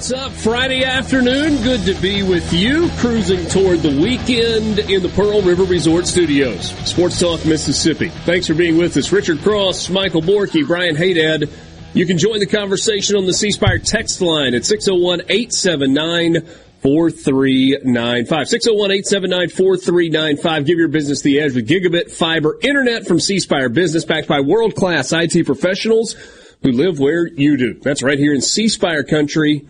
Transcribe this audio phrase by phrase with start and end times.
[0.00, 0.32] What's up?
[0.32, 1.62] Friday afternoon.
[1.62, 2.88] Good to be with you.
[3.00, 6.70] Cruising toward the weekend in the Pearl River Resort Studios.
[6.88, 8.08] Sports Talk Mississippi.
[8.24, 9.12] Thanks for being with us.
[9.12, 11.50] Richard Cross, Michael Borky, Brian Hadad.
[11.92, 16.46] You can join the conversation on the C Spire text line at 601 879
[16.80, 18.48] 4395.
[18.48, 20.64] 601 879 4395.
[20.64, 24.40] Give your business the edge with gigabit fiber internet from C Spire Business, backed by
[24.40, 26.14] world class IT professionals
[26.62, 27.74] who live where you do.
[27.74, 29.68] That's right here in C Spire country.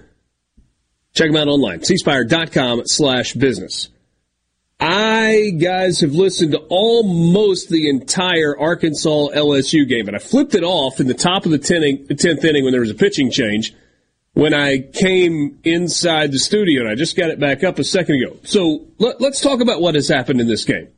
[1.14, 3.89] Check them out online, cspire.com slash business.
[4.78, 10.62] I, guys, have listened to almost the entire Arkansas LSU game, and I flipped it
[10.62, 13.75] off in the top of the 10th inning when there was a pitching change
[14.33, 18.22] when I came inside the studio, and I just got it back up a second
[18.22, 18.38] ago.
[18.44, 20.88] So let, us talk about what has happened in this game.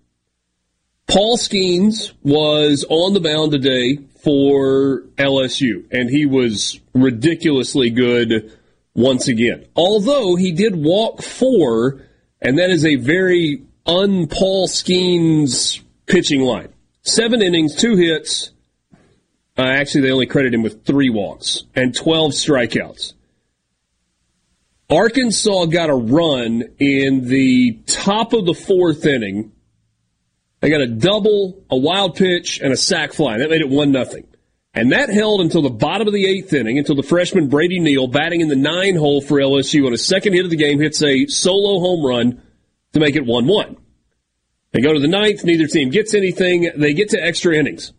[1.09, 8.57] Paul Skenes was on the mound today for LSU, and he was ridiculously good
[8.95, 9.67] once again.
[9.75, 12.05] Although he did walk four,
[12.41, 16.73] and that is a very un Paul Skenes pitching line.
[17.03, 18.53] Seven innings, two hits.
[19.59, 23.15] Uh, actually, they only credit him with three walks and 12 strikeouts.
[24.89, 29.53] Arkansas got a run in the top of the fourth inning.
[30.61, 33.39] They got a double, a wild pitch, and a sac fly.
[33.39, 34.27] That made it one nothing.
[34.75, 38.07] And that held until the bottom of the eighth inning, until the freshman Brady Neal,
[38.07, 41.03] batting in the nine hole for LSU on a second hit of the game, hits
[41.03, 42.43] a solo home run
[42.95, 43.77] to make it 1 1.
[44.73, 46.71] They go to the ninth, neither team gets anything.
[46.75, 47.93] They get to extra innings.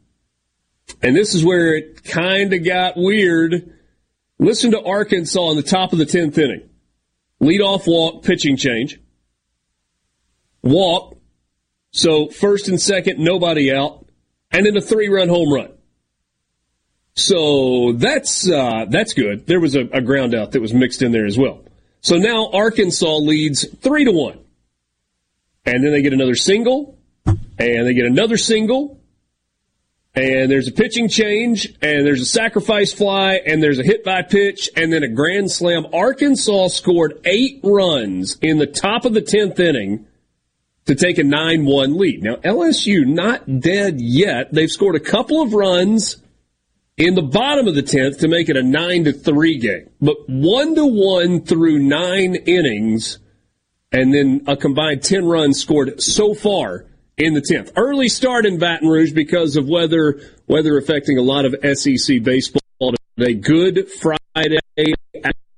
[1.01, 3.77] And this is where it kind of got weird.
[4.39, 6.69] Listen to Arkansas in the top of the 10th inning.
[7.39, 8.99] Leadoff walk, pitching change.
[10.63, 11.17] Walk.
[11.91, 14.07] So first and second, nobody out.
[14.51, 15.72] And then a three run home run.
[17.15, 19.45] So that's, uh, that's good.
[19.45, 21.63] There was a, a ground out that was mixed in there as well.
[22.01, 24.39] So now Arkansas leads three to one.
[25.65, 28.99] And then they get another single, and they get another single,
[30.13, 34.21] and there's a pitching change, and there's a sacrifice fly, and there's a hit by
[34.21, 35.85] pitch, and then a grand slam.
[35.93, 40.05] Arkansas scored eight runs in the top of the 10th inning
[40.85, 42.21] to take a 9 1 lead.
[42.21, 44.53] Now, LSU not dead yet.
[44.53, 46.17] They've scored a couple of runs
[46.97, 49.89] in the bottom of the 10th to make it a 9 to 3 game.
[50.01, 53.19] But 1 to 1 through nine innings
[53.91, 56.85] and then a combined 10 runs scored so far
[57.17, 57.71] in the 10th.
[57.75, 62.93] Early start in Baton Rouge because of weather, weather affecting a lot of SEC baseball
[63.17, 63.35] today.
[63.35, 64.57] Good Friday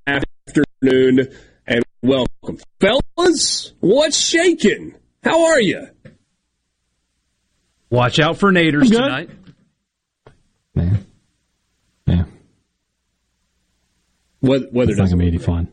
[0.05, 1.33] afternoon
[1.65, 2.59] and welcome.
[2.79, 4.95] Fellas, what's shaking?
[5.23, 5.87] How are you?
[7.89, 9.29] Watch out for Naders tonight.
[10.75, 10.97] Yeah.
[12.07, 12.25] Yeah.
[14.45, 15.67] Weather, weather it's not going to be any fun.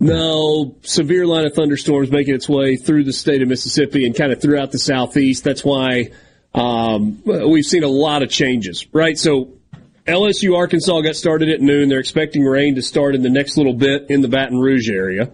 [0.00, 4.32] No, severe line of thunderstorms making its way through the state of Mississippi and kind
[4.32, 5.44] of throughout the southeast.
[5.44, 6.10] That's why
[6.52, 9.16] um, we've seen a lot of changes, right?
[9.16, 9.54] So
[10.06, 11.88] LSU Arkansas got started at noon.
[11.88, 15.32] They're expecting rain to start in the next little bit in the Baton Rouge area.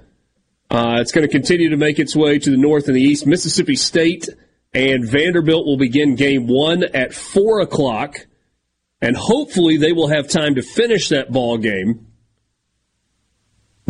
[0.71, 3.27] Uh, it's going to continue to make its way to the north and the east.
[3.27, 4.29] Mississippi State
[4.73, 8.27] and Vanderbilt will begin game one at four o'clock,
[9.03, 12.07] and hopefully they will have time to finish that ball game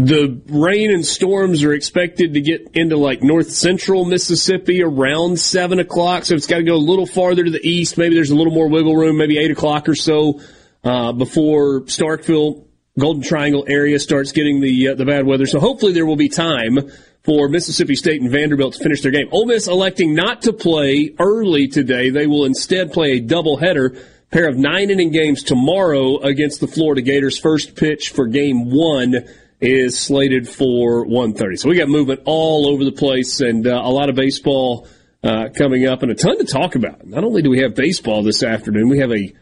[0.06, 5.78] the rain and storms are expected to get into like north central Mississippi around seven
[5.78, 6.24] o'clock.
[6.24, 7.98] So it's got to go a little farther to the east.
[7.98, 10.40] Maybe there's a little more wiggle room, maybe eight o'clock or so,
[10.84, 12.64] uh, before Starkville
[12.98, 15.46] Golden Triangle area starts getting the uh, the bad weather.
[15.46, 16.90] So hopefully there will be time
[17.22, 19.28] for Mississippi State and Vanderbilt to finish their game.
[19.30, 22.10] Ole Miss electing not to play early today.
[22.10, 27.02] They will instead play a doubleheader, pair of nine inning games tomorrow against the Florida
[27.02, 27.38] Gators.
[27.38, 29.28] First pitch for game one
[29.60, 31.58] is slated for 1.30.
[31.58, 34.88] So we got movement all over the place and uh, a lot of baseball
[35.22, 37.06] uh, coming up and a ton to talk about.
[37.06, 39.32] Not only do we have baseball this afternoon, we have a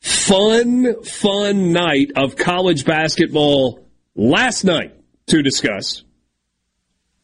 [0.00, 4.94] fun, fun night of college basketball last night
[5.26, 6.04] to discuss.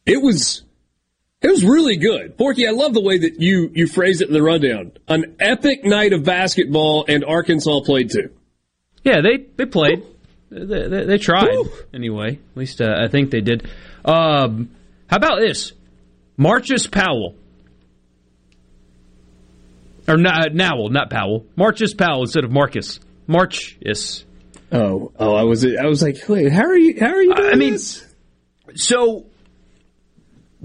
[0.05, 0.63] It was
[1.41, 2.37] it was really good.
[2.37, 4.93] Borky, I love the way that you you phrased it in the rundown.
[5.07, 8.29] An epic night of basketball and Arkansas played too.
[9.03, 10.03] Yeah, they they played.
[10.53, 11.69] They, they, they tried Woo.
[11.93, 12.35] anyway.
[12.35, 13.69] At least uh, I think they did.
[14.05, 14.69] Um,
[15.07, 15.73] how about this?
[16.37, 17.35] Marcus Powell
[20.07, 21.45] or not, uh, Nowell, not Powell.
[21.55, 22.99] Marcus Powell instead of Marcus.
[23.27, 24.25] Marcus.
[24.71, 26.99] Oh, oh, I was, I was like, wait, how are you?
[26.99, 27.33] How are you?
[27.33, 27.49] Doing?
[27.51, 28.05] I mean, this?
[28.75, 29.25] so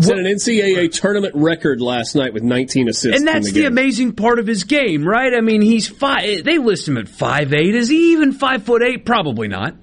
[0.01, 3.19] Set an NCAA tournament record last night with 19 assists.
[3.19, 5.35] And that's the, the, amazing part of his game, right?
[5.35, 6.45] I mean, he's five.
[6.45, 7.75] They list him at five eight.
[7.75, 9.05] Is he even five foot eight?
[9.05, 9.75] Probably not.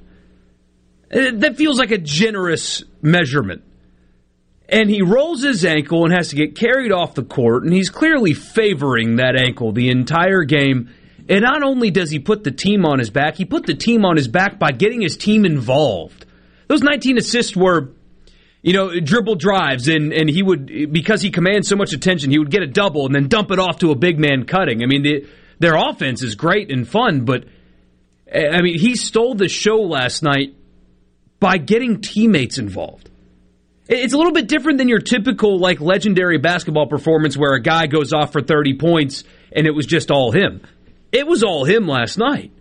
[1.14, 3.64] Uh, that feels like a generous measurement
[4.70, 7.90] and he rolls his ankle and has to get carried off the court, and he's
[7.90, 10.90] clearly favoring that ankle the entire game.
[11.28, 14.06] And not only does he put the team on his back, he put the team
[14.06, 16.26] on his back by getting his team involved.
[16.68, 17.92] Those 19 assists were,
[18.66, 22.40] you know, dribble drives, and, and he would, because he commands so much attention, he
[22.40, 24.82] would get a double and then dump it off to a big man cutting.
[24.82, 25.28] I mean, the,
[25.60, 27.46] their offense is great and fun, but,
[28.28, 30.56] eh, I mean, he stole the show last night
[31.40, 33.08] by getting teammates involved.
[33.88, 37.86] It's a little bit different than your typical like legendary basketball performance where a guy
[37.86, 40.64] goes off for 30 points and it was just all him.
[41.12, 42.52] It was all him last night.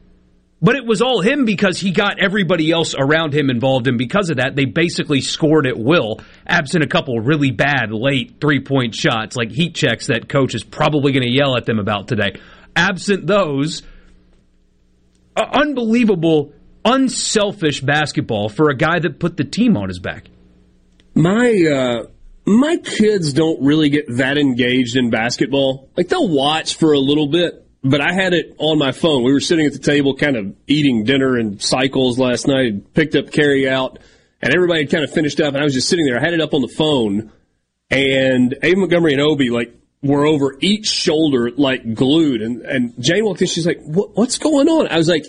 [0.65, 4.31] But it was all him because he got everybody else around him involved, and because
[4.31, 8.95] of that, they basically scored at will, absent a couple really bad late three point
[8.95, 12.41] shots, like heat checks that coach is probably going to yell at them about today.
[12.75, 13.83] Absent those,
[15.37, 20.29] unbelievable, unselfish basketball for a guy that put the team on his back.
[21.15, 22.07] My uh,
[22.47, 25.91] my kids don't really get that engaged in basketball.
[25.95, 29.23] Like they'll watch for a little bit, but I had it on my phone.
[29.23, 32.67] We were sitting at the table, kind of eating dinner and cycles last night.
[32.67, 33.99] And picked up carry out,
[34.41, 36.19] and everybody had kind of finished up, and I was just sitting there.
[36.19, 37.31] I had it up on the phone,
[37.91, 43.25] and Ava Montgomery and Obi like were over each shoulder like glued, and and Jane
[43.25, 43.47] walked in.
[43.47, 45.27] She's like, what, "What's going on?" I was like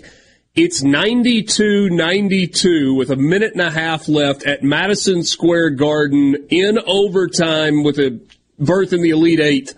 [0.56, 6.78] it's 92 92 with a minute and a half left at Madison Square Garden in
[6.86, 8.18] overtime with a
[8.58, 9.74] berth in the Elite Eight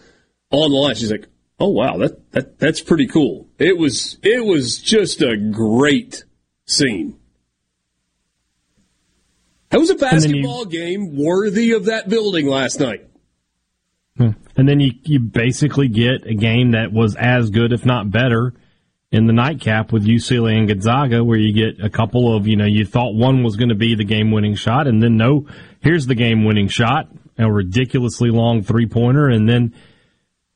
[0.53, 0.95] on the line.
[0.95, 1.27] She's like,
[1.59, 3.49] oh, wow, that, that, that's pretty cool.
[3.59, 6.25] It was, it was just a great
[6.67, 7.19] scene.
[9.71, 13.07] That was a basketball you, game worthy of that building last night.
[14.17, 14.31] Hmm.
[14.57, 18.55] And then you, you basically get a game that was as good, if not better,
[19.11, 22.67] in the nightcap with UCLA and Gonzaga, where you get a couple of, you know,
[22.67, 25.47] you thought one was going to be the game winning shot, and then no,
[25.81, 27.09] here's the game winning shot,
[27.39, 29.75] a ridiculously long three pointer, and then,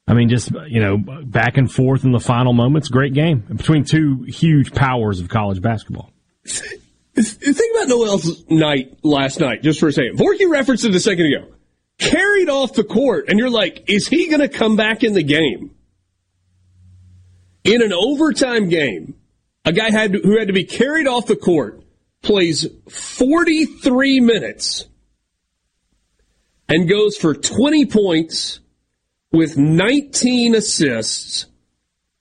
[0.07, 2.89] I mean, just, you know, back and forth in the final moments.
[2.89, 6.11] Great game between two huge powers of college basketball.
[6.45, 10.19] Think about Nowell's night last night, just for a second.
[10.19, 11.53] Borky referenced it a second ago.
[11.99, 15.23] Carried off the court, and you're like, is he going to come back in the
[15.23, 15.73] game?
[17.65, 19.15] in an overtime game,
[19.65, 21.83] a guy had to, who had to be carried off the court
[22.23, 24.87] plays 43 minutes
[26.69, 28.61] and goes for 20 points
[29.33, 31.47] with 19 assists,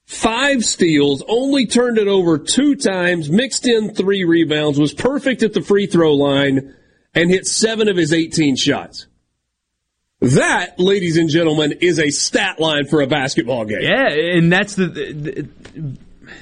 [0.06, 5.52] five steals, only turned it over two times, mixed in three rebounds, was perfect at
[5.52, 6.74] the free throw line,
[7.14, 9.06] and hit seven of his 18 shots.
[10.20, 13.80] That, ladies and gentlemen, is a stat line for a basketball game.
[13.82, 15.48] Yeah, and that's the the,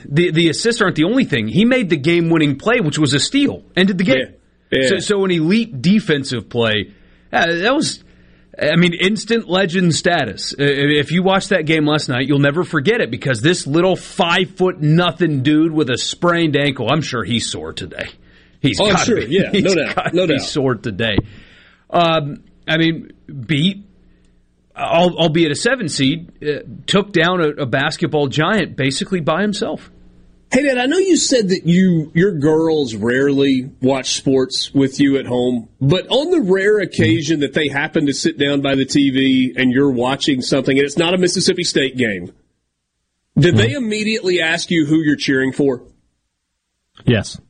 [0.04, 1.48] the, the assists aren't the only thing.
[1.48, 4.34] He made the game winning play, which was a steal, ended the game.
[4.70, 4.80] Yeah.
[4.82, 4.88] Yeah.
[4.88, 6.92] So, so an elite defensive play.
[7.32, 8.04] Uh, that was.
[8.60, 10.52] I mean, instant legend status.
[10.52, 13.96] Uh, if you watched that game last night, you'll never forget it because this little
[13.96, 18.10] five foot nothing dude with a sprained ankle, I'm sure he's sore today.
[18.60, 20.40] He's oh, sure, be, yeah, no doubt, no doubt.
[20.40, 21.16] He's sore today.
[21.88, 23.12] Um, I mean,
[23.46, 23.86] beat,
[24.76, 29.90] albeit a seven seed, uh, took down a, a, basketball giant basically by himself.
[30.52, 35.16] Hey, Dad, I know you said that you your girls rarely watch sports with you
[35.16, 38.84] at home, but on the rare occasion that they happen to sit down by the
[38.84, 42.32] TV and you're watching something and it's not a Mississippi State game,
[43.38, 43.84] did they mm-hmm.
[43.84, 45.84] immediately ask you who you're cheering for?
[47.04, 47.40] Yes.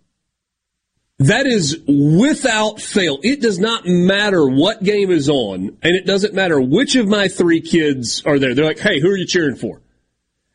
[1.21, 3.19] That is without fail.
[3.23, 7.28] It does not matter what game is on, and it doesn't matter which of my
[7.28, 8.54] three kids are there.
[8.54, 9.80] They're like, hey, who are you cheering for?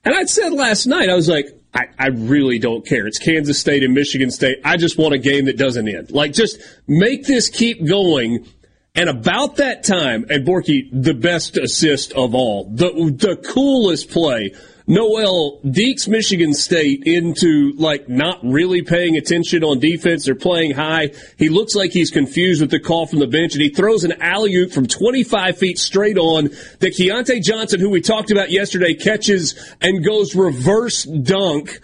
[0.04, 3.06] And I said last night, I was like, I, I, really don't care.
[3.06, 4.60] It's Kansas State and Michigan State.
[4.64, 6.10] I just want a game that doesn't end.
[6.12, 8.48] Like, just make this keep going.
[8.96, 14.54] And about that time, and Borky, the best assist of all, the the coolest play
[14.88, 20.26] Nowell deeks Michigan State into like not really paying attention on defense.
[20.26, 21.12] They're playing high.
[21.38, 24.22] He looks like he's confused with the call from the bench, and he throws an
[24.22, 26.46] alley oop from 25 feet straight on
[26.80, 31.80] that Keyontae Johnson, who we talked about yesterday, catches and goes reverse dunk.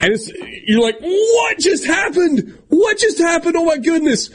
[0.00, 0.18] And
[0.66, 2.58] you're like, what just happened?
[2.68, 3.56] What just happened?
[3.56, 4.30] Oh my goodness.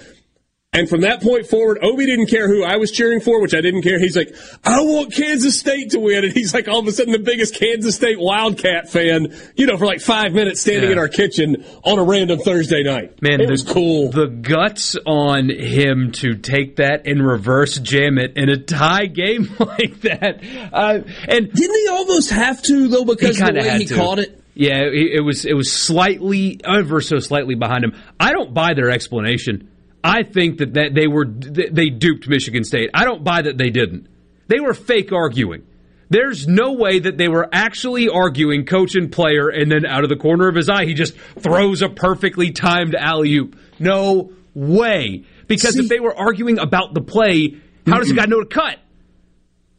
[0.72, 3.62] And from that point forward, Obi didn't care who I was cheering for, which I
[3.62, 3.98] didn't care.
[3.98, 6.24] He's like, I want Kansas State to win.
[6.24, 9.78] And he's like all of a sudden the biggest Kansas State Wildcat fan, you know,
[9.80, 10.92] for like five minutes standing yeah.
[10.92, 13.20] in our kitchen on a random Thursday night.
[13.20, 14.12] Man, it the, was cool.
[14.12, 19.50] The guts on him to take that and reverse jam it in a tie game
[19.60, 20.44] like that.
[20.72, 23.96] Uh, and didn't he almost have to though because of the way he to.
[23.96, 24.40] caught it?
[24.54, 27.96] Yeah, it was it was slightly ever so slightly behind him.
[28.20, 29.72] I don't buy their explanation.
[30.04, 32.90] I think that, that they were they duped Michigan State.
[32.94, 34.08] I don't buy that they didn't.
[34.48, 35.66] They were fake arguing.
[36.10, 40.10] There's no way that they were actually arguing coach and player, and then out of
[40.10, 43.56] the corner of his eye, he just throws a perfectly timed alley oop.
[43.78, 45.26] No way.
[45.48, 48.48] Because see, if they were arguing about the play, how does a guy know to
[48.48, 48.80] cut?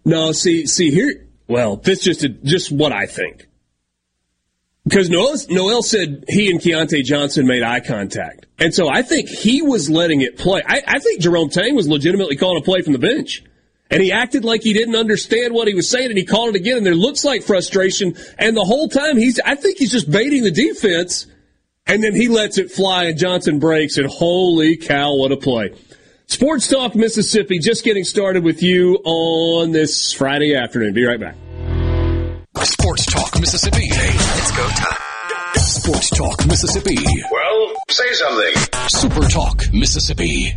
[0.05, 1.27] No, see, see here.
[1.49, 3.49] Well, this just just what I think.
[4.91, 8.47] Because Nowell, Nowell said he and Keyontae Johnson made eye contact.
[8.59, 10.63] And so I think he was letting it play.
[10.67, 13.45] I, I think Jerome Tang was legitimately calling a play from the bench.
[13.89, 16.59] And he acted like he didn't understand what he was saying and he called it
[16.59, 18.17] again and there looks like frustration.
[18.37, 21.29] And the whole time he's, I think he's just baiting the defense.
[21.87, 25.73] And then he lets it fly and Johnson breaks and holy cow, what a play.
[26.27, 30.95] Sports Talk Mississippi just getting started with you on this Friday afternoon.
[30.95, 31.37] Be right back.
[32.65, 33.87] Sports Talk Mississippi.
[33.87, 34.99] Hey, let's go time.
[35.57, 36.97] Sports Talk Mississippi.
[37.31, 38.55] Well, say something.
[38.89, 40.55] Super Talk Mississippi.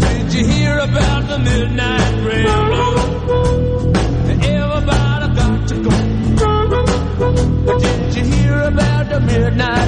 [0.00, 1.93] Did you hear about the midnight
[8.64, 9.84] Did you hear about the midnight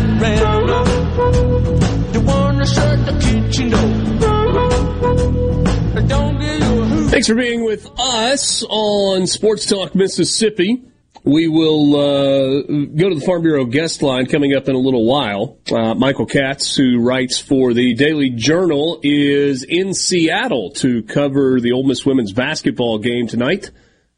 [7.11, 10.83] Thanks for being with us on Sports Talk Mississippi.
[11.25, 12.63] We will uh,
[12.95, 15.57] go to the Farm Bureau guest line coming up in a little while.
[15.73, 21.73] Uh, Michael Katz, who writes for the Daily Journal, is in Seattle to cover the
[21.73, 23.71] Ole Miss women's basketball game tonight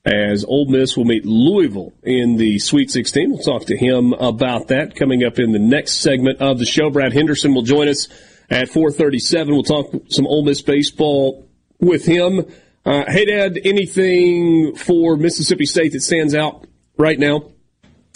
[0.05, 3.31] as Ole Miss will meet Louisville in the Sweet 16.
[3.31, 6.91] We'll talk to him about that coming up in the next segment of the show.
[6.91, 8.09] Brad Henderson will join us
[8.51, 9.53] at 437.
[9.53, 12.47] We'll talk some Ole Miss baseball with him.
[12.85, 17.51] Uh, hey, Dad, anything for Mississippi State that stands out right now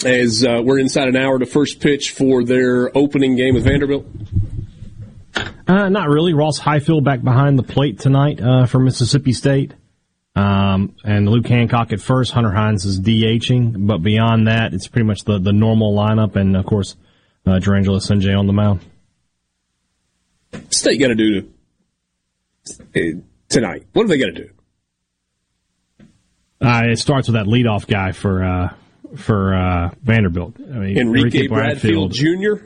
[0.05, 4.07] as uh, we're inside an hour to first pitch for their opening game with Vanderbilt?
[5.67, 6.33] Uh, not really.
[6.33, 9.75] Ross Highfield back behind the plate tonight uh, for Mississippi State.
[10.35, 12.33] Um, and Luke Hancock at first.
[12.33, 16.37] Hunter Hines is DHing, but beyond that, it's pretty much the, the normal lineup.
[16.37, 16.97] And of course,
[17.47, 18.81] uh, Jurrangelo Cijntje on the mound.
[20.71, 21.53] State got to do
[22.95, 23.87] to, tonight?
[23.93, 24.51] What are they got to do?
[26.61, 28.75] Uh, it starts with that leadoff guy for uh,
[29.17, 30.55] for uh, Vanderbilt.
[30.59, 32.65] I mean, Enrique, Enrique Bradfield, Bradfield Jr.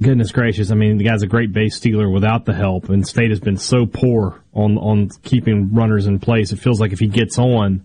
[0.00, 0.70] Goodness gracious!
[0.70, 3.56] I mean, the guy's a great base stealer without the help, and State has been
[3.56, 6.52] so poor on on keeping runners in place.
[6.52, 7.84] It feels like if he gets on,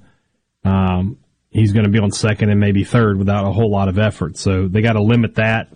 [0.64, 1.18] um,
[1.50, 4.38] he's going to be on second and maybe third without a whole lot of effort.
[4.38, 5.74] So they got to limit that.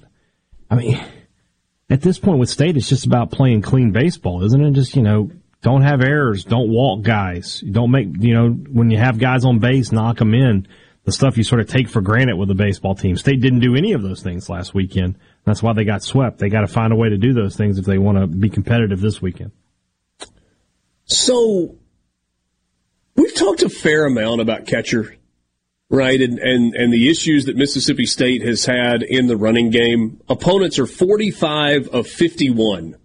[0.70, 1.04] I mean,
[1.90, 4.72] at this point with State, it's just about playing clean baseball, isn't it?
[4.72, 6.44] Just, you know, don't have errors.
[6.44, 7.62] Don't walk guys.
[7.62, 10.68] Don't make, you know, when you have guys on base, knock them in.
[11.06, 13.16] The stuff you sort of take for granted with the baseball team.
[13.16, 15.16] State didn't do any of those things last weekend.
[15.48, 16.40] That's why they got swept.
[16.40, 18.50] They got to find a way to do those things if they want to be
[18.50, 19.52] competitive this weekend.
[21.06, 21.78] So,
[23.16, 25.18] we've talked a fair amount about catcher
[25.90, 26.20] right?
[26.20, 30.22] And, and, and the issues that Mississippi State has had in the running game.
[30.30, 32.98] Opponents are 45 of 51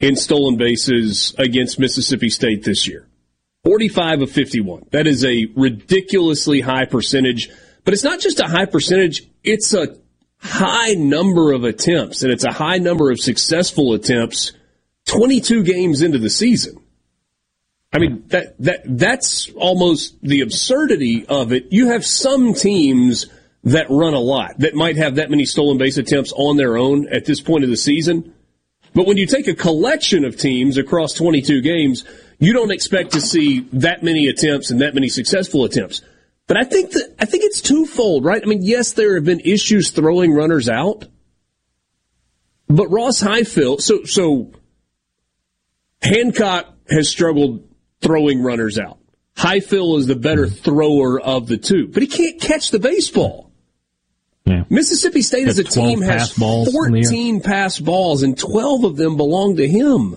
[0.00, 3.06] in stolen bases against Mississippi State this year.
[3.64, 4.86] 45 of 51.
[4.90, 7.50] That is a ridiculously high percentage,
[7.84, 9.98] but it's not just a high percentage, it's a
[10.42, 14.52] high number of attempts, and it's a high number of successful attempts
[15.06, 16.80] 22 games into the season.
[17.92, 21.66] I mean that that that's almost the absurdity of it.
[21.70, 23.26] You have some teams
[23.64, 27.08] that run a lot that might have that many stolen base attempts on their own
[27.08, 28.32] at this point of the season.
[28.94, 32.04] But when you take a collection of teams across 22 games,
[32.38, 36.02] you don't expect to see that many attempts and that many successful attempts.
[36.50, 38.42] But I think that I think it's twofold, right?
[38.42, 41.06] I mean, yes, there have been issues throwing runners out,
[42.66, 44.50] but Ross Highfield, so so
[46.02, 47.68] Hancock has struggled
[48.00, 48.98] throwing runners out.
[49.36, 50.56] Highfield is the better mm-hmm.
[50.56, 53.52] thrower of the two, but he can't catch the baseball.
[54.44, 54.64] Yeah.
[54.68, 57.04] Mississippi State as a Got 12 team has balls in the air.
[57.04, 60.16] 14 pass balls, and 12 of them belong to him.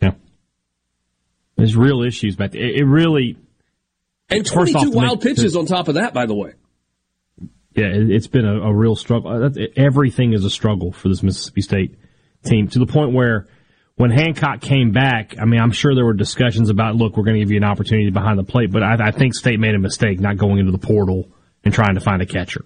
[0.00, 0.12] Yeah.
[1.56, 2.54] There's real issues but.
[2.54, 3.38] It really,
[4.28, 6.54] And 22 off, wild make- pitches on top of that, by the way.
[7.74, 9.44] yeah, it, it's been a, a real struggle.
[9.44, 11.98] Uh, Everything is a struggle for this Mississippi State
[12.44, 13.46] team to the point where
[13.96, 17.36] when Hancock came back, I mean, I'm sure there were discussions about, look, we're going
[17.36, 19.78] to give you an opportunity behind the plate, but I, I think State made a
[19.78, 21.30] mistake not going into the portal
[21.64, 22.64] and trying to find a catcher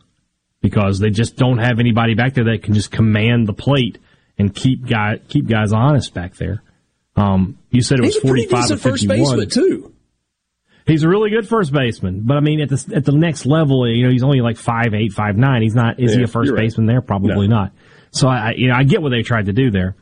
[0.61, 3.99] because they just don't have anybody back there that can just command the plate
[4.39, 6.63] and keep guy keep guys honest back there.
[7.17, 9.19] Um, you said it was pretty 45 to 51.
[9.19, 9.95] baseman, too.
[10.91, 13.89] He's a really good first baseman, but I mean, at the at the next level,
[13.89, 15.63] you know, he's only like five eight, five nine.
[15.63, 16.01] He's not.
[16.01, 16.61] Is he a first right.
[16.61, 17.01] baseman there?
[17.01, 17.57] Probably No.
[17.57, 17.73] not.
[18.11, 19.95] So I, I- you know, I get what they tried to do there.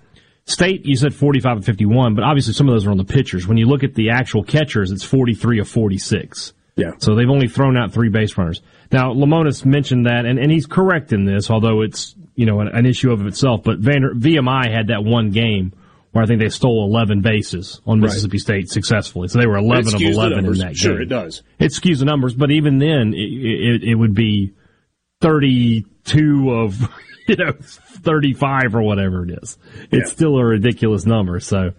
[0.46, 2.96] State, you said forty five and fifty one, but obviously some of those are on
[2.96, 3.46] the pitchers.
[3.46, 6.54] When you look at the actual catchers, it's forty three or forty six.
[6.74, 6.92] Yeah.
[6.98, 8.62] So they've only thrown out three base runners.
[8.90, 12.68] Now, Lemonis mentioned that, and, and he's correct in this, although it's, you know, an,
[12.68, 13.62] an issue of itself.
[13.64, 15.72] But Vander, VMI had that one game
[16.12, 19.28] where I think they stole 11 bases on Mississippi State successfully.
[19.28, 21.02] So they were 11 of 11 in that Sure, game.
[21.02, 21.42] it does.
[21.58, 24.52] It skews the numbers, but even then, it, it, it would be
[25.20, 26.80] 32 of,
[27.28, 29.58] you know, 35 or whatever it is.
[29.90, 30.14] It's Yeah.
[30.14, 31.40] still a ridiculous number.
[31.40, 31.72] So,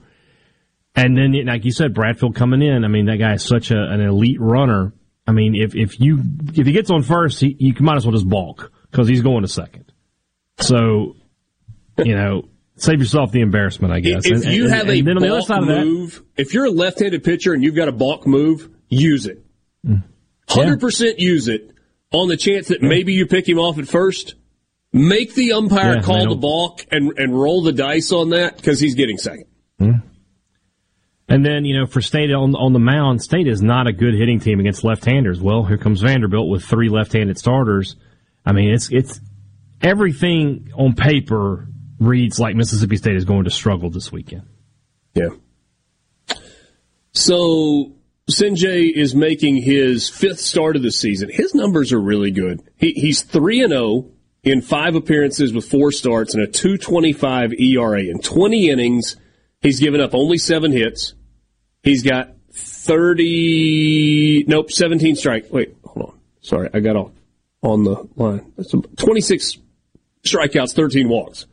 [0.96, 2.84] and then, like you said, Bradfield coming in.
[2.84, 4.94] I mean, that guy is such a, an elite runner.
[5.28, 6.20] I mean, if, if you,
[6.54, 9.44] if he gets on first, he, you might as well just balk because he's going
[9.44, 9.92] to second.
[10.58, 11.16] So,
[11.98, 12.44] you know,
[12.82, 14.26] save yourself the embarrassment, I guess.
[14.26, 15.86] If And- you and- have and a then on the other balk side of that,
[15.86, 19.44] move, if you're a left-handed pitcher and you've got a balk move, use it.
[19.86, 20.04] Mm.
[20.48, 21.72] Hundred percent use it
[22.12, 24.36] on the chance that maybe you pick him off at first.
[24.92, 28.80] Make the umpire Yeah, call the balk and and roll the dice on that because
[28.80, 29.46] he's getting second.
[31.32, 34.16] And then, you know, for State on, on the mound, State is not a good
[34.16, 35.40] hitting team against left-handers.
[35.40, 37.96] Well, here comes Vanderbilt with three left-handed starters.
[38.44, 39.20] I mean, it's, it's,
[39.80, 41.68] everything on paper
[42.00, 44.44] reads like Mississippi State is going to struggle this weekend.
[45.14, 45.30] Yeah.
[47.12, 47.94] So
[48.30, 51.30] Cijntje is making his fifth start of the season.
[51.32, 52.62] His numbers are really good.
[52.78, 54.06] He, he's three and zero
[54.44, 59.18] in five appearances with four starts and a two twenty five ERA in twenty innings.
[59.62, 61.16] He's given up only seven hits.
[61.84, 64.44] He's got thirty.
[64.48, 65.48] Nope, seventeen strike.
[65.52, 66.20] Wait, hold on.
[66.42, 67.12] Sorry, I got off
[67.62, 68.54] on the line.
[68.56, 69.58] That's twenty six
[70.24, 71.48] strikeouts, thirteen walks.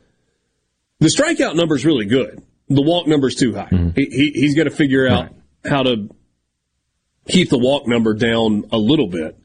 [0.99, 2.41] The strikeout number is really good.
[2.69, 3.69] The walk number is too high.
[3.95, 5.29] He, he, he's got to figure out
[5.63, 6.09] how to
[7.27, 9.37] keep the walk number down a little bit.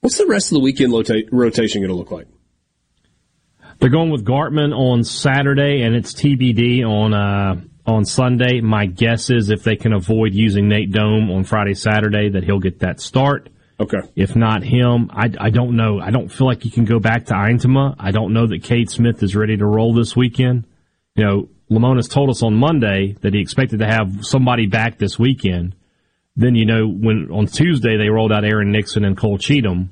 [0.00, 2.26] What's the rest of the weekend rota- rotation going to look like?
[3.78, 8.60] They're going with Gartman on Saturday, and it's TBD on uh, on Sunday.
[8.60, 12.60] My guess is if they can avoid using Nate Dohm on Friday, Saturday, that he'll
[12.60, 13.50] get that start.
[13.78, 13.98] Okay.
[14.14, 16.00] If not him, I, I don't know.
[16.00, 17.94] I don't feel like you can go back to Eintema.
[17.98, 20.66] I don't know that Cade Smith is ready to roll this weekend.
[21.14, 25.18] You know, Lemonis told us on Monday that he expected to have somebody back this
[25.18, 25.74] weekend.
[26.36, 29.90] Then, you know, when on Tuesday they rolled out Aaron Nixon and Cole Cheatham.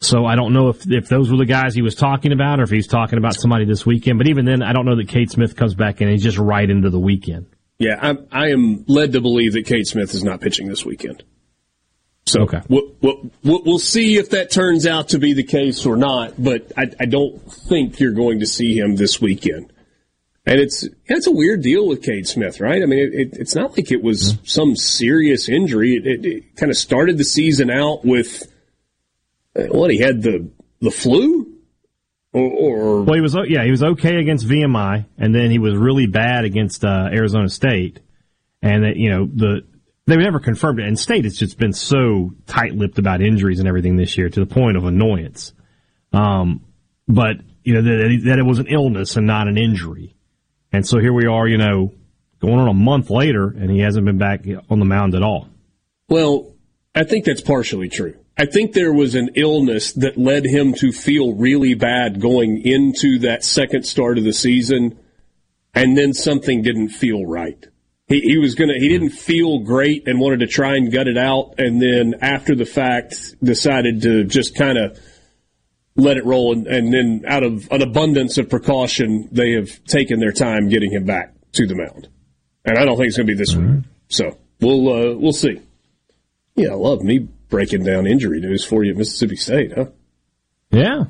[0.00, 2.64] So I don't know if if those were the guys he was talking about or
[2.64, 4.18] if he's talking about somebody this weekend.
[4.18, 6.68] But even then, I don't know that Cade Smith comes back and he's just right
[6.68, 7.46] into the weekend.
[7.78, 11.22] Yeah, I'm, I am led to believe that Cade Smith is not pitching this weekend.
[12.24, 12.60] So Okay.
[12.68, 16.70] we'll, we'll, we'll see if that turns out to be the case or not, but
[16.76, 19.72] I, I don't think you're going to see him this weekend.
[20.44, 22.82] And it's it's a weird deal with Cade Smith, right?
[22.82, 25.94] I mean, it, it, it's not like it was some serious injury.
[25.94, 28.52] It, it, it kind of started the season out with
[29.54, 31.58] uh, what he had the the flu,
[32.32, 35.76] or, or Well, he was yeah he was okay against VMI, and then he was
[35.76, 38.00] really bad against uh, Arizona State,
[38.60, 39.64] and that you know the
[40.06, 40.86] they never confirmed it.
[40.86, 44.46] And State has just been so tight-lipped about injuries and everything this year to the
[44.46, 45.52] point of annoyance.
[46.12, 46.64] Um,
[47.08, 50.14] but you know that, that it was an illness and not an injury,
[50.72, 51.92] and so here we are, you know,
[52.40, 55.48] going on a month later, and he hasn't been back on the mound at all.
[56.08, 56.52] Well,
[56.94, 58.16] I think that's partially true.
[58.36, 63.18] I think there was an illness that led him to feel really bad going into
[63.20, 64.98] that second start of the season,
[65.74, 67.66] and then something didn't feel right.
[68.08, 68.74] He, he was gonna.
[68.74, 72.54] He didn't feel great and wanted to try and gut it out, and then after
[72.54, 74.98] the fact, decided to just kind of
[75.96, 76.52] let it roll.
[76.52, 80.90] And, and then, out of an abundance of precaution, they have taken their time getting
[80.90, 82.08] him back to the mound.
[82.64, 83.84] And I don't think it's going to be this week.
[84.08, 85.60] So we'll uh, we'll see.
[86.54, 89.86] Yeah, I love me breaking down injury news for you at Mississippi State, huh?
[90.70, 91.04] Yeah.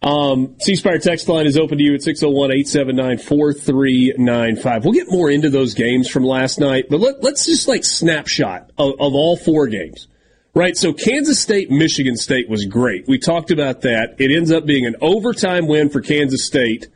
[0.00, 4.84] Um, C Spire text line is open to you at 601 879 4395.
[4.84, 8.70] We'll get more into those games from last night, but let, us just like snapshot
[8.78, 10.06] of, of all four games.
[10.54, 13.06] Right, so Kansas State, Michigan State was great.
[13.06, 14.16] We talked about that.
[14.18, 16.88] It ends up being an overtime win for Kansas State,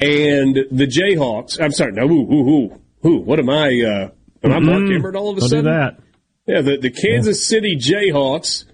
[0.00, 1.60] and the Jayhawks.
[1.62, 3.16] I'm sorry, no, who, who, who, who?
[3.20, 3.66] What am I?
[3.82, 4.10] Uh,
[4.42, 5.64] am I Mark Mm, Emmert all of a don't do sudden?
[5.64, 5.98] that.
[6.46, 8.64] Yeah, the, the Kansas City Jayhawks,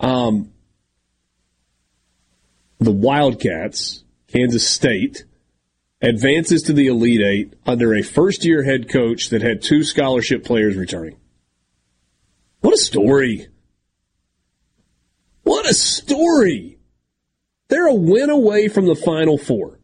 [0.00, 0.52] um,
[2.78, 5.24] the Wildcats, Kansas State,
[6.00, 10.44] advances to the Elite Eight under a first year head coach that had two scholarship
[10.44, 11.16] players returning.
[12.60, 13.48] What a story!
[15.42, 16.78] What a story!
[17.68, 19.78] They're a win away from the Final Four.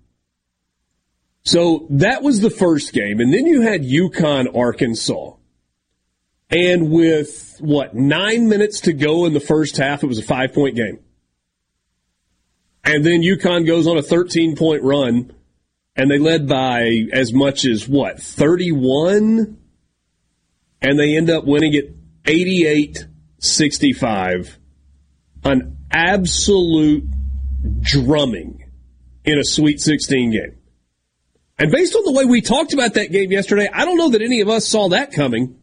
[1.43, 5.33] So that was the first game, and then you had UConn, Arkansas.
[6.51, 10.55] And with what, nine minutes to go in the first half, it was a five
[10.55, 11.01] point game.
[12.85, 15.33] And then UConn goes on a 13 point run,
[15.97, 19.59] and they led by as much as what, 31?
[20.83, 21.95] And they end up winning it
[22.27, 23.07] 88
[23.39, 24.59] 65.
[25.45, 27.05] An absolute
[27.81, 28.65] drumming
[29.25, 30.59] in a Sweet 16 game.
[31.59, 34.23] And based on the way we talked about that game yesterday, I don't know that
[34.23, 35.59] any of us saw that coming.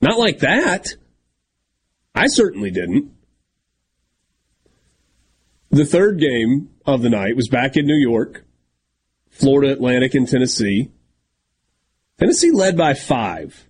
[0.00, 0.88] Not like that.
[2.14, 3.12] I certainly didn't.
[5.72, 8.44] The third game of the night was back in New York,
[9.30, 10.90] Florida Atlantic, and Tennessee.
[12.18, 13.66] Tennessee led by five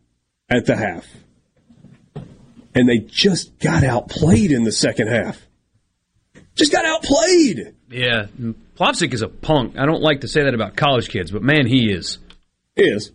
[0.51, 1.07] at the half.
[2.75, 5.41] And they just got outplayed in the second half.
[6.55, 7.75] Just got outplayed.
[7.91, 8.27] Yeah,
[8.77, 9.79] Plavsic is a punk.
[9.79, 12.19] I don't like to say that about college kids, but man, he is.
[12.75, 13.13] He is.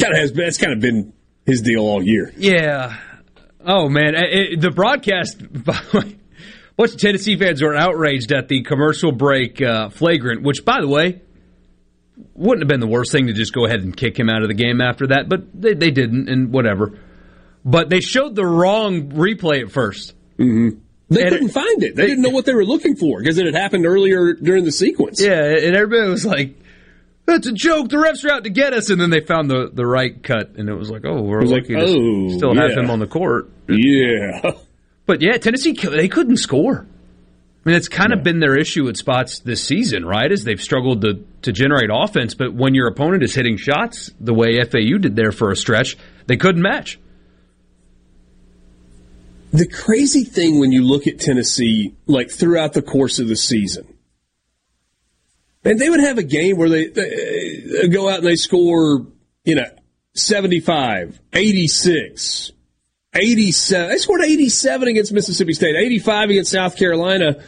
[0.00, 0.32] Kind of has.
[0.32, 1.12] That's kind of been
[1.44, 2.32] his deal all year.
[2.36, 2.96] Yeah.
[3.64, 5.38] Oh man, it, it- the broadcast.
[5.64, 6.19] By the way, a
[6.80, 10.88] bunch of Tennessee fans were outraged at the commercial break uh, flagrant, which, by the
[10.88, 11.20] way,
[12.34, 14.48] wouldn't have been the worst thing to just go ahead and kick him out of
[14.48, 16.98] the game after that, but they, they didn't, and whatever.
[17.64, 20.78] But they showed the wrong replay at 1st Mm-hmm.
[21.10, 21.96] They And couldn't it- find it.
[21.96, 24.72] They, didn't know what they were looking for because it had happened earlier during the
[24.72, 25.20] sequence.
[25.20, 26.54] Yeah, and everybody was like,
[27.26, 27.90] "That's a joke.
[27.90, 30.54] The refs are out to get us." And then they found the, the right cut,
[30.56, 32.78] and it was like, "Oh, we're lucky like, to oh, still have yeah.
[32.84, 34.52] him on the court." Yeah.
[35.06, 36.86] But yeah, Tennessee they couldn't score.
[37.64, 40.32] I mean, it's kind of been their issue at spots this season, right?
[40.32, 44.34] As they've struggled to to generate offense, but when your opponent is hitting shots the
[44.34, 46.98] way FAU did there for a stretch, they couldn't match.
[49.52, 53.92] The crazy thing when you look at Tennessee, like throughout the course of the season,
[55.64, 59.06] and they would have a game where they, they go out and they score,
[59.44, 59.68] you know,
[60.14, 62.52] 75, 86,
[63.14, 63.88] 87.
[63.88, 67.42] They scored 87 against Mississippi State, 85 against South Carolina,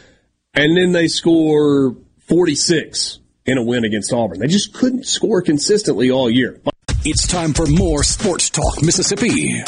[0.53, 1.95] and then they score
[2.27, 4.39] 46 in a win against Auburn.
[4.39, 6.59] They just couldn't score consistently all year.
[7.05, 9.61] It's time for more Sports Talk Mississippi.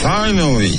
[0.00, 0.70] Finally.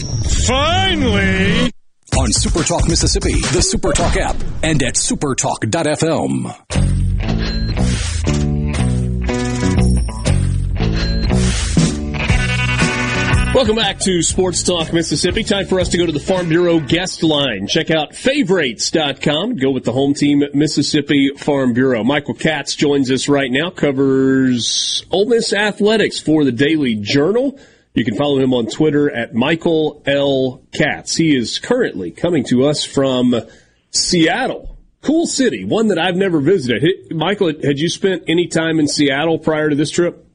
[0.45, 1.71] Finally.
[2.17, 7.06] On Super Talk Mississippi, the Super Talk app, and at supertalk.fm.
[13.53, 15.43] Welcome back to Sports Talk Mississippi.
[15.43, 17.65] Time for us to go to the Farm Bureau guest line.
[17.65, 19.55] Check out favorites.com.
[19.55, 22.03] Go with the home team, Mississippi Farm Bureau.
[22.03, 27.59] Michael Katz joins us right now, covers Ole Miss athletics for the Daily Journal.
[27.95, 30.61] You can follow him on Twitter at Michael L.
[30.71, 31.15] Katz.
[31.15, 33.33] He is currently coming to us from
[33.89, 34.77] Seattle.
[35.01, 37.11] Cool city, one that I've never visited.
[37.11, 40.26] Michael, had you spent any time in Seattle prior to this trip?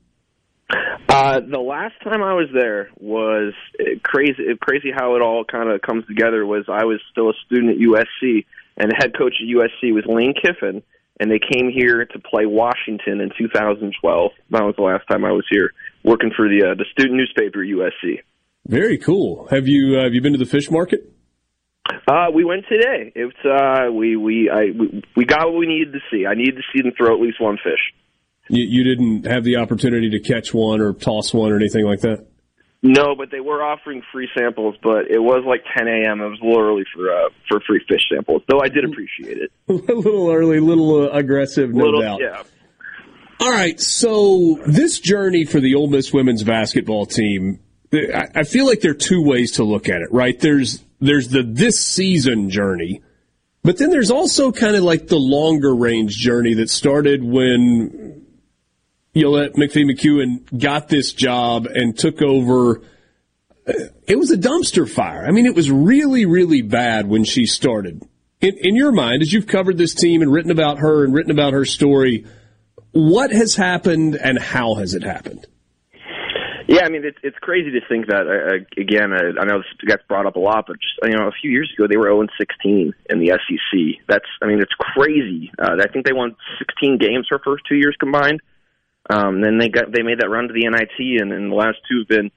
[1.09, 4.45] Uh, the last time I was there was uh, crazy.
[4.61, 6.47] Crazy how it all kind of comes together.
[6.47, 10.05] Was I was still a student at USC, and the head coach at USC was
[10.07, 10.83] Lane Kiffin,
[11.21, 14.31] and they came here to play Washington in 2012.
[14.51, 17.59] That was the last time I was here working for the uh, the student newspaper
[17.59, 18.21] USC.
[18.67, 19.49] Very cool.
[19.51, 21.13] Have you uh, have you been to the fish market?
[22.07, 23.13] Uh, we went today.
[23.15, 26.27] It's uh, we we I we, we got what we needed to see.
[26.27, 27.93] I needed to see them throw at least one fish.
[28.49, 32.01] You, you didn't have the opportunity to catch one or toss one or anything like
[32.01, 32.27] that.
[32.83, 34.75] No, but they were offering free samples.
[34.83, 36.21] But it was like 10 a.m.
[36.21, 38.43] It was a little early for uh, for free fish samples.
[38.49, 39.53] Though I did appreciate it.
[39.69, 42.21] a little early, a little uh, aggressive, no little, doubt.
[42.21, 42.43] yeah.
[43.41, 47.59] All right, so this journey for the Ole Miss women's basketball team,
[47.93, 50.39] I I feel like there are two ways to look at it, right?
[50.39, 53.03] There's there's the this season journey,
[53.63, 58.22] but then there's also kind of like the longer range journey that started when
[59.15, 62.81] Yolett McPhee McCuin got this job and took over.
[64.07, 65.25] It was a dumpster fire.
[65.27, 68.03] I mean, it was really, really bad when she started.
[68.41, 71.31] In, in your mind, as you've covered this team and written about her and written
[71.31, 72.27] about her story,
[72.93, 75.47] what has happened and how has it happened?
[76.69, 79.13] Yeah, I mean it's it's crazy to think that uh, again.
[79.13, 81.51] Uh, I know this gets brought up a lot, but just you know, a few
[81.51, 84.01] years ago they were 0 16 in the SEC.
[84.09, 85.51] That's I mean it's crazy.
[85.59, 88.41] Uh, I think they won 16 games her first two years combined.
[89.13, 91.79] Um, then they got they made that run to the NIT, and, and the last
[91.89, 92.31] two have been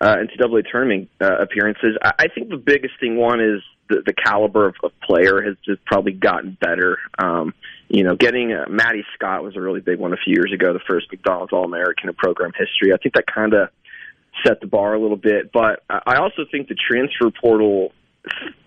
[0.00, 1.96] uh, NCAA tournament uh, appearances.
[2.02, 5.56] I, I think the biggest thing one is the, the caliber of, of player has
[5.64, 6.98] just probably gotten better.
[7.18, 7.54] Um,
[7.88, 10.74] you know, getting uh, Maddie Scott was a really big one a few years ago,
[10.74, 12.92] the first McDonald's All American in program history.
[12.92, 13.70] I think that kind of
[14.46, 17.92] set the bar a little bit, but I also think the transfer portal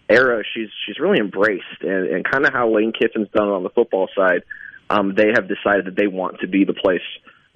[0.09, 3.63] era she's she's really embraced, and, and kind of how Lane Kiffin's done it on
[3.63, 4.43] the football side.
[4.89, 6.99] Um, they have decided that they want to be the place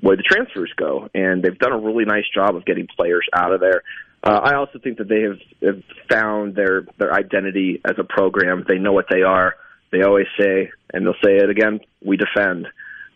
[0.01, 3.53] where the transfers go, and they've done a really nice job of getting players out
[3.53, 3.83] of there.
[4.23, 8.65] Uh, I also think that they have, have found their their identity as a program.
[8.67, 9.55] They know what they are.
[9.91, 12.67] They always say, and they'll say it again: "We defend."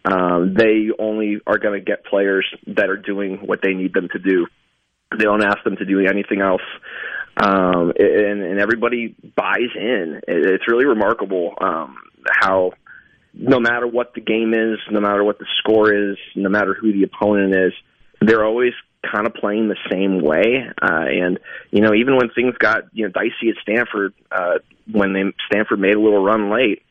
[0.05, 4.07] Um, they only are going to get players that are doing what they need them
[4.13, 4.47] to do.
[5.17, 6.61] They don't ask them to do anything else,
[7.37, 10.21] um, and, and everybody buys in.
[10.27, 11.97] It's really remarkable um,
[12.39, 12.71] how,
[13.33, 16.91] no matter what the game is, no matter what the score is, no matter who
[16.91, 17.73] the opponent is,
[18.21, 18.73] they're always
[19.09, 20.65] kind of playing the same way.
[20.81, 21.39] Uh, and
[21.71, 24.59] you know, even when things got you know dicey at Stanford, uh,
[24.91, 26.83] when they Stanford made a little run late,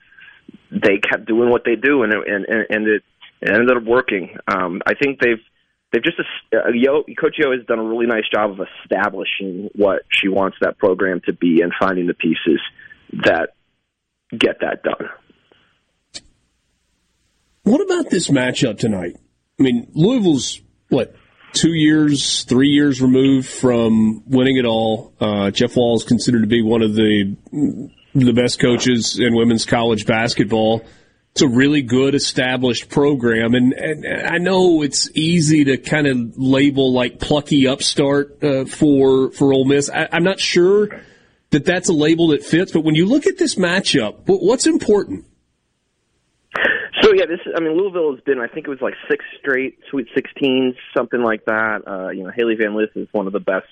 [0.71, 3.03] they kept doing what they do, and it, and and it,
[3.41, 4.37] it ended up working.
[4.47, 5.43] Um, I think they've
[5.93, 6.19] they've just
[6.55, 10.57] uh, Yo, Coach Yo has done a really nice job of establishing what she wants
[10.61, 12.61] that program to be and finding the pieces
[13.25, 13.51] that
[14.37, 15.09] get that done.
[17.69, 19.15] What about this matchup tonight?
[19.61, 21.15] I mean, Louisville's what
[21.53, 25.13] two years, three years removed from winning it all.
[25.21, 27.37] Uh, Jeff Walz is considered to be one of the
[28.15, 30.83] the best coaches in women's college basketball.
[31.33, 36.39] It's a really good established program, and, and I know it's easy to kind of
[36.39, 39.91] label like plucky upstart uh, for for Ole Miss.
[39.91, 40.89] I, I'm not sure
[41.51, 45.27] that that's a label that fits, but when you look at this matchup, what's important?
[47.19, 50.07] Yeah, this I mean Louisville has been I think it was like six straight Sweet
[50.17, 51.83] 16s, something like that.
[51.85, 53.67] Uh, you know, Hailey Van Lith is one of the best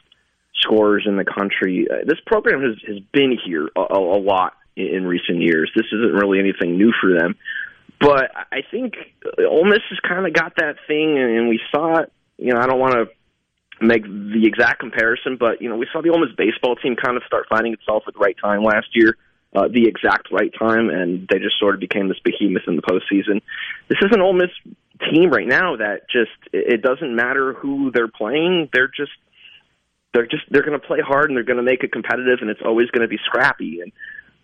[0.57, 1.87] scorers in the country.
[1.89, 5.71] Uh, this program has has been here a, a lot in, in recent years.
[5.77, 7.37] This isn't really anything new for them,
[8.01, 8.95] but I think
[9.39, 12.13] Ole Miss has kind of got that thing, and, and we saw it.
[12.39, 13.07] You know, I don't want to
[13.81, 17.17] make the exact comparison, but you know, we saw the Ole Miss baseball team kind
[17.17, 19.17] of start finding itself at the right time last year
[19.55, 22.83] uh, the exact right time, and they just sort of became this behemoth in the
[22.83, 23.41] postseason.
[23.89, 24.51] This is an Ole Miss
[25.11, 29.13] team right now that just it doesn't matter who they're playing; they're just
[30.13, 32.51] they're just they're going to play hard and they're going to make it competitive, and
[32.51, 33.81] it's always going to be scrappy.
[33.81, 33.93] And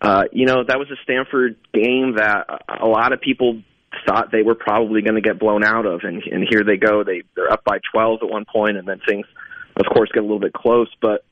[0.01, 2.47] uh, you know that was a Stanford game that
[2.81, 3.61] a lot of people
[4.07, 7.03] thought they were probably going to get blown out of, and, and here they go.
[7.03, 9.27] They they're up by 12 at one point, and then things,
[9.75, 11.25] of course, get a little bit close, but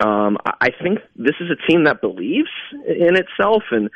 [0.00, 2.50] um, I think this is a team that believes
[2.86, 3.88] in itself, and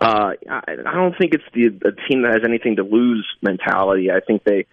[0.00, 4.10] uh, I, I don't think it's the a team that has anything to lose mentality.
[4.10, 4.66] I think they,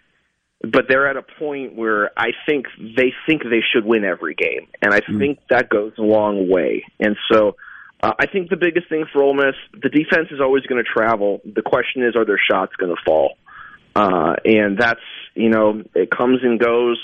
[0.62, 4.68] but they're at a point where I think they think they should win every game,
[4.82, 5.20] and I mm.
[5.20, 6.84] think that goes a long way.
[7.00, 7.56] And so,
[8.02, 10.90] uh, I think the biggest thing for Ole Miss, the defense is always going to
[10.90, 11.42] travel.
[11.46, 13.38] The question is, are their shots going to fall?
[13.96, 15.00] Uh, and that's
[15.36, 16.98] you know, it comes and goes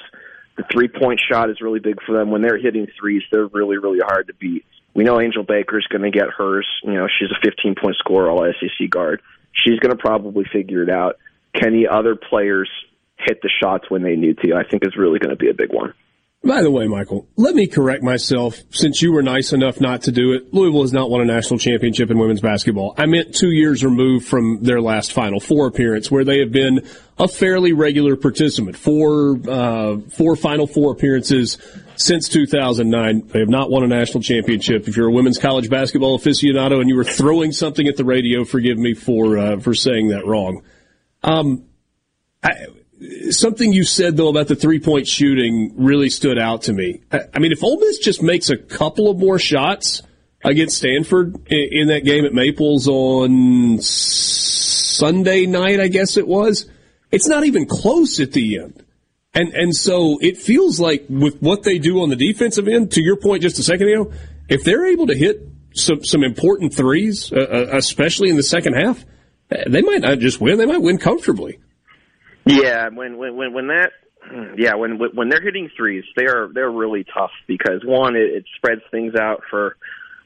[0.57, 2.31] the three point shot is really big for them.
[2.31, 4.65] When they're hitting threes, they're really, really hard to beat.
[4.93, 6.67] We know Angel Baker's going to get hers.
[6.83, 9.21] You know, she's a 15 point scorer, all SEC guard.
[9.53, 11.17] She's going to probably figure it out.
[11.53, 12.69] Can the other players
[13.17, 14.55] hit the shots when they need to?
[14.55, 15.93] I think is really going to be a big one.
[16.43, 20.12] By the way, Michael, let me correct myself since you were nice enough not to
[20.12, 20.51] do it.
[20.51, 22.95] Louisville has not won a national championship in women's basketball.
[22.97, 26.88] I meant two years removed from their last Final Four appearance, where they have been
[27.19, 28.75] a fairly regular participant.
[28.75, 31.60] Four, uh, four Final Four appearances
[31.95, 33.27] since 2009.
[33.27, 34.88] They have not won a national championship.
[34.88, 38.45] If you're a women's college basketball aficionado and you were throwing something at the radio,
[38.45, 40.63] forgive me for uh, for saying that wrong.
[41.21, 41.65] Um,
[42.43, 42.65] I,
[43.29, 47.01] something you said though about the three point shooting really stood out to me.
[47.11, 50.03] I mean, if Ole Miss just makes a couple of more shots
[50.43, 56.67] against Stanford in, that game at Maples on Sunday night, I guess it was,
[57.11, 58.85] It's not even close at the end.
[59.33, 63.01] And and so it feels like with what they do on the defensive end, to
[63.01, 64.11] your point just a second ago,
[64.49, 68.73] if they're able to hit some some important threes, uh, uh especially in the second
[68.73, 69.05] half,
[69.67, 71.59] they might not just win; they might win comfortably.
[72.45, 73.91] Yeah, when when when when that
[74.58, 78.45] yeah when when they're hitting threes, they are they're really tough because one it, it
[78.56, 79.77] spreads things out for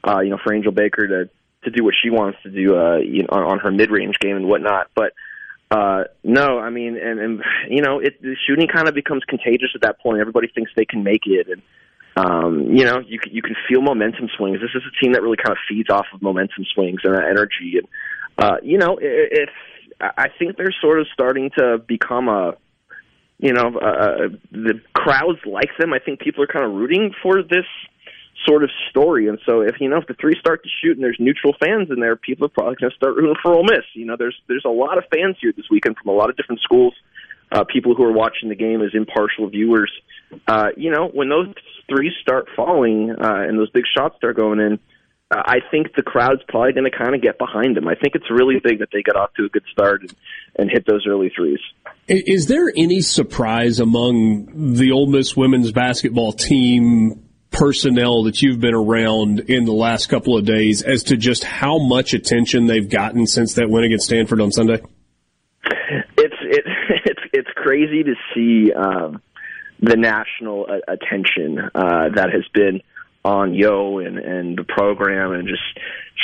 [0.06, 1.30] uh, you know for Angel Baker to
[1.64, 4.18] to do what she wants to do uh, you know, on, on her mid range
[4.20, 5.12] game and whatnot, but.
[5.68, 9.70] Uh, no, I mean, and, and you know, it, the shooting kind of becomes contagious
[9.74, 10.20] at that point.
[10.20, 11.60] Everybody thinks they can make it, and
[12.16, 14.60] um, you know, you you can feel momentum swings.
[14.60, 17.78] This is a team that really kind of feeds off of momentum swings and energy,
[17.78, 17.88] and
[18.38, 19.50] uh, you know, if
[20.00, 22.56] I think they're sort of starting to become a,
[23.38, 25.92] you know, uh, the crowds like them.
[25.92, 27.64] I think people are kind of rooting for this
[28.46, 29.28] sort of story.
[29.28, 31.88] And so, if you know, if the three start to shoot and there's neutral fans
[31.90, 33.84] in there, people are probably going to start rooting for Ole Miss.
[33.94, 36.36] You know, there's there's a lot of fans here this weekend from a lot of
[36.36, 36.94] different schools.
[37.50, 39.92] Uh, people who are watching the game as impartial viewers.
[40.48, 41.46] Uh, you know, when those
[41.88, 44.80] three start falling uh, and those big shots start going in
[45.30, 47.88] uh, I think the crowd's probably going to kind of get behind them.
[47.88, 50.14] I think it's really big that they get off to a good start and,
[50.56, 51.58] and hit those early threes.
[52.06, 58.74] Is there any surprise among the Ole Miss women's basketball team personnel that you've been
[58.74, 63.26] around in the last couple of days as to just how much attention they've gotten
[63.26, 64.80] since that win against Stanford on Sunday?
[66.16, 66.64] It's it,
[67.04, 69.20] it's it's crazy to see um,
[69.80, 72.80] the national uh, attention uh, that has been
[73.26, 75.62] on Yo and and the program and just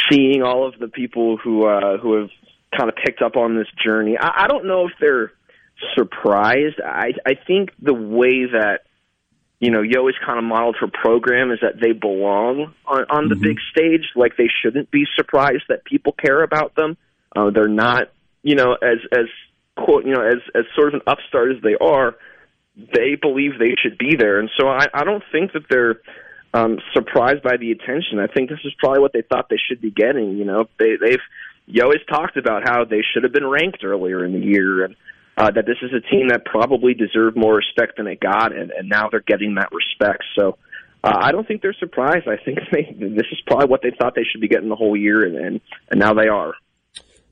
[0.08, 2.30] seeing all of the people who uh who have
[2.76, 4.16] kind of picked up on this journey.
[4.18, 5.32] I, I don't know if they're
[5.96, 6.80] surprised.
[6.80, 8.82] I I think the way that
[9.58, 13.28] you know Yo is kind of modeled her program is that they belong on on
[13.28, 13.42] the mm-hmm.
[13.42, 14.06] big stage.
[14.14, 16.96] Like they shouldn't be surprised that people care about them.
[17.34, 18.12] Uh, they're not
[18.44, 19.26] you know as as
[19.76, 22.14] quote you know as as sort of an upstart as they are.
[22.74, 26.00] They believe they should be there, and so I, I don't think that they're
[26.54, 28.18] um, surprised by the attention.
[28.18, 30.36] I think this is probably what they thought they should be getting.
[30.36, 31.20] You know, they, they've
[31.66, 34.96] you always talked about how they should have been ranked earlier in the year, and
[35.36, 38.70] uh, that this is a team that probably deserved more respect than it got, and,
[38.70, 40.24] and now they're getting that respect.
[40.38, 40.58] So.
[41.04, 42.28] Uh, I don't think they're surprised.
[42.28, 44.96] I think they, this is probably what they thought they should be getting the whole
[44.96, 45.60] year, and, and
[45.90, 46.52] and now they are.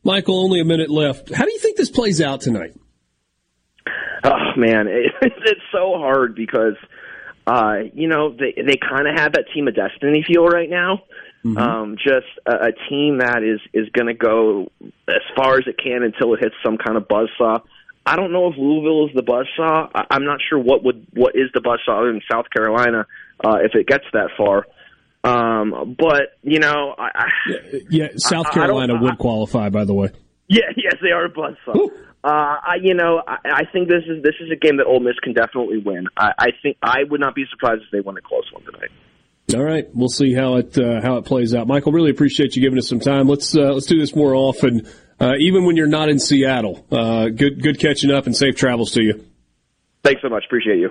[0.03, 1.33] Michael, only a minute left.
[1.33, 2.75] How do you think this plays out tonight?
[4.25, 6.75] Oh man, it, it's so hard because
[7.51, 11.03] uh, you know, they they kind of have that team of destiny feel right now.
[11.45, 11.59] Mm-hmm.
[11.59, 14.71] Um, just a, a team that is is going to go
[15.09, 17.61] as far as it can until it hits some kind of buzzsaw.
[18.07, 19.91] I don't know if Louisville is the buzzsaw.
[19.93, 23.07] I, I'm not sure what would what is the buzzsaw other than South Carolina
[23.45, 24.67] uh, if it gets that far.
[25.25, 29.95] Um, but you know, I, I yeah, yeah, South Carolina I, would qualify, by the
[29.95, 30.11] way.
[30.47, 31.75] Yeah, yes, they are a buzzsaw.
[31.75, 31.91] Woo.
[32.23, 35.01] Uh, I, you know, I, I think this is this is a game that Ole
[35.01, 36.07] Miss can definitely win.
[36.17, 38.91] I, I think I would not be surprised if they win a close one tonight.
[39.55, 41.67] All right, we'll see how it uh, how it plays out.
[41.67, 43.27] Michael, really appreciate you giving us some time.
[43.27, 44.87] Let's uh, let's do this more often,
[45.19, 46.87] uh, even when you're not in Seattle.
[46.93, 49.25] Uh, good good catching up and safe travels to you.
[50.03, 50.45] Thanks so much.
[50.45, 50.91] Appreciate you.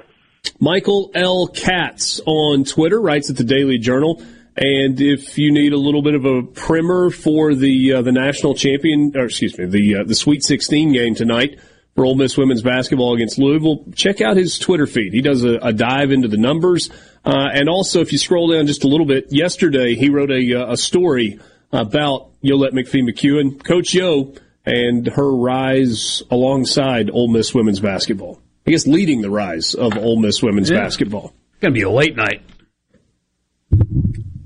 [0.59, 1.47] Michael L.
[1.47, 4.21] Katz on Twitter writes at the Daily Journal.
[4.61, 8.55] And if you need a little bit of a primer for the uh, the national
[8.55, 11.61] champion, or excuse me, the uh, the Sweet 16 game tonight
[11.95, 15.13] for Ole Miss women's basketball against Louisville, check out his Twitter feed.
[15.13, 16.89] He does a, a dive into the numbers,
[17.23, 20.53] uh, and also if you scroll down just a little bit, yesterday he wrote a
[20.53, 21.39] uh, a story
[21.71, 24.33] about Yolett McPhee McCuin, Coach Yo,
[24.65, 28.41] and her rise alongside Ole Miss women's basketball.
[28.67, 30.79] I guess leading the rise of Ole Miss women's yeah.
[30.81, 31.33] basketball.
[31.53, 32.41] It's gonna be a late night.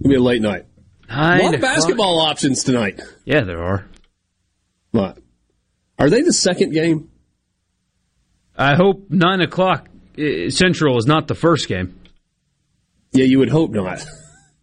[0.03, 0.65] It'll be a late night.
[1.07, 2.99] Nine a lot of basketball options tonight.
[3.23, 3.87] Yeah, there are.
[4.91, 5.17] What?
[5.97, 7.09] Are they the second game?
[8.57, 9.87] I hope nine o'clock
[10.19, 11.97] uh, Central is not the first game.
[13.13, 14.05] Yeah, you would hope not.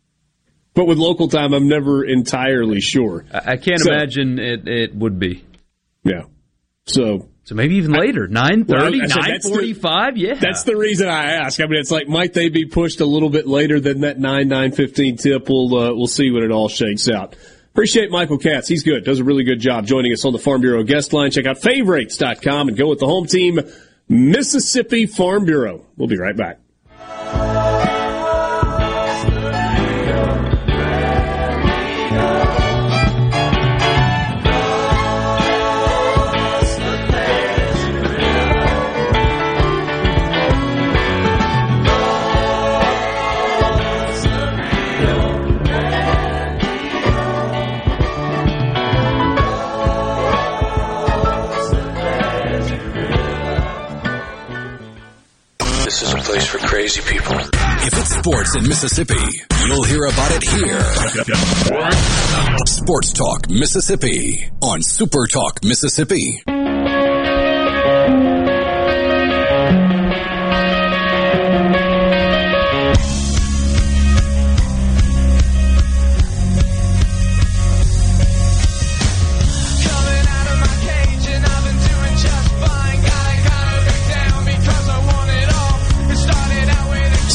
[0.74, 3.24] but with local time, I'm never entirely sure.
[3.33, 5.42] I, I can't so, imagine it, it would be.
[6.04, 6.25] Yeah.
[6.85, 10.35] So so maybe even later, 9.30, 9.45, yeah.
[10.35, 11.61] That's the reason I ask.
[11.61, 14.48] I mean, it's like, might they be pushed a little bit later than that 9,
[14.48, 15.48] 9.15 tip?
[15.48, 17.35] We'll, uh, we'll see when it all shakes out.
[17.73, 18.69] Appreciate Michael Katz.
[18.69, 19.05] He's good.
[19.05, 21.33] Does a really good job joining us on the Farm Bureau guest line.
[21.33, 23.59] Check out favorites.com and go with the home team,
[24.09, 25.85] Mississippi Farm Bureau.
[25.96, 26.61] We'll be right back.
[56.81, 57.37] Crazy people.
[57.38, 59.14] If it's sports in Mississippi,
[59.66, 60.81] you'll hear about it here.
[62.64, 66.42] Sports Talk Mississippi on Super Talk Mississippi.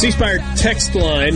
[0.05, 1.33] C Spire text line.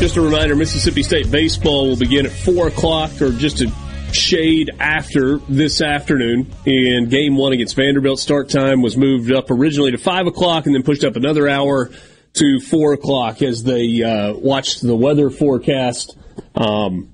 [0.00, 3.70] Just a reminder Mississippi State baseball will begin at 4 o'clock or just a
[4.12, 6.52] shade after this afternoon.
[6.66, 10.74] And game one against Vanderbilt start time was moved up originally to 5 o'clock and
[10.74, 11.92] then pushed up another hour
[12.32, 16.16] to 4 o'clock as they uh, watched the weather forecast.
[16.56, 17.12] Um,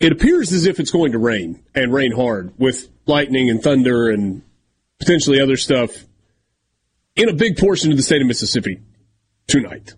[0.00, 4.08] it appears as if it's going to rain and rain hard with lightning and thunder
[4.08, 4.40] and
[4.98, 5.90] potentially other stuff
[7.16, 8.80] in a big portion of the state of Mississippi
[9.48, 9.94] tonight.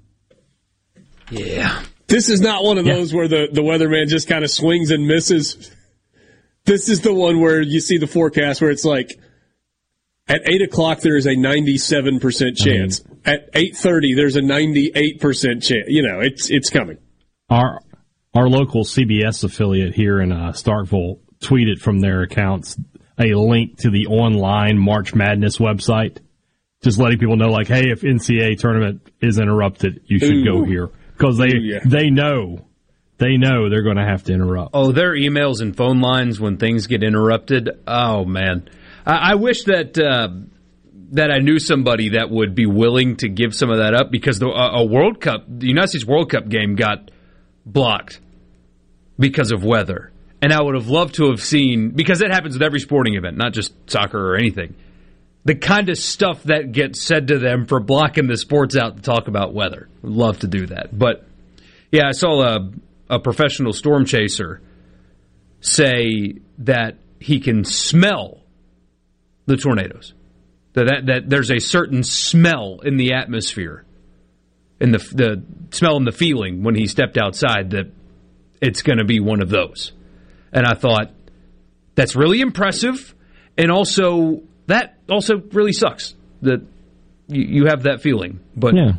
[1.30, 1.82] Yeah.
[2.06, 5.06] This is not one of those where the, the weatherman just kind of swings and
[5.06, 5.70] misses.
[6.64, 9.18] This is the one where you see the forecast where it's like
[10.26, 13.02] at eight o'clock there is a ninety seven percent chance.
[13.24, 15.86] At eight thirty there's a ninety eight percent chance.
[15.88, 16.98] You know, it's it's coming.
[17.48, 17.80] Our
[18.34, 22.76] our local CBS affiliate here in uh, Starkville tweeted from their accounts
[23.18, 26.18] a link to the online March Madness website,
[26.82, 30.88] just letting people know, like, hey, if NCAA tournament is interrupted, you should go here
[31.16, 31.80] because they Ooh, yeah.
[31.84, 32.64] they know
[33.18, 34.70] they know they're going to have to interrupt.
[34.72, 37.68] Oh, their emails and phone lines when things get interrupted.
[37.86, 38.68] Oh man,
[39.04, 40.28] I, I wish that uh,
[41.12, 44.38] that I knew somebody that would be willing to give some of that up because
[44.38, 47.10] the a, a World Cup, the United States World Cup game got
[47.66, 48.20] blocked
[49.18, 52.62] because of weather, and I would have loved to have seen because that happens with
[52.62, 54.74] every sporting event, not just soccer or anything.
[55.44, 59.02] The kind of stuff that gets said to them for blocking the sports out to
[59.02, 59.88] talk about weather.
[60.02, 61.26] Love to do that, but
[61.90, 62.70] yeah, I saw a
[63.08, 64.62] a professional storm chaser
[65.60, 68.40] say that he can smell
[69.46, 70.14] the tornadoes.
[70.74, 73.84] That, that that there's a certain smell in the atmosphere,
[74.80, 77.92] in the the smell and the feeling when he stepped outside that
[78.62, 79.92] it's going to be one of those.
[80.52, 81.10] And I thought
[81.96, 83.14] that's really impressive,
[83.58, 86.60] and also that also really sucks that
[87.28, 88.40] you, you have that feeling.
[88.56, 88.92] But yeah,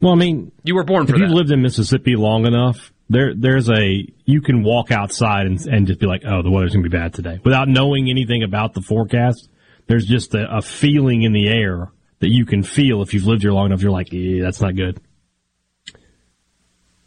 [0.00, 3.34] well, I mean, you were born for if you've lived in Mississippi long enough, there
[3.34, 6.88] there's a you can walk outside and, and just be like, oh, the weather's gonna
[6.88, 9.48] be bad today, without knowing anything about the forecast.
[9.86, 11.90] There's just a, a feeling in the air
[12.20, 13.82] that you can feel if you've lived here long enough.
[13.82, 15.00] You're like, yeah, that's not good.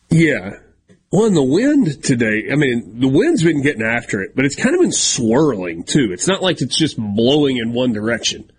[0.10, 0.58] Yeah.
[1.14, 4.56] Well, and the wind today, I mean, the wind's been getting after it, but it's
[4.56, 6.10] kind of been swirling too.
[6.12, 8.52] It's not like it's just blowing in one direction.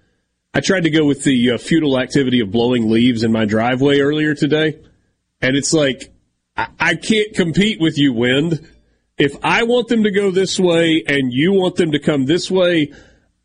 [0.55, 3.99] I tried to go with the uh, futile activity of blowing leaves in my driveway
[3.99, 4.79] earlier today,
[5.41, 6.15] and it's like,
[6.57, 8.65] I, I can't compete with you, wind.
[9.19, 12.53] If I want them to go this way and you want them to come this
[12.53, 12.93] way,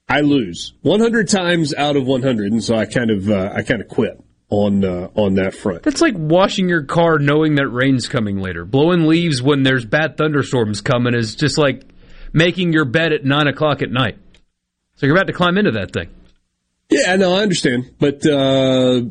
[0.08, 3.82] I lose 100 times out of 100, and so I kind of uh, I kind
[3.82, 5.84] of quit on uh, on that front.
[5.84, 8.66] That's like washing your car knowing that rain's coming later.
[8.66, 11.84] Blowing leaves when there's bad thunderstorms coming is just like
[12.34, 14.18] making your bed at 9 o'clock at night.
[14.96, 16.10] So you're about to climb into that thing.
[16.90, 19.02] Yeah, no, I understand, but uh,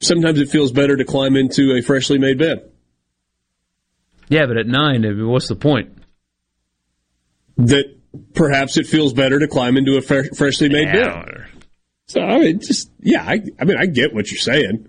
[0.00, 2.70] sometimes it feels better to climb into a freshly made bed.
[4.28, 5.96] Yeah, but at 9, what's the point?
[7.56, 7.96] That
[8.34, 11.24] perhaps it feels better to climb into a fre- freshly made Yeah.
[11.24, 11.46] bed.
[12.08, 14.88] So I mean, just yeah, I, I mean, I get what you're saying.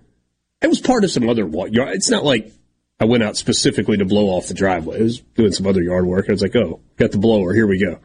[0.61, 1.95] It was part of some other what yard.
[1.95, 2.51] It's not like
[2.99, 4.99] I went out specifically to blow off the driveway.
[4.99, 6.25] I was doing some other yard work.
[6.27, 7.53] I was like, oh, got the blower.
[7.53, 7.99] Here we go.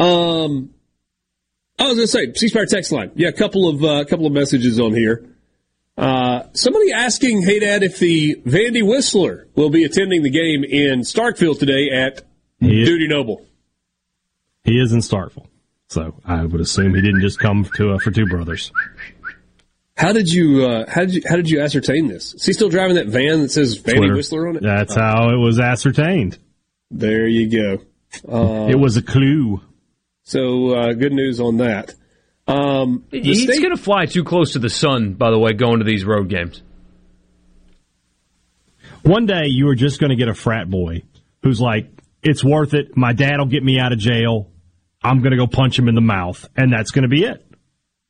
[0.00, 0.70] Um,
[1.78, 3.12] I was gonna say, C Spire text line.
[3.14, 5.24] Yeah, a couple of uh, couple of messages on here.
[5.98, 11.58] Uh, somebody asking, Hadad, if the Vandy Whistler will be attending the game in Starkville
[11.58, 12.22] today at
[12.60, 13.46] He Dudy Noble.
[14.64, 15.46] he is in Starkville,
[15.88, 18.72] so I would assume he didn't just come to uh, for two brothers.
[19.96, 22.34] How did you uh, how did you how did you ascertain this?
[22.34, 24.14] Is he still driving that van that says Vandy Twitter.
[24.14, 24.62] Whistler on it?
[24.62, 26.38] That's Oh, how it was ascertained.
[26.90, 27.82] There you go.
[28.30, 29.60] Uh, it was a clue.
[30.24, 31.94] So uh, good news on that.
[32.48, 35.78] Um, He's state- going to fly too close to the sun, by the way, going
[35.78, 36.62] to these road games.
[39.02, 41.02] One day you are just going to get a frat boy
[41.42, 41.88] who's like,
[42.22, 42.96] it's worth it.
[42.96, 44.50] My dad will get me out of jail.
[45.06, 46.46] I'm going to go punch him in the mouth.
[46.56, 47.44] And that's going to be it.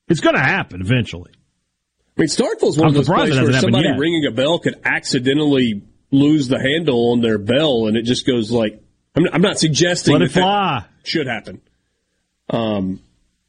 [0.08, 1.32] It's going to happen eventually.
[2.16, 3.98] I mean, Starkville's one I'm of those places where somebody yet.
[3.98, 8.50] ringing a bell could accidentally lose the handle on their bell, and it just goes
[8.50, 8.82] like.
[9.14, 10.86] I'm, I'm not suggesting Let it that that fly.
[11.02, 11.60] should happen.
[12.50, 13.00] Um,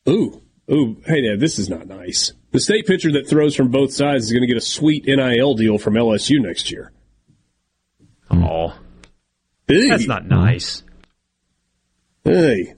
[0.10, 0.42] ooh,
[0.72, 2.34] ooh, Hadad, this is not nice.
[2.52, 5.54] The state pitcher that throws from both sides is going to get a sweet NIL
[5.56, 6.92] deal from LSU next year.
[8.32, 8.74] Oh,
[9.68, 9.90] Hey.
[9.90, 10.84] that's not nice.
[12.24, 12.74] Hey.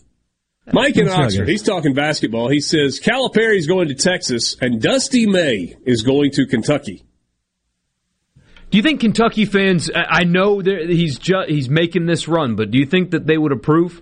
[0.74, 2.49] Mike in That's Oxford, he's talking basketball.
[2.49, 7.03] He says Calipari's going to Texas and Dusty May is going to Kentucky.
[8.72, 9.89] Do you think Kentucky fans?
[9.93, 13.38] I I know he's ju- he's making this run, but do you think that they
[13.38, 14.01] would approve?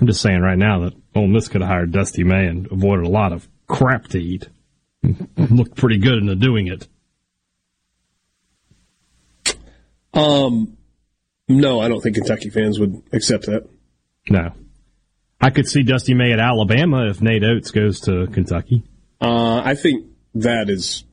[0.00, 3.06] I'm just saying right now that Ole Miss could have hired Dusty May and avoided
[3.06, 4.48] a lot of crap to eat.
[5.36, 6.86] Looked pretty good into doing it.
[10.14, 10.76] Um,
[11.48, 13.68] no, I don't think Kentucky fans would accept that.
[14.30, 14.52] No.
[15.40, 18.84] I could see Dusty May at Alabama if Nate Oats goes to Kentucky.
[19.20, 21.04] Uh, I think that is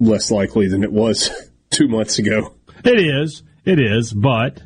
[0.00, 1.30] less likely than it was
[1.70, 2.54] two months ago.
[2.84, 3.42] It is.
[3.64, 4.62] It is, but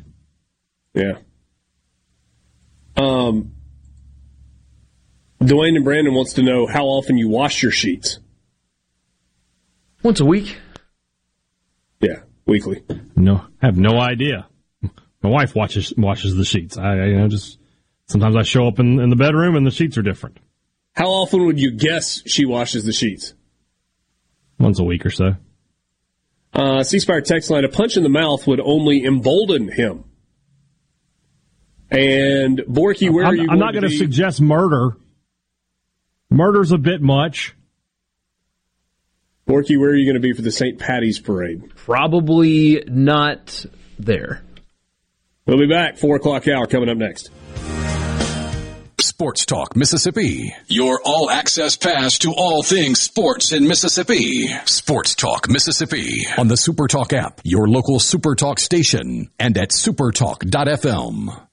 [0.93, 1.19] Yeah.
[2.97, 3.53] Um,
[5.41, 8.19] Dwayne and Brandon wants to know how often you wash your sheets.
[10.03, 10.57] Once a week.
[12.01, 12.83] Yeah, weekly.
[13.15, 14.47] no, I have no idea.
[15.21, 16.77] My wife watches watches the sheets.
[16.77, 17.58] I, I you know just
[18.09, 20.37] sometimes I show up in, in the bedroom and the sheets are different.
[20.93, 23.33] How often would you guess she washes the sheets?
[24.59, 25.35] Once a week or so.
[26.53, 30.03] Uh, C Spire text line: A punch in the mouth would only embolden him.
[31.91, 33.41] And Borky, where I'm, are you?
[33.43, 33.97] I'm going not going to be?
[33.97, 34.97] suggest murder.
[36.29, 37.55] Murder's a bit much.
[39.47, 40.77] Borky, where are you going to be for the St.
[40.77, 41.75] Patty's parade?
[41.75, 43.65] Probably not
[43.97, 44.43] there.
[45.47, 45.97] We'll be back.
[45.97, 47.31] Four o'clock hour coming up next.
[49.19, 50.55] Sports Talk Mississippi.
[50.67, 54.47] Your all access pass to all things sports in Mississippi.
[54.63, 61.48] Sports Talk Mississippi on the Supertalk app, your local Supertalk station, and at supertalk.fm.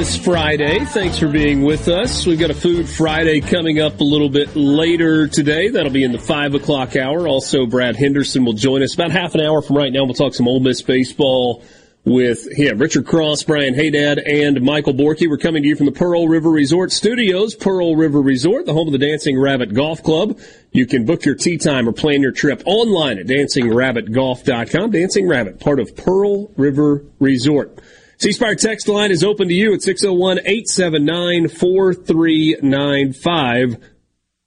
[0.00, 0.82] this Friday.
[0.86, 2.24] Thanks for being with us.
[2.24, 5.68] We've got a Food Friday coming up a little bit later today.
[5.68, 7.28] That'll be in the five o'clock hour.
[7.28, 10.04] Also, Brad Henderson will join us about half an hour from right now.
[10.04, 11.62] We'll talk some Ole Miss baseball
[12.06, 12.78] with him.
[12.78, 15.28] Richard Cross, Brian Hadad, and Michael Borky.
[15.28, 17.54] We're coming to you from the Pearl River Resort Studios.
[17.54, 20.38] Pearl River Resort, the home of the Dancing Rabbit Golf Club.
[20.72, 24.92] You can book your tee time or plan your trip online at dancingrabbitgolf.com.
[24.92, 27.78] Dancing Rabbit, part of Pearl River Resort.
[28.20, 33.76] C Spire text line is open to you at 601 879 4395.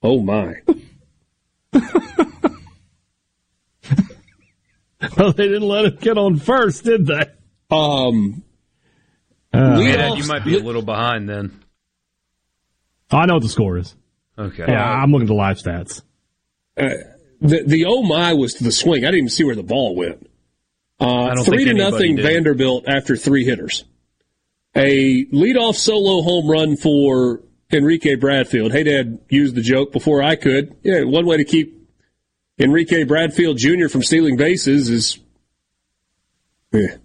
[0.02, 0.54] Oh my.
[5.18, 7.26] Well, they didn't let him get on first, did they?
[7.70, 8.42] Um,
[9.52, 11.60] Uh, lead Yeah, off- you might be a little behind then.
[13.10, 13.94] I know what the score is.
[14.38, 14.64] Okay.
[14.66, 16.00] Yeah, I'm looking at the live stats.
[16.78, 16.88] uh,
[17.40, 19.04] the, the oh my was to the swing.
[19.04, 20.26] I didn't even see where the ball went.
[21.04, 22.24] Uh, three to nothing did.
[22.24, 23.84] Vanderbilt after three hitters.
[24.74, 28.72] A leadoff solo home run for Enrique Bradfield.
[28.72, 30.76] Hadad used the joke before I could.
[30.82, 31.88] Yeah, one way to keep
[32.58, 33.88] Enrique Bradfield Jr.
[33.88, 35.18] from stealing bases is.
[36.72, 36.96] Yeah.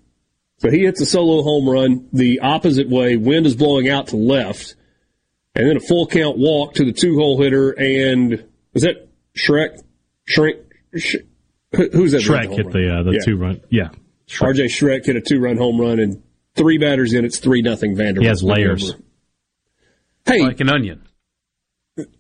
[0.60, 3.18] So he hits a solo home run the opposite way.
[3.18, 4.76] Wind is blowing out to left.
[5.56, 7.72] And then a full count walk to the two hole hitter.
[7.72, 9.82] And is that Schreck?
[10.26, 10.60] Shrink?
[10.96, 11.18] Sh-
[11.72, 12.22] who's that?
[12.22, 13.20] Schreck hit the uh, the Yeah.
[13.26, 13.62] two run.
[13.70, 13.90] Yeah,
[14.28, 16.22] RJ Schreck hit a two run home run and
[16.56, 17.26] three batters in.
[17.26, 18.24] It's three nothing Vanderbilt.
[18.24, 18.96] he has layers.
[20.26, 21.02] Hey, Like an onion.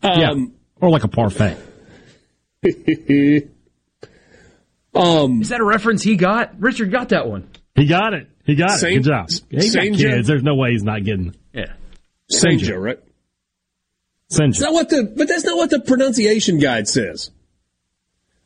[0.04, 1.58] yeah, um, or like a parfait.
[4.96, 6.60] um, Is that a reference he got?
[6.60, 7.50] Richard got that one.
[7.76, 8.28] He got it.
[8.46, 8.94] He got it.
[8.96, 9.30] Good job.
[9.50, 9.98] He got kids.
[10.00, 11.36] Joe- There's no way he's not getting.
[11.54, 11.74] Yeah.
[12.32, 13.00] Sanjo, right?
[14.30, 15.12] Send Is that what the?
[15.16, 17.32] But that's not what the pronunciation guide says.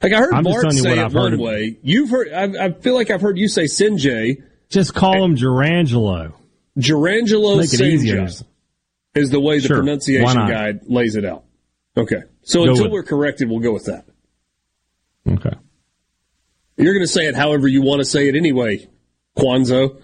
[0.04, 1.78] Like I heard I'm just Bart telling you say what it one way.
[1.82, 2.32] You've heard.
[2.34, 4.44] I, I feel like I've heard you say Sinjay.
[4.70, 6.34] Just call him Jurrangelo.
[6.78, 8.24] Jurrangelo Make it easier.
[8.24, 8.44] Sinjay
[9.16, 9.78] is the way the Sure.
[9.78, 11.46] Pronunciation guide lays it out.
[11.96, 14.06] Okay, so Go until we're corrected, we'll go with that.
[15.28, 15.56] Okay.
[16.76, 18.90] You're going to say it however you want to say it anyway,
[19.38, 20.02] Quanzo.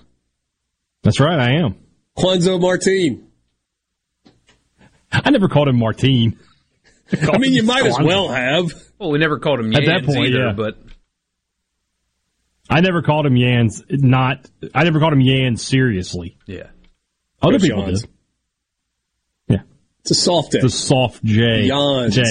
[1.01, 1.39] That's right.
[1.39, 1.75] I am.
[2.15, 3.27] Quanzo Martin.
[5.11, 6.37] I never called him Martine.
[7.11, 8.71] I mean, you might as well have.
[8.99, 10.53] Well, we never called him At Yans that point, either, yeah.
[10.53, 10.77] but
[12.69, 13.81] I never called him Yans.
[13.89, 14.49] Not.
[14.75, 16.37] I never called him Yans seriously.
[16.45, 16.67] yeah.
[17.41, 18.01] Other Chris people Jans.
[18.01, 18.09] did.
[19.47, 19.61] Yeah.
[20.01, 20.59] It's a soft day.
[20.61, 21.67] The soft J.
[21.69, 22.13] Jans.
[22.15, 22.21] J.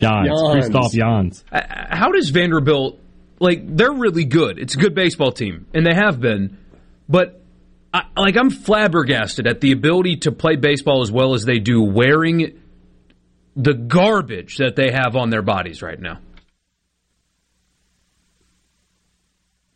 [0.00, 0.28] Jans.
[0.28, 0.52] Jans.
[0.52, 1.44] Christoph Jans.
[1.50, 3.00] Uh, How does Vanderbilt
[3.40, 3.60] like?
[3.76, 4.58] They're really good.
[4.58, 6.58] It's a good baseball team, and they have been.
[7.08, 7.40] But
[7.92, 11.82] I, like, I'm flabbergasted at the ability to play baseball as well as they do,
[11.82, 12.60] wearing
[13.58, 16.20] the garbage that they have on their bodies right now.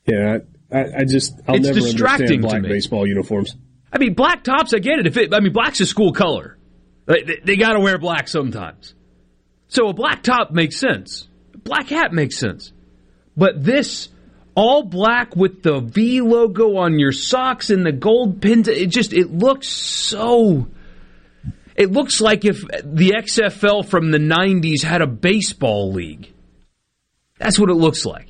[0.06, 0.38] Yeah,
[0.72, 3.56] I, I just I'll It's never distracting understand to black baseball uniforms.
[3.92, 5.06] I mean, black tops, I get it.
[5.06, 6.56] If it, I mean, black's a school color.
[7.06, 8.94] They, they, they got to wear black sometimes.
[9.68, 11.28] So a black top makes sense.
[11.54, 12.72] A black hat makes sense.
[13.36, 14.08] But this
[14.54, 19.12] all black with the V logo on your socks and the gold pins, it just
[19.12, 20.68] it looks so.
[21.76, 26.32] It looks like if the XFL from the '90s had a baseball league.
[27.38, 28.28] That's what it looks like.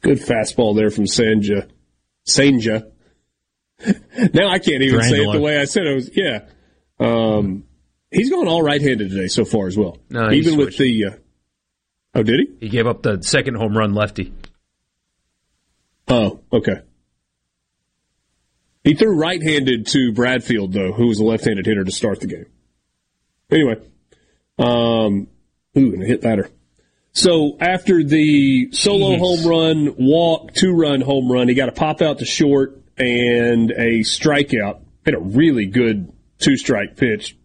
[0.00, 1.68] Good fastball there from Sanja.
[2.26, 2.90] Sanja.
[4.34, 6.10] now I can't even say it the way I said it was.
[6.14, 6.46] Yeah.
[7.00, 7.64] Um,
[8.10, 9.98] he's going all right-handed today so far as well.
[10.10, 11.06] No, even with the.
[11.06, 11.10] Uh,
[12.14, 12.66] oh, did he?
[12.66, 14.32] He gave up the second home run lefty.
[16.08, 16.80] Oh, okay.
[18.88, 22.46] He threw right-handed to Bradfield though, who was a left-handed hitter to start the game.
[23.50, 23.74] Anyway,
[24.58, 25.28] um,
[25.76, 26.48] ooh, and a hit batter.
[27.12, 29.18] So after the solo Jeez.
[29.18, 34.00] home run, walk, two-run home run, he got a pop out to short and a
[34.04, 34.80] strikeout.
[35.04, 37.36] Had a really good two-strike pitch.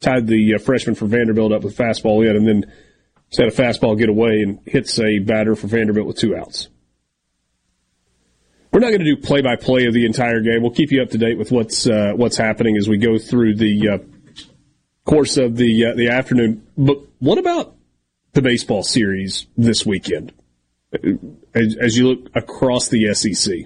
[0.00, 2.72] Tied the uh, freshman for Vanderbilt up with fastball in, and then
[3.30, 6.68] just had a fastball get away and hits a batter for Vanderbilt with two outs.
[8.76, 10.60] We're not going to do play by play of the entire game.
[10.60, 13.54] We'll keep you up to date with what's uh, what's happening as we go through
[13.54, 13.98] the uh,
[15.06, 16.62] course of the uh, the afternoon.
[16.76, 17.74] But what about
[18.34, 20.34] the baseball series this weekend?
[21.54, 23.60] As, as you look across the SEC,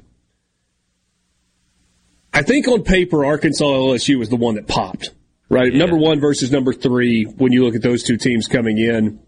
[2.32, 5.10] I think on paper Arkansas LSU was the one that popped.
[5.48, 7.24] Right, number one versus number three.
[7.24, 9.18] When you look at those two teams coming in,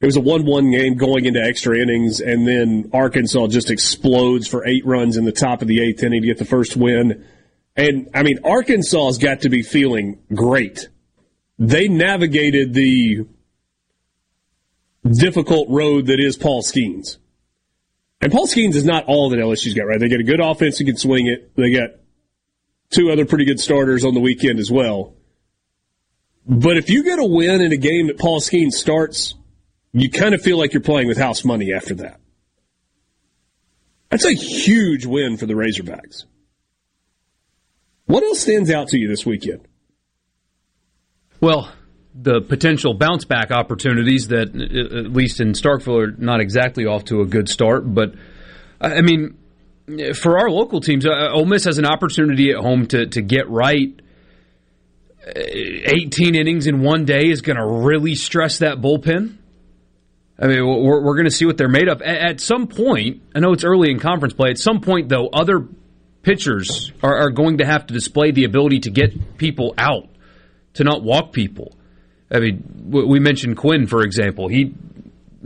[0.00, 4.46] it was a 1 1 game going into extra innings, and then Arkansas just explodes
[4.46, 7.24] for eight runs in the top of the eighth inning to get the first win.
[7.76, 10.88] And, I mean, Arkansas's got to be feeling great.
[11.58, 13.26] They navigated the
[15.06, 17.16] difficult road that is Paul Skenes.
[18.20, 20.00] And Paul Skenes is not all that LSU's got, right?
[20.00, 21.54] They got a good offense who can swing it.
[21.56, 21.90] They got
[22.90, 25.14] two other pretty good starters on the weekend as well.
[26.46, 29.34] But if you get a win in a game that Paul Skenes starts,
[30.02, 32.20] you kind of feel like you're playing with house money after that.
[34.10, 36.24] That's a huge win for the Razorbacks.
[38.06, 39.66] What else stands out to you this weekend?
[41.40, 41.72] Well,
[42.14, 47.04] the potential bounce back opportunities that, uh, at least in Starkville, are not exactly off
[47.06, 47.92] to a good start.
[47.92, 48.14] But
[48.80, 49.36] I mean,
[50.14, 53.48] for our local teams, uh, Ole Miss has an opportunity at home to to get
[53.48, 54.00] right.
[55.26, 59.38] Uh, 18 innings in one day is going to really stress that bullpen.
[60.38, 62.02] I mean, we're, we're going to see what they're made of.
[62.02, 64.50] At, some point, I know it's early in conference play.
[64.50, 65.66] At some point, though, other
[66.22, 70.08] pitchers are, are going to have to display the ability to get people out,
[70.74, 71.76] to not walk people.
[72.30, 74.48] I mean, we mentioned Quinn, for example.
[74.48, 74.74] He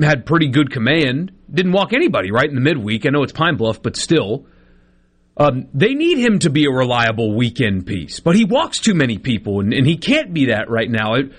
[0.01, 3.07] had pretty good command, didn't walk anybody right in the midweek.
[3.07, 4.47] I know it's Pine Bluff, but still.
[5.37, 9.19] Um, they need him to be a reliable weekend piece, but he walks too many
[9.19, 11.15] people, and, and he can't be that right now.
[11.15, 11.33] It-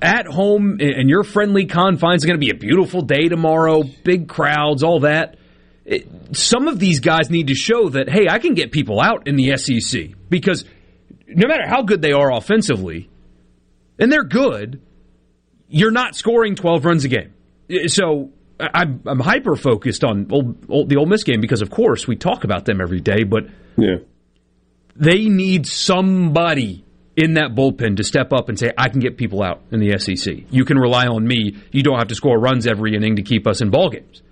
[0.00, 4.28] at home and your friendly confines, it's going to be a beautiful day tomorrow, big
[4.28, 5.36] crowds, all that.
[5.84, 9.26] It- some of these guys need to show that, hey, I can get people out
[9.28, 10.64] in the SEC because
[11.28, 13.08] no matter how good they are offensively,
[13.98, 14.80] and they're good,
[15.68, 17.32] you're not scoring 12 runs a game.
[17.88, 22.06] So I'm, I'm hyper focused on old, old, the Ole Miss game because, of course,
[22.08, 23.44] we talk about them every day, but
[23.76, 23.96] Yeah.
[24.96, 26.84] they need somebody
[27.20, 29.98] in that bullpen to step up and say, I can get people out in the
[29.98, 30.34] SEC.
[30.50, 31.56] You can rely on me.
[31.70, 34.22] You don't have to score runs every inning to keep us in ball games.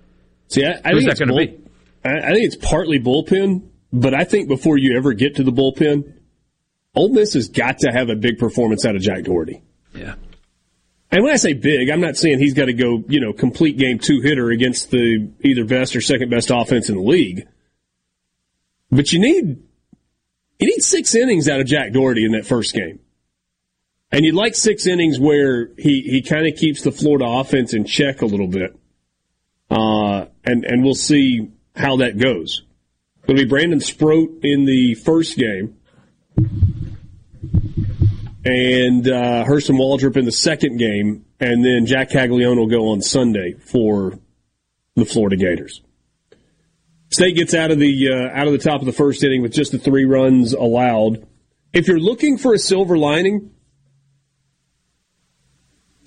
[0.47, 1.57] See, I, I Who's think that it's gonna bull- be?
[2.03, 5.51] I, I think it's partly bullpen, but I think before you ever get to the
[5.51, 6.13] bullpen,
[6.95, 9.61] Ole Miss has got to have a big performance out of Jack Dougherty.
[9.93, 10.15] Yeah.
[11.11, 13.77] And when I say big, I'm not saying he's got to go, you know, complete
[13.77, 17.47] game two hitter against the either best or second best offense in the league.
[18.91, 19.63] But you need
[20.59, 22.99] you need six innings out of Jack Dougherty in that first game.
[24.11, 27.85] And you'd like six innings where he, he kind of keeps the Florida offense in
[27.85, 28.75] check a little bit.
[29.69, 32.63] Uh, and, and we'll see how that goes.
[33.23, 35.77] It'll be Brandon Sproat in the first game.
[38.43, 41.25] And uh, Hurston Waldrop in the second game.
[41.39, 44.17] And then Jac Caglianone will go on Sunday for
[44.95, 45.81] the Florida Gators.
[47.11, 49.51] State gets out of the uh, out of the top of the first inning with
[49.51, 51.25] just the three runs allowed.
[51.73, 53.51] If you're looking for a silver lining,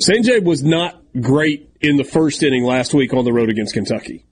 [0.00, 4.26] Sanjay was not great in the first inning last week on the road against Kentucky,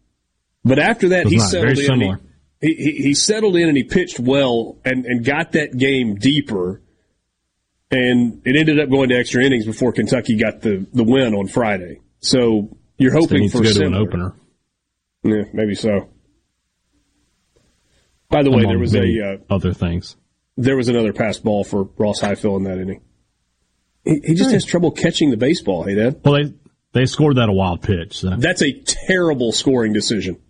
[0.64, 1.48] but after that he not.
[1.50, 1.92] settled Very in.
[1.92, 2.20] and he- similar.
[2.62, 6.82] He, he, he settled in and he pitched well and, and got that game deeper.
[7.90, 11.46] and it ended up going to extra innings before Kentucky got the, the win on
[11.46, 12.00] Friday.
[12.20, 14.34] So you're hoping for to an opener.
[15.22, 16.10] Yeah, maybe so.
[18.30, 20.16] By the way, there was a uh, other things.
[20.56, 23.02] there was another pass ball for Ross Highfill in that inning.
[24.04, 25.82] He, he just has trouble catching the baseball.
[25.82, 26.20] Hadad.
[26.24, 26.54] Well, they
[26.92, 28.18] they scored that a wild pitch.
[28.18, 28.30] So.
[28.36, 30.40] That's a terrible scoring decision.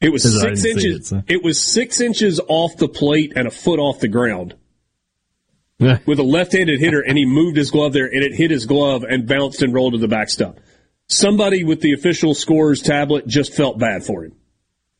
[0.00, 0.96] It was six inches.
[0.96, 1.22] it, so.
[1.28, 4.54] It was six inches off the plate and a foot off the ground
[5.78, 5.98] Yeah.
[6.06, 9.04] with a left-handed hitter, and he moved his glove there, and it hit his glove
[9.04, 10.58] and bounced and rolled to the backstop.
[11.06, 14.32] Somebody with the official scores tablet just felt bad for him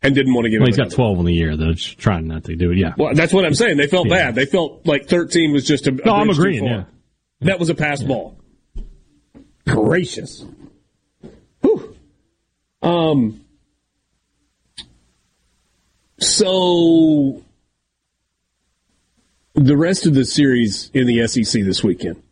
[0.02, 0.90] and didn't want to give Well, he's got.
[0.90, 1.56] 12 on the year.
[1.56, 2.78] They're just trying not to do it.
[2.78, 2.94] Yeah.
[2.96, 3.76] Well, that's what I'm saying.
[3.76, 4.14] They felt Yeah.
[4.16, 4.34] bad.
[4.34, 5.90] They felt like 13 was just a.
[5.90, 6.84] a No, I'm agreeing, yeah.
[7.40, 8.36] That was a pass ball.
[9.66, 10.44] Gracious.
[11.60, 11.96] Whew.
[12.82, 13.40] Um.
[16.18, 17.42] So
[19.54, 22.22] the rest of the series in the SEC this weekend,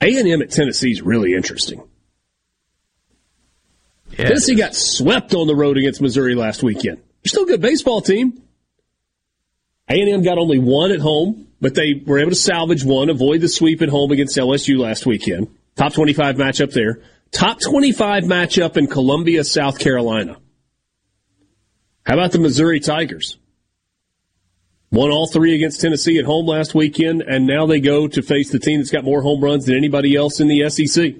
[0.00, 1.82] A and M at Tennessee is really interesting.
[4.16, 6.98] Tennessee got swept on the road against Missouri last weekend.
[6.98, 8.42] They're still a good baseball team.
[9.88, 13.48] A&M got only one at home, but they were able to salvage one, avoid the
[13.48, 15.48] sweep at home against LSU last weekend.
[15.76, 17.02] Top 25 matchup there.
[17.30, 20.36] Top 25 matchup in Columbia, South Carolina.
[22.06, 23.38] How about the Missouri Tigers?
[24.90, 28.50] Won all three against Tennessee at home last weekend, and now they go to face
[28.50, 31.14] the team that's got more home runs than anybody else in the SEC.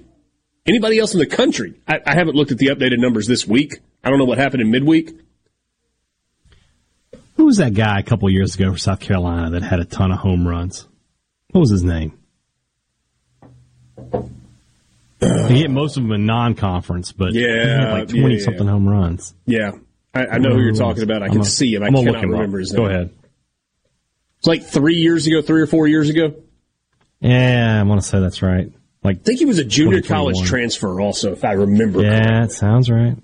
[0.67, 1.75] Anybody else in the country?
[1.87, 3.75] I, I haven't looked at the updated numbers this week.
[4.03, 5.11] I don't know what happened in midweek.
[7.37, 10.11] Who was that guy a couple years ago for South Carolina that had a ton
[10.11, 10.87] of home runs?
[11.51, 12.17] What was his name?
[15.21, 18.43] he hit most of them in non-conference, but he had Yeah, like twenty yeah.
[18.43, 19.33] something home runs.
[19.45, 19.71] Yeah,
[20.13, 21.21] I, I know who you're talking about.
[21.23, 21.83] I I'm can a- see him.
[21.83, 22.23] I I'm cannot up.
[22.23, 22.81] remember his name.
[22.83, 23.11] Go ahead.
[24.39, 26.35] It's like three years ago, three or four years ago.
[27.21, 28.71] Yeah, I want to say that's right.
[29.05, 32.01] Like I think he was a junior college transfer, also, if I remember.
[32.01, 33.15] Yeah, it sounds right.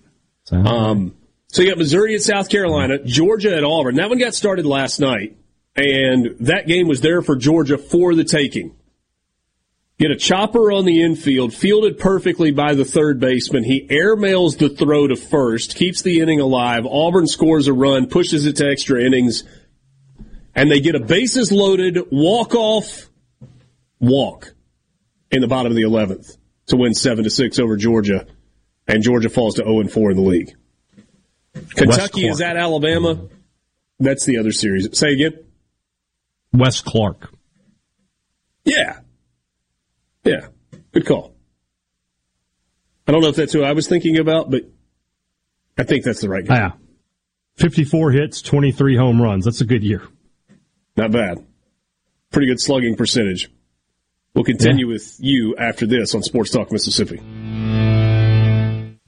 [0.44, 1.16] Sounds Um,
[1.48, 3.96] so you got Missouri at South Carolina, Georgia at Auburn.
[3.96, 5.36] That one got started last night,
[5.76, 8.76] and that game was there for Georgia for the taking.
[10.00, 13.64] Get a chopper on the infield, fielded perfectly by the third baseman.
[13.64, 16.86] He airmails the throw to first, keeps the inning alive.
[16.86, 19.44] Auburn scores a run, pushes it to extra innings,
[20.56, 23.10] and they get a bases loaded walk off
[24.00, 24.54] walk
[25.32, 26.36] in the bottom of the eleventh
[26.68, 28.28] to win seven to six over Georgia,
[28.88, 30.56] and Georgia falls to zero and four in the league.
[31.76, 33.28] Kentucky is at Alabama.
[34.00, 34.88] That's the other series.
[34.98, 35.34] Say again.
[36.54, 37.32] Wes Clarke.
[38.66, 39.00] Yeah.
[40.24, 40.48] Yeah.
[40.92, 41.36] Good call.
[43.08, 44.64] I don't know if that's who I was thinking about, but
[45.78, 46.56] I think that's the right guy.
[46.56, 46.72] Yeah.
[47.58, 49.46] 54 hits, 23 home runs.
[49.46, 50.04] That's a good year.
[50.96, 51.46] Not bad.
[52.32, 53.50] Pretty good slugging percentage.
[54.34, 57.20] We'll continue with you after this on Sports Talk Mississippi.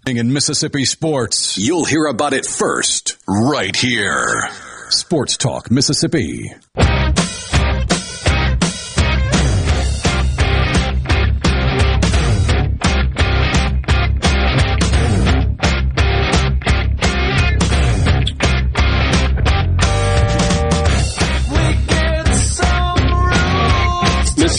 [0.06, 4.50] In Mississippi sports, you'll hear about it first, right here.
[4.90, 6.52] Sports Talk Mississippi.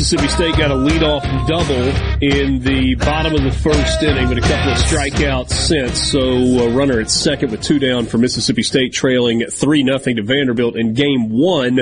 [0.05, 1.89] Mississippi State got a leadoff double
[2.21, 5.99] in the bottom of the first inning, but a couple of strikeouts since.
[5.99, 10.23] So a runner at second with two down for Mississippi State, trailing three nothing to
[10.23, 11.81] Vanderbilt in Game One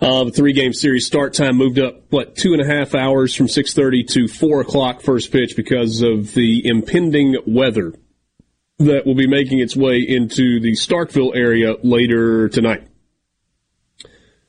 [0.00, 1.06] of a three-game series.
[1.06, 4.60] Start time moved up what two and a half hours from six thirty to four
[4.60, 7.92] o'clock first pitch because of the impending weather
[8.78, 12.86] that will be making its way into the Starkville area later tonight.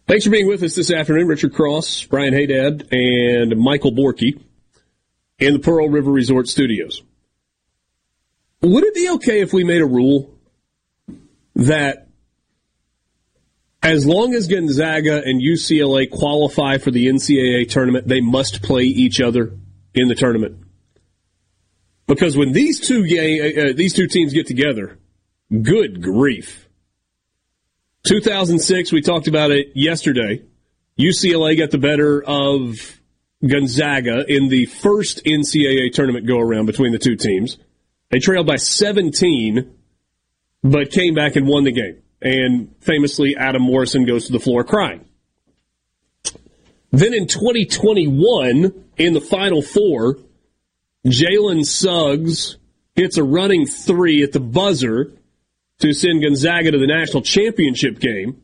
[0.07, 1.27] Thanks for being with us this afternoon.
[1.27, 4.41] Richard Cross, Brian Hadad, and Michael Borky
[5.37, 7.03] in the Pearl River Resort Studios.
[8.61, 10.33] Would it be okay if we made a rule
[11.55, 12.07] that
[13.83, 19.19] as long as Gonzaga and UCLA qualify for the NCAA tournament, they must play each
[19.19, 19.51] other
[19.93, 20.57] in the tournament?
[22.07, 24.97] Because when these two ga- uh, these two teams get together,
[25.51, 26.66] good grief.
[28.07, 30.41] 2006, we talked about it yesterday.
[30.97, 33.01] UCLA got the better of
[33.45, 37.57] Gonzaga in the first NCAA tournament go around between the two teams.
[38.09, 39.75] They trailed by 17,
[40.63, 42.01] but came back and won the game.
[42.21, 45.03] And famously, Adam Morrison goes to the floor crying.
[46.91, 50.17] Then in 2021, in the Final Four,
[51.05, 52.55] Jalen Suggs
[52.95, 55.11] hits a running three at the buzzer
[55.79, 58.41] to send Gonzaga to the national championship game.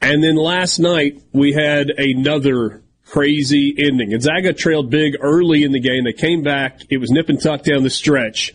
[0.00, 4.10] And then last night we had another crazy ending.
[4.10, 6.04] Gonzaga trailed big early in the game.
[6.04, 6.80] They came back.
[6.90, 8.54] It was nip and tuck down the stretch.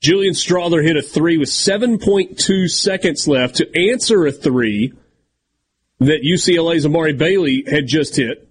[0.00, 4.94] Julian Strawther hit a three with 7.2 seconds left to answer a three
[5.98, 8.48] that UCLA's Amari Bailey had just hit.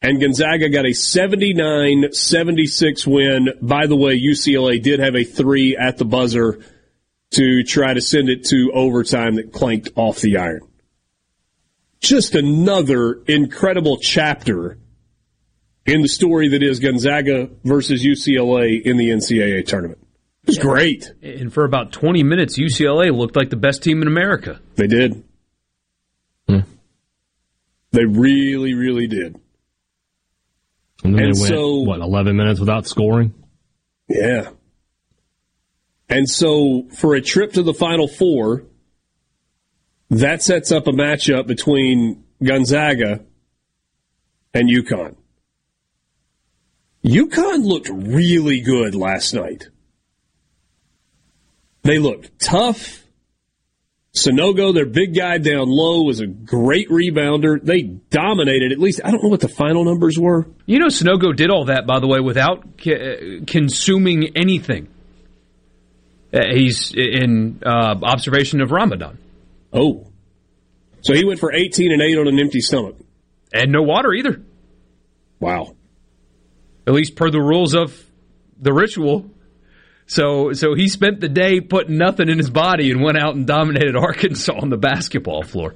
[0.00, 3.48] And Gonzaga got a 79 76 win.
[3.60, 6.60] By the way, UCLA did have a three at the buzzer
[7.32, 10.60] to try to send it to overtime that clanked off the iron.
[12.00, 14.78] Just another incredible chapter
[15.84, 19.98] in the story that is Gonzaga versus UCLA in the NCAA tournament.
[20.44, 21.12] It was great.
[21.22, 24.60] And for about 20 minutes, UCLA looked like the best team in America.
[24.76, 25.22] They did.
[26.48, 26.60] Hmm.
[27.90, 29.38] They really, really did.
[31.04, 33.34] And then And they went, so- what, 11 minutes without scoring?
[34.08, 34.50] Yeah.
[36.08, 38.64] And so for a trip to the Final Four,
[40.10, 43.24] that sets up a matchup between Gonzaga
[44.54, 45.16] and UConn.
[47.04, 49.68] UConn looked really good last night.
[51.82, 53.04] They looked tough.
[54.14, 57.62] Sanogo, their big guy down low, was a great rebounder.
[57.62, 58.72] They dominated.
[58.72, 60.48] At least I don't know what the final numbers were.
[60.66, 64.88] You know, Sanogo did all that, by the way, without uh, consuming anything.
[66.32, 69.18] Uh, he's in uh, observation of Ramadan.
[69.72, 70.06] Oh.
[71.00, 72.96] So he went for 18 and 8 on an empty stomach.
[73.52, 74.42] And no water either.
[75.40, 75.74] Wow.
[76.86, 78.04] At least per the rules of
[78.58, 79.30] the ritual.
[80.06, 83.46] So so he spent the day putting nothing in his body and went out and
[83.46, 85.74] dominated Arkansas on the basketball floor.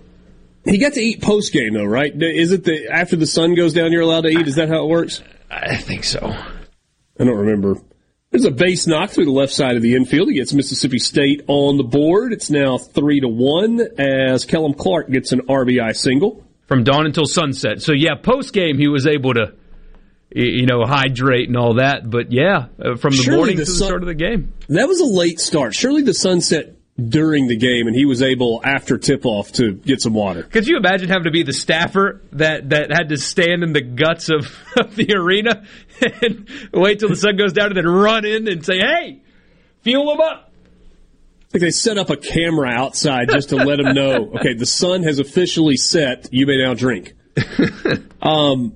[0.64, 2.12] He got to eat post game though, right?
[2.14, 4.46] Is it the after the sun goes down you're allowed to eat?
[4.46, 5.22] Is that how it works?
[5.50, 6.20] I think so.
[6.24, 7.76] I don't remember.
[8.33, 10.28] There's a base knock through the left side of the infield.
[10.28, 12.33] He gets Mississippi State on the board.
[12.33, 16.43] It's now three to one as Kellum Clark gets an RBI single.
[16.66, 17.83] From dawn until sunset.
[17.83, 19.53] So yeah, post game he was able to
[20.35, 23.70] you know hydrate and all that, but yeah, uh, from the Surely morning the to
[23.70, 24.55] the sun- start of the game.
[24.68, 25.74] That was a late start.
[25.74, 26.74] Surely the sunset
[27.09, 30.42] during the game, and he was able after tip off to get some water.
[30.42, 33.80] Could you imagine having to be the staffer that, that had to stand in the
[33.80, 35.64] guts of, of the arena
[36.22, 39.20] and wait till the sun goes down and then run in and say, "Hey,
[39.82, 40.53] fuel them up."
[41.53, 45.03] Like they set up a camera outside just to let them know, okay, the sun
[45.03, 46.28] has officially set.
[46.32, 47.12] You may now drink.
[48.22, 48.74] um,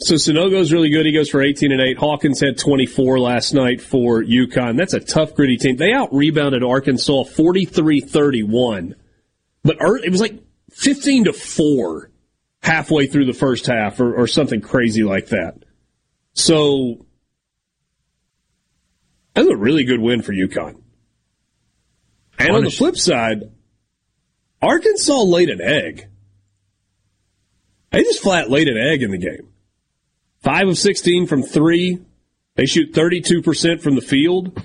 [0.00, 1.06] so Sanogo's really good.
[1.06, 1.98] He goes for 18 and 8.
[1.98, 4.76] Hawkins had 24 last night for UConn.
[4.76, 5.76] That's a tough, gritty team.
[5.76, 8.96] They out rebounded Arkansas 43 31.
[9.62, 10.42] But it was like
[10.72, 12.10] 15 to 4
[12.62, 15.54] halfway through the first half or, or something crazy like that.
[16.32, 17.06] So
[19.34, 20.80] that's a really good win for UConn.
[22.38, 23.52] And on the flip side,
[24.60, 26.08] Arkansas laid an egg.
[27.90, 29.53] They just flat laid an egg in the game.
[30.44, 31.98] Five of 16 from three.
[32.54, 34.62] They shoot 32% from the field.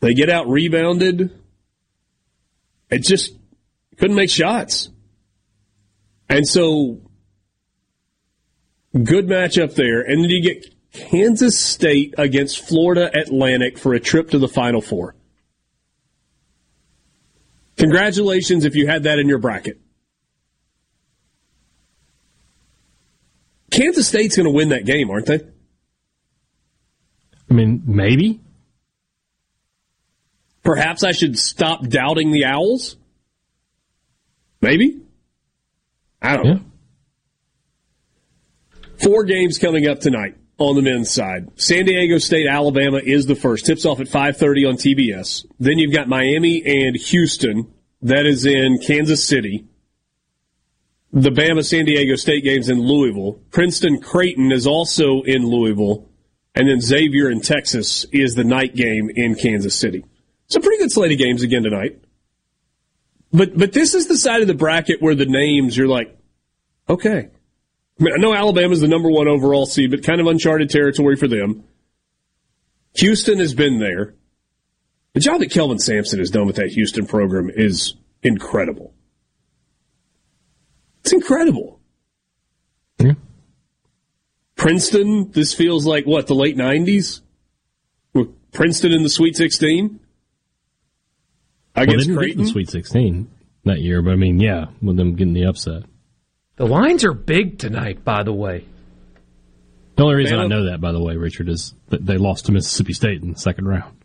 [0.00, 1.30] They get out rebounded.
[2.90, 3.34] It just
[3.98, 4.90] couldn't make shots.
[6.28, 7.02] And so,
[8.92, 10.00] good matchup there.
[10.00, 14.80] And then you get Kansas State against Florida Atlantic for a trip to the Final
[14.80, 15.14] Four.
[17.76, 19.81] Congratulations if you had that in your bracket.
[23.72, 25.40] Kansas State's going to win that game, aren't they?
[27.50, 28.40] I mean, maybe.
[30.62, 32.96] Perhaps I should stop doubting the Owls?
[34.60, 35.00] Maybe?
[36.20, 36.60] I don't know.
[39.02, 41.48] Four games coming up tonight on the men's side.
[41.56, 43.66] San Diego State, Alabama is the first.
[43.66, 45.44] Tips off at 5:30 on TBS.
[45.58, 47.72] Then you've got Miami and Houston.
[48.02, 49.64] That is in Kansas City.
[51.12, 53.38] The Bama San Diego State games in Louisville.
[53.50, 56.08] Princeton Creighton is also in Louisville.
[56.54, 60.04] And then Xavier in Texas is the night game in Kansas City.
[60.54, 61.98] A pretty good slate of games again tonight.
[63.32, 66.14] But but this is the side of the bracket where the names you're like,
[66.88, 67.30] okay.
[68.00, 71.16] I, mean, I know Alabama's the number one overall seed, but kind of uncharted territory
[71.16, 71.64] for them.
[72.96, 74.14] Houston has been there.
[75.14, 78.92] The job that Kelvin Sampson has done with that Houston program is incredible.
[81.02, 81.78] It's incredible.
[84.54, 87.20] Princeton, this feels like what, the late 90s?
[88.14, 89.88] With Princeton in the Sweet 16?
[89.88, 89.98] Well,
[91.74, 92.44] they Against didn't get Creighton?
[92.44, 93.28] the Sweet 16
[93.64, 95.82] that year, but I mean, yeah, with them getting the upset.
[96.56, 98.64] The lines are big tonight, by the way.
[99.96, 102.52] The only reason I know that, by the way, Richard, is that they lost to
[102.52, 103.96] Mississippi State in the second round.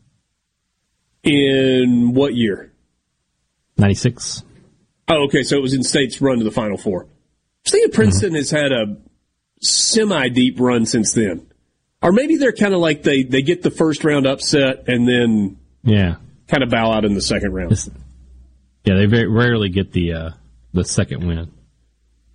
[1.21, 2.71] In what year?
[3.77, 4.43] 96.
[5.07, 7.07] Oh, okay, so it was in State's run to the Final Four.
[7.65, 8.97] I think Princeton has had a
[9.61, 11.47] semi deep run since then.
[12.01, 15.57] Or maybe they're kind of like they, they get the first round upset and then
[15.83, 16.15] Yeah.
[16.47, 17.71] kind of bow out in the second round.
[18.85, 20.29] Yeah, they very rarely get the uh,
[20.73, 21.51] the second win.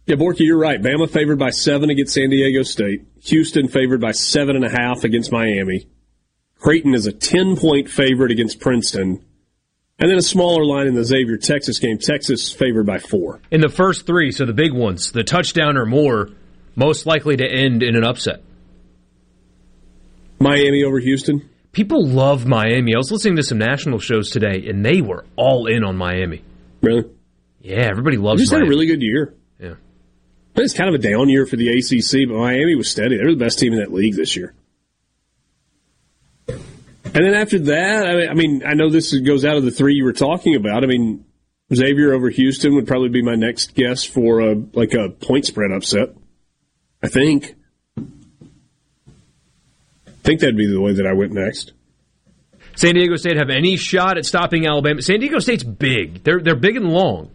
[0.07, 0.83] Yeah, Borky, you're right.
[0.83, 3.03] Bama favored by seven against San Diego State.
[3.23, 5.87] Houston favored by seven and a half against Miami.
[6.59, 9.25] Creighton is a 10 point favorite against Princeton.
[10.03, 11.97] And then a smaller line in the Xavier Texas game.
[11.97, 13.41] Texas favored by four.
[13.53, 16.31] In the first three, so the big ones, the touchdown or more,
[16.75, 18.43] most likely to end in an upset.
[20.41, 21.49] Miami over Houston.
[21.71, 22.97] People love Miami.
[22.97, 26.43] I was listening to some national shows today, and they were all in on Miami.
[26.81, 27.05] Really?
[27.61, 29.37] Yeah, everybody They loves just had a really good year.
[29.61, 29.75] Yeah.
[30.57, 33.19] It's kind of a down year for the ACC, but Miami was steady.
[33.19, 34.53] They were the best team in that league this year.
[37.15, 39.71] And then after that, I mean, I mean, I know this goes out of the
[39.71, 40.83] three you were talking about.
[40.83, 41.27] I mean,
[41.75, 45.73] Xavier over Houston would probably be my next guess for a like a point spread
[45.73, 46.15] upset.
[47.03, 47.55] I think.
[47.99, 48.05] I
[50.25, 51.73] think that'd be the way that I went next.
[52.77, 55.03] San Diego State have any shot at stopping Alabama?
[55.03, 56.25] San Diego State's big.
[56.25, 57.31] They're they're big and long.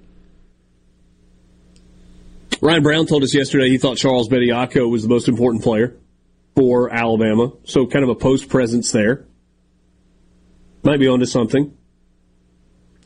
[2.61, 5.95] Ryan Brown told us yesterday he thought Charles Bediako was the most important player
[6.55, 7.51] for Alabama.
[7.65, 9.25] So kind of a post presence there.
[10.87, 11.77] Might be onto something.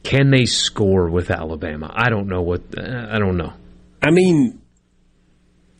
[0.04, 1.92] Can they score with Alabama?
[1.92, 2.62] I don't know what.
[2.78, 3.54] Uh, I don't know.
[4.04, 4.62] I mean,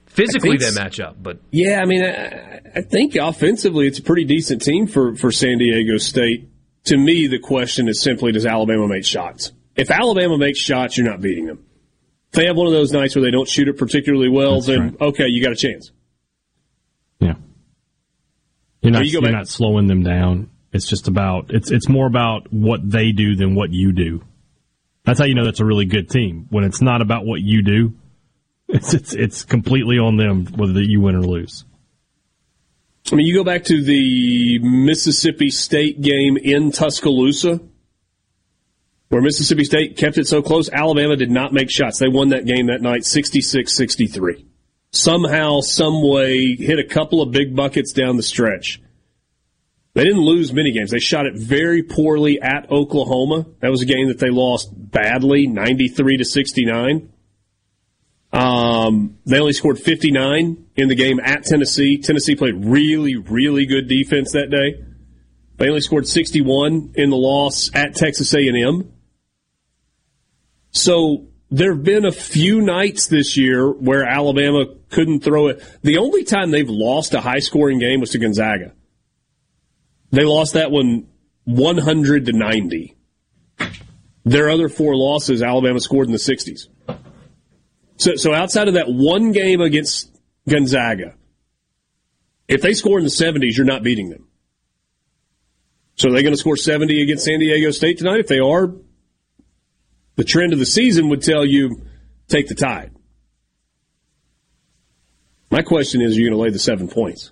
[0.08, 4.02] physically I they match up, but Yeah, I mean, I, I think offensively it's a
[4.02, 6.50] pretty decent team for, for San Diego State.
[6.86, 9.52] To me, the question is simply does Alabama make shots?
[9.76, 11.64] If Alabama makes shots, you're not beating them.
[12.30, 14.98] If they have one of those nights where they don't shoot it particularly well, then
[15.00, 15.92] okay, you got a chance.
[17.20, 17.36] Yeah.
[18.82, 20.51] You're not, you you're not slowing them down.
[20.74, 24.24] It's just about it's it's more about what they do than what you do.
[25.04, 26.48] That's how you know that's a really good team.
[26.50, 27.94] When it's not about what you do,
[28.70, 31.66] it's it's, it's completely on them whether you win or lose.
[33.12, 37.60] I mean, you go back to the Mississippi State game in Tuscaloosa,
[39.10, 40.70] where Mississippi State kept it so close.
[40.70, 42.00] Alabama did not make shots.
[42.00, 44.46] They won that game that night 66 63.
[44.92, 48.82] Somehow, some way, hit a couple of big buckets down the stretch.
[49.94, 50.92] They didn't lose many games.
[50.92, 53.46] They shot it very poorly at Oklahoma.
[53.60, 57.12] That was a game that they lost badly, 93 to 69.
[58.32, 61.98] Um, they only scored 59 in the game at Tennessee.
[61.98, 64.82] Tennessee played really, really good defense that day.
[65.58, 68.94] They only scored 61 in the loss at Texas A&M.
[70.72, 75.62] So there have been a few nights this year where Alabama couldn't throw it.
[75.84, 78.74] The only time they've lost a high scoring game was to Gonzaga.
[80.12, 81.08] They lost that one
[81.46, 82.96] 100 to 90.
[84.24, 86.68] Their other four losses, Alabama scored in the 60s.
[87.98, 90.12] So, so outside of that one game against
[90.48, 91.16] Gonzaga,
[92.48, 94.28] if they score in the 70s, you're not beating them.
[95.96, 98.20] So are they going to score 70 against San Diego State tonight?
[98.20, 98.74] If they are,
[100.16, 101.82] the trend of the season would tell you
[102.28, 102.92] take the tide.
[105.50, 107.32] My question is, are you going to lay the seven points?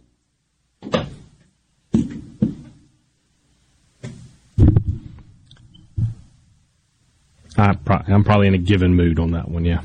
[7.59, 9.65] I pro- I'm probably in a given mood on that one.
[9.65, 9.81] Yeah.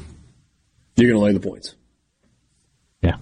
[0.96, 1.74] You're going to lay the points.
[3.02, 3.16] Yeah.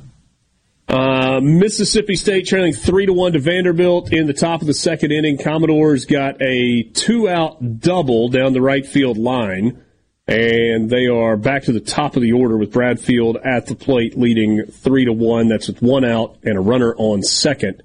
[0.89, 5.11] Uh, Mississippi State trailing three to one to Vanderbilt in the top of the second
[5.11, 5.39] inning.
[5.39, 9.83] Commodores got a two out double down the right field line,
[10.27, 14.19] and they are back to the top of the order with Bradfield at the plate,
[14.19, 15.49] leading three to one.
[15.49, 17.83] That's with one out and a runner on second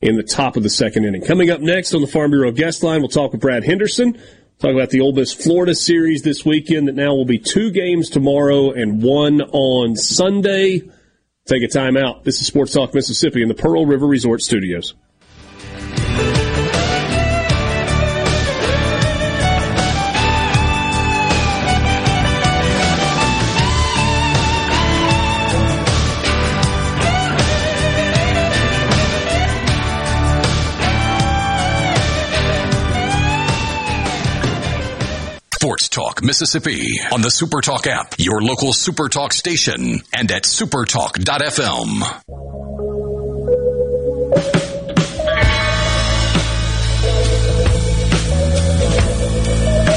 [0.00, 1.22] in the top of the second inning.
[1.22, 4.18] Coming up next on the Farm Bureau guest line, we'll talk with Brad Henderson.
[4.58, 8.08] Talk about the Ole Miss Florida series this weekend that now will be two games
[8.08, 10.80] tomorrow and one on Sunday.
[11.46, 12.24] Take a time out.
[12.24, 14.94] This is Sports Talk Mississippi in the Pearl River Resort Studios.
[35.96, 42.02] Talk Mississippi on the Supertalk app, your local Supertalk station, and at supertalk.fm.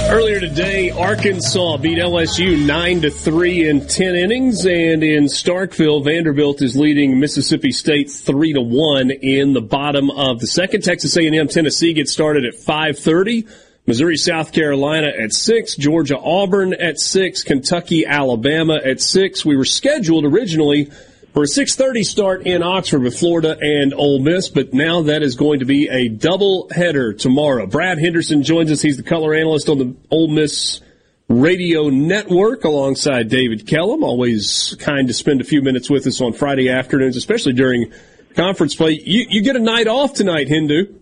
[0.09, 6.61] Earlier today, Arkansas beat LSU nine to three in ten innings, and in Starkville, Vanderbilt
[6.61, 10.81] is leading Mississippi State three to one in the bottom of the second.
[10.81, 13.45] Texas A&M Tennessee gets started at five thirty.
[13.87, 19.43] Missouri, South Carolina at 6, Georgia, Auburn at 6, Kentucky, Alabama at 6.
[19.45, 20.91] We were scheduled originally
[21.33, 25.35] for a 6:30 start in Oxford with Florida and Ole Miss, but now that is
[25.35, 27.65] going to be a double header tomorrow.
[27.65, 28.81] Brad Henderson joins us.
[28.81, 30.81] He's the color analyst on the Ole Miss
[31.27, 34.03] Radio Network alongside David Kellum.
[34.03, 37.91] Always kind to spend a few minutes with us on Friday afternoons, especially during
[38.35, 38.99] conference play.
[39.03, 40.98] You, you get a night off tonight, Hendo.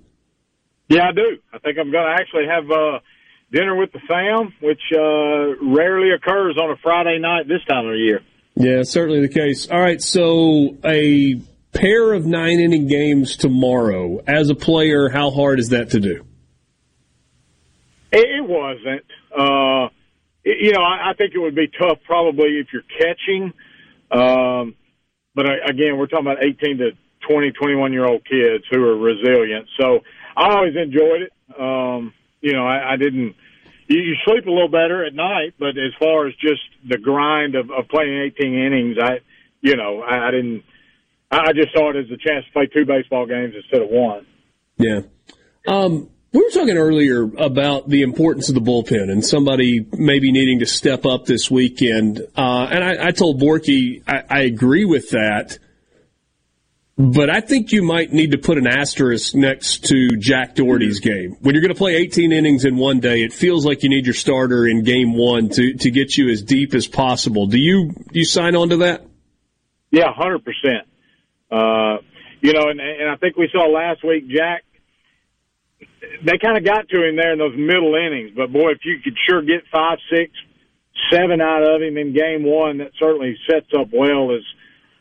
[0.90, 1.38] Yeah, I do.
[1.54, 3.00] I think I'm going to actually have uh,
[3.52, 7.96] dinner with the fam, which uh, rarely occurs on a Friday night this time of
[7.96, 8.22] year.
[8.56, 9.70] Yeah, certainly the case.
[9.70, 11.40] All right, so a
[11.74, 14.20] pair of nine inning games tomorrow.
[14.26, 16.26] As a player, how hard is that to do?
[18.12, 19.06] It, wasn't.
[19.38, 19.90] Uh,
[20.44, 23.54] you know, I, I think it would be tough probably if you're catching.
[24.10, 24.76] Um,
[25.36, 26.92] but uh, again, we're talking about 18 to
[27.28, 29.68] 20, 21 year old kids who are resilient.
[29.80, 30.00] So
[30.38, 31.34] I always enjoyed it.
[31.60, 33.36] Um, you know, I, I didn't
[33.88, 37.56] you, you sleep a little better at night, but as far as just the grind
[37.56, 39.20] of, of playing 18 innings, I,
[39.62, 40.64] you know, I, I didn't.
[41.30, 44.26] I just saw it as a chance to play two baseball games instead of one.
[44.78, 45.02] Yeah.
[45.68, 50.60] Um, we were talking earlier about the importance of the bullpen and somebody maybe needing
[50.60, 52.22] to step up this weekend.
[52.38, 55.60] Uh, and I, I told Borky I, I agree with that.
[57.00, 61.38] But I think you might need to put an asterisk next to Jack Dougherty's game.
[61.42, 64.08] When you're going to play 18 innings in one day, it feels like you need
[64.08, 67.46] your starter in game one to, to get you as deep as possible.
[67.46, 69.06] Do you do you sign on to that?
[69.92, 72.04] Yeah, hundred uh, percent.
[72.42, 74.64] You know, and, and I think we saw last week Jack.
[76.26, 78.98] They kind of got to him there in those middle innings, but boy, if you
[79.04, 80.32] could sure get five, six,
[81.12, 84.42] seven out of him in game one, that certainly sets up well as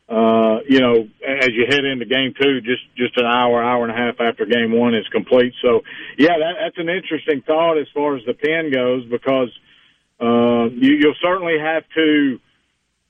[0.09, 3.93] uh, you know, as you head into game two, just just an hour, hour and
[3.93, 5.53] a half after game one is complete.
[5.63, 5.83] So,
[6.17, 9.51] yeah, that, that's an interesting thought as far as the pen goes because
[10.21, 12.39] uh, you, you'll certainly have to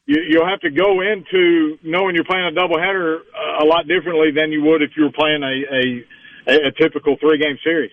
[0.06, 3.20] you, you'll have to go into knowing you're playing a doubleheader
[3.60, 6.06] a lot differently than you would if you were playing a
[6.50, 7.92] a, a typical three game series.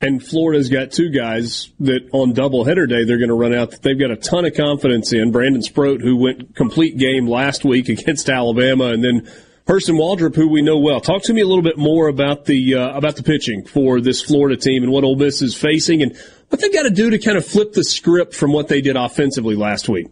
[0.00, 3.80] And Florida's got two guys that on doubleheader day they're going to run out that
[3.80, 5.32] they've got a ton of confidence in.
[5.32, 9.22] Brandon Sproat, who went complete game last week against Alabama, and then
[9.66, 11.00] Hurston Waldrop, who we know well.
[11.00, 14.22] Talk to me a little bit more about the uh, about the pitching for this
[14.22, 16.14] Florida team and what Ole Miss is facing, and
[16.50, 18.96] what they've got to do to kind of flip the script from what they did
[18.96, 20.08] offensively last week.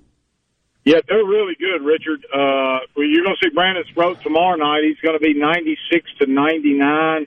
[0.85, 2.25] Yeah, they're really good, Richard.
[2.33, 4.83] Uh, well, you're going to see Brandon Sproat tomorrow night.
[4.85, 7.27] He's going to be 96 to 99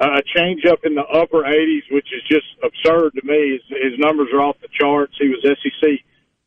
[0.00, 3.52] a change up in the upper 80s, which is just absurd to me.
[3.52, 5.14] His, his numbers are off the charts.
[5.18, 6.00] He was SEC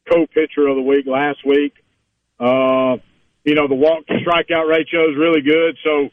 [0.09, 1.73] co-pitcher of the week last week.
[2.39, 2.97] Uh,
[3.43, 5.77] you know, the walk to strikeout ratio is really good.
[5.83, 6.09] So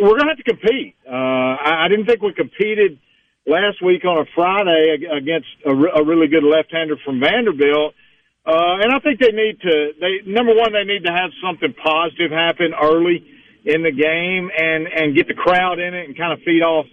[0.00, 0.96] we're going to have to compete.
[1.06, 2.98] Uh, I, I didn't think we competed
[3.46, 7.94] last week on a Friday against a, a really good left-hander from Vanderbilt.
[8.46, 11.72] Uh, and I think they need to, they, number one, they need to have something
[11.72, 13.24] positive happen early
[13.64, 16.86] in the game and and get the crowd in it and kind of feed off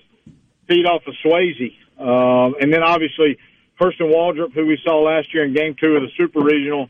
[0.68, 1.76] feed off of Swayze.
[2.00, 3.38] Um, and then obviously
[3.80, 6.90] Hurston Waldrop, who we saw last year in Game Two of the Super Regional,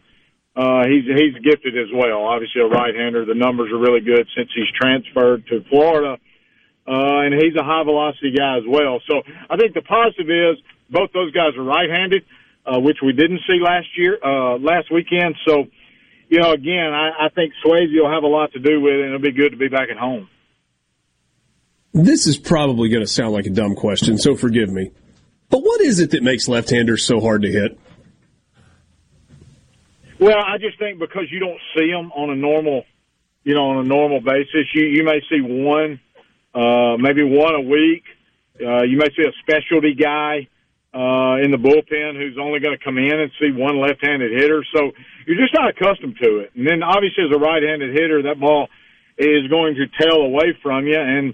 [0.55, 2.23] uh, he's he's gifted as well.
[2.23, 3.25] Obviously a right-hander.
[3.25, 6.17] The numbers are really good since he's transferred to Florida,
[6.88, 9.01] uh, and he's a high velocity guy as well.
[9.07, 10.58] So I think the positive is
[10.89, 12.24] both those guys are right-handed,
[12.66, 15.36] uh, which we didn't see last year uh, last weekend.
[15.47, 15.66] So
[16.32, 18.99] you know, again, I, I think Swayze will have a lot to do with it,
[19.01, 20.29] and it'll be good to be back at home.
[21.93, 24.91] This is probably going to sound like a dumb question, so forgive me.
[25.49, 27.78] But what is it that makes left-handers so hard to hit?
[30.21, 32.86] Well, I just think because you don't see them on a normal,
[33.43, 34.74] you know, on a normal basis.
[34.74, 35.99] You you may see one,
[36.55, 38.03] uh, maybe one a week.
[38.55, 40.47] Uh, you may see a specialty guy
[40.93, 44.63] uh, in the bullpen who's only going to come in and see one left-handed hitter.
[44.76, 44.92] So
[45.26, 46.51] you're just not accustomed to it.
[46.55, 48.68] And then obviously as a right-handed hitter, that ball
[49.18, 51.00] is going to tail away from you.
[51.00, 51.34] And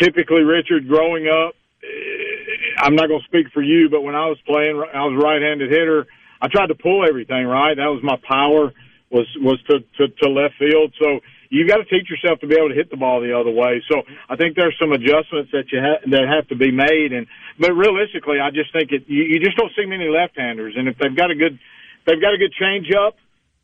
[0.00, 1.54] typically, Richard, growing up,
[1.84, 5.20] eh, I'm not going to speak for you, but when I was playing, I was
[5.20, 6.06] a right-handed hitter.
[6.40, 7.76] I tried to pull everything right.
[7.76, 8.72] That was my power
[9.10, 10.92] was was to to, to left field.
[11.00, 13.50] So you got to teach yourself to be able to hit the ball the other
[13.50, 13.82] way.
[13.90, 17.12] So I think there's some adjustments that you ha- that have to be made.
[17.12, 17.26] And
[17.58, 19.04] but realistically, I just think it.
[19.08, 21.58] You, you just don't see many left-handers, and if they've got a good,
[22.06, 23.16] they've got a good change-up.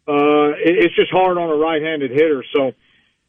[0.09, 2.45] Uh, it, it's just hard on a right-handed hitter.
[2.55, 2.73] So,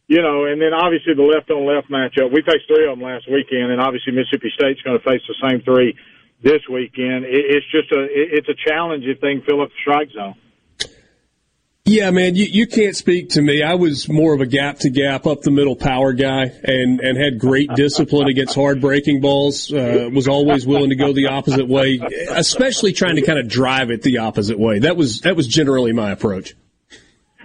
[0.07, 2.31] you know, and then obviously the left-on-left matchup.
[2.31, 5.35] We faced three of them last weekend, and obviously Mississippi State's going to face the
[5.43, 5.95] same three
[6.43, 7.25] this weekend.
[7.25, 10.35] It, it's just a, it, it's a they can fill up the strike zone.
[11.87, 13.61] Yeah, man, you, you can't speak to me.
[13.61, 17.15] I was more of a gap to gap, up the middle power guy, and and
[17.15, 19.71] had great discipline against hard breaking balls.
[19.71, 21.99] Uh, was always willing to go the opposite way,
[22.31, 24.79] especially trying to kind of drive it the opposite way.
[24.79, 26.55] That was that was generally my approach.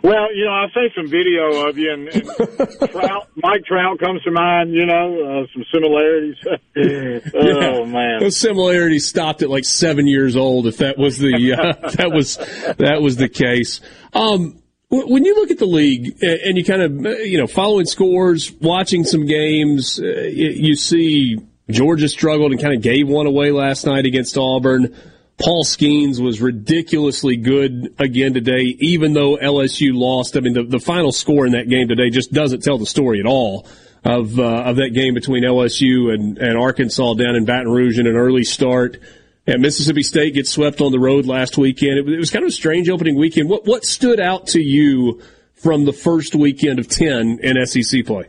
[0.02, 2.24] Well, you know, I've seen some video of you, and, and
[2.90, 4.72] Trout, Mike Trout comes to mind.
[4.72, 6.36] You know, uh, some similarities.
[7.34, 7.84] oh Yeah.
[7.84, 10.66] man, those similarities stopped at like seven years old.
[10.66, 12.36] If that was the uh, that was
[12.78, 13.80] that was the case.
[14.14, 14.56] Um,
[14.88, 18.50] when you look at the league and you kind of uh, you know following scores,
[18.60, 21.38] watching some games, uh, you see
[21.70, 24.96] Georgia struggled and kind of gave one away last night against Auburn.
[25.40, 30.36] Paul Skenes was ridiculously good again today, even though LSU lost.
[30.36, 33.20] I mean, the, the final score in that game today just doesn't tell the story
[33.20, 33.66] at all
[34.04, 38.06] of uh, of that game between LSU and, and Arkansas down in Baton Rouge in
[38.06, 38.98] an early start.
[39.46, 41.98] And Mississippi State gets swept on the road last weekend.
[41.98, 43.48] It, was- it was kind of a strange opening weekend.
[43.48, 45.22] What what stood out to you
[45.54, 48.24] from the first weekend of ten in SEC play?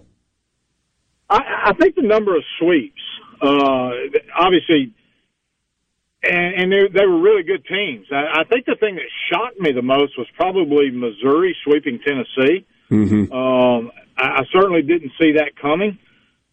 [1.30, 3.02] I, I think the number of sweeps,
[3.42, 3.92] uh,
[4.38, 4.94] obviously,
[6.24, 8.08] and, and they, they were really good teams.
[8.12, 12.66] I, I think the thing that shocked me the most was probably Missouri sweeping Tennessee.
[12.90, 13.32] Mm-hmm.
[13.32, 15.98] Um, I, I certainly didn't see that coming.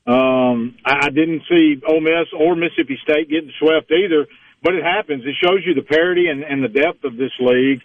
[0.07, 4.27] Um, I, I didn't see Ole Miss or Mississippi State getting swept either,
[4.62, 5.24] but it happens.
[5.27, 7.82] It shows you the parity and, and the depth of this league.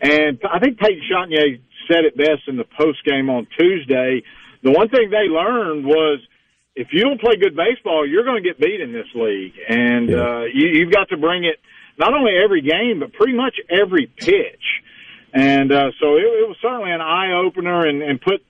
[0.00, 4.22] And I think Peyton Chatagnier said it best in the post game on Tuesday.
[4.62, 6.20] The one thing they learned was
[6.76, 10.12] if you don't play good baseball, you're going to get beat in this league, and
[10.12, 11.56] uh, you, you've got to bring it
[11.98, 14.82] not only every game, but pretty much every pitch.
[15.32, 18.42] And uh, so it, it was certainly an eye opener, and, and put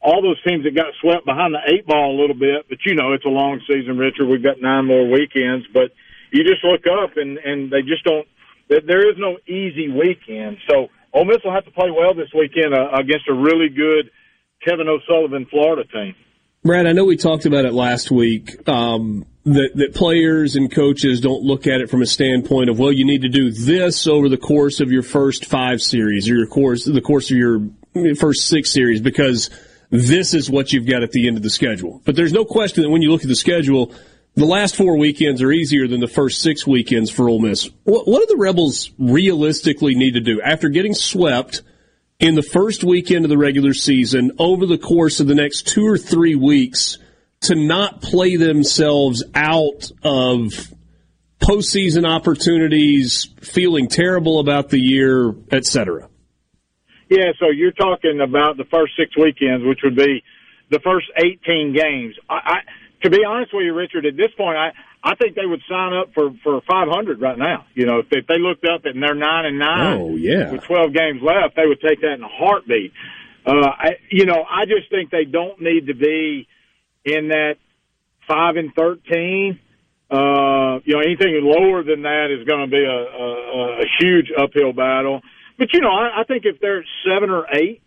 [0.00, 2.66] all those teams that got swept behind the eight ball a little bit.
[2.68, 4.26] But you know, it's a long season, Richard.
[4.26, 5.92] We've got nine more weekends, but
[6.32, 8.26] you just look up and and they just don't.
[8.68, 10.58] There there is no easy weekend.
[10.68, 14.10] So Ole Miss will have to play well this weekend uh, against a really good
[14.66, 16.14] Kevin O'Sullivan Florida team.
[16.62, 18.68] Brad, I know we talked about it last week.
[18.68, 22.92] Um, that that players and coaches don't look at it from a standpoint of well,
[22.92, 26.46] you need to do this over the course of your first five series or your
[26.46, 27.62] course the course of your
[28.18, 29.48] first six series because
[29.88, 32.02] this is what you've got at the end of the schedule.
[32.04, 33.94] But there's no question that when you look at the schedule,
[34.34, 37.70] the last four weekends are easier than the first six weekends for Ole Miss.
[37.84, 41.62] What, what do the Rebels realistically need to do after getting swept?
[42.20, 45.86] In the first weekend of the regular season over the course of the next two
[45.86, 46.98] or three weeks
[47.40, 50.52] to not play themselves out of
[51.40, 56.08] postseason opportunities, feeling terrible about the year, etc.
[57.08, 60.22] Yeah, so you're talking about the first six weekends, which would be
[60.70, 62.14] the first 18 games.
[62.28, 62.56] I, I,
[63.02, 64.72] to be honest with you, Richard, at this point, I,
[65.02, 67.64] I think they would sign up for for 500 right now.
[67.74, 70.50] You know, if, if they looked up and they're nine and nine, Oh, yeah.
[70.52, 72.92] with 12 games left, they would take that in a heartbeat.
[73.46, 76.46] Uh, I, you know, I just think they don't need to be
[77.06, 77.54] in that
[78.28, 79.58] five and 13.
[80.10, 84.30] Uh, you know, anything lower than that is going to be a, a, a huge
[84.36, 85.20] uphill battle.
[85.56, 87.82] But you know, I, I think if they're seven or eight,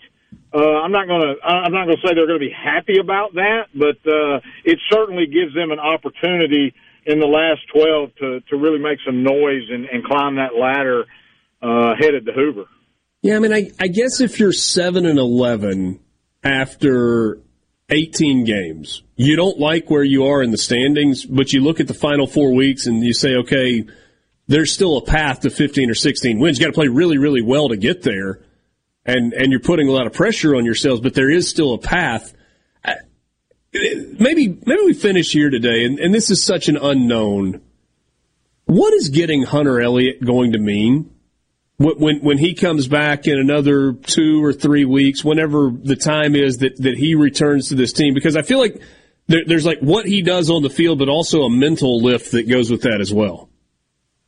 [0.53, 1.45] uh, I'm not going to.
[1.45, 4.79] I'm not going to say they're going to be happy about that, but uh, it
[4.89, 6.73] certainly gives them an opportunity
[7.05, 11.05] in the last 12 to to really make some noise and, and climb that ladder
[11.61, 12.65] uh, headed to Hoover.
[13.21, 15.99] Yeah, I mean, I, I guess if you're seven and eleven
[16.43, 17.39] after
[17.89, 21.87] 18 games, you don't like where you are in the standings, but you look at
[21.87, 23.85] the final four weeks and you say, okay,
[24.47, 26.59] there's still a path to 15 or 16 wins.
[26.59, 28.41] You got to play really, really well to get there,
[29.05, 31.77] and and you're putting a lot of pressure on yourselves, but there is still a
[31.77, 32.33] path.
[33.73, 37.61] Maybe maybe we finish here today, and, and this is such an unknown.
[38.65, 41.13] What is getting Hunter Elliott going to mean?
[41.77, 46.35] when when when he comes back in another two or three weeks, whenever the time
[46.35, 48.81] is that that he returns to this team, because I feel like
[49.27, 52.47] there, there's like what he does on the field, but also a mental lift that
[52.49, 53.49] goes with that as well.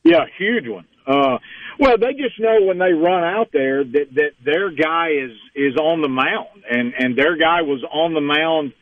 [0.04, 0.86] Yeah, huge one.
[1.06, 1.38] Uh,
[1.78, 5.76] well, they just know when they run out there that that their guy is is
[5.76, 8.72] on the mound, and and their guy was on the mound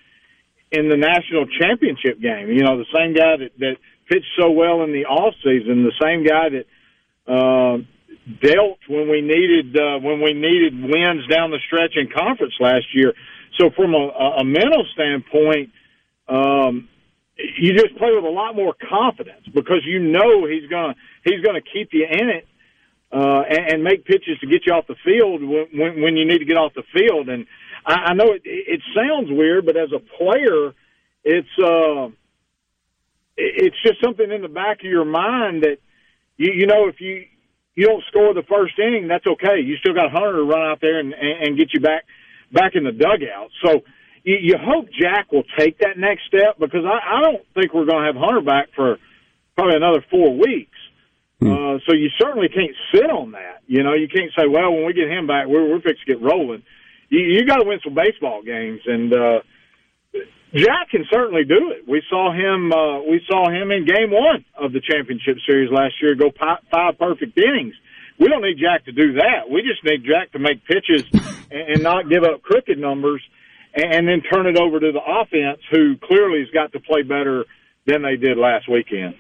[0.75, 2.49] in the national championship game.
[2.49, 3.77] You know, the same guy that that
[4.09, 6.67] pitched so well in the off season, the same guy that
[7.27, 7.79] uh,
[8.43, 12.87] dealt when we needed uh, when we needed wins down the stretch in conference last
[12.95, 13.13] year.
[13.59, 15.71] So from a, a mental standpoint,
[16.29, 16.89] um,
[17.37, 20.95] you just play with a lot more confidence because you know he's gonna
[21.25, 22.47] he's gonna keep you in it
[23.13, 26.27] uh, and, and make pitches to get you off the field when, when, when you
[26.27, 27.29] need to get off the field.
[27.29, 27.47] And
[27.87, 30.73] I, I know it, it sounds weird, but as a player,
[31.25, 32.09] it's uh,
[33.37, 35.79] it's just something in the back of your mind that
[36.37, 37.25] you, you know if you
[37.75, 39.61] you don't score the first inning, that's okay.
[39.61, 42.05] You still got Hunter to run out there and, and, and get you back
[42.53, 43.51] back in the dugout.
[43.65, 43.83] So
[44.23, 47.87] you, you hope Jack will take that next step because I, I don't think we're
[47.87, 48.99] going to have Hunter back for
[49.57, 50.79] probably another four weeks.
[51.43, 53.63] Uh, so you certainly can't sit on that.
[53.67, 56.15] You know, you can't say, well, when we get him back, we're, we're fixing to
[56.15, 56.63] get rolling.
[57.15, 59.41] You, you got to win some baseball games, and uh,
[60.53, 61.87] Jack can certainly do it.
[61.87, 62.73] We saw him.
[62.73, 66.99] Uh, we saw him in Game One of the championship series last year go five
[66.99, 67.75] perfect innings.
[68.19, 69.49] We don't need Jack to do that.
[69.49, 73.23] We just need Jack to make pitches and, and not give up crooked numbers,
[73.75, 77.03] and, and then turn it over to the offense, who clearly has got to play
[77.03, 77.45] better
[77.87, 79.15] than they did last weekend.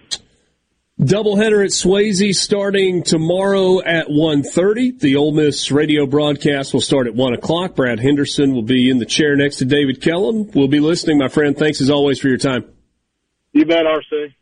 [1.00, 5.00] Doubleheader at Swayze starting tomorrow at 1.30.
[5.00, 7.74] The Ole Miss radio broadcast will start at 1 o'clock.
[7.74, 10.48] Brad Henderson will be in the chair next to David Kellum.
[10.52, 11.56] We'll be listening, my friend.
[11.56, 12.66] Thanks as always for your time.
[13.52, 14.34] You bet, RC.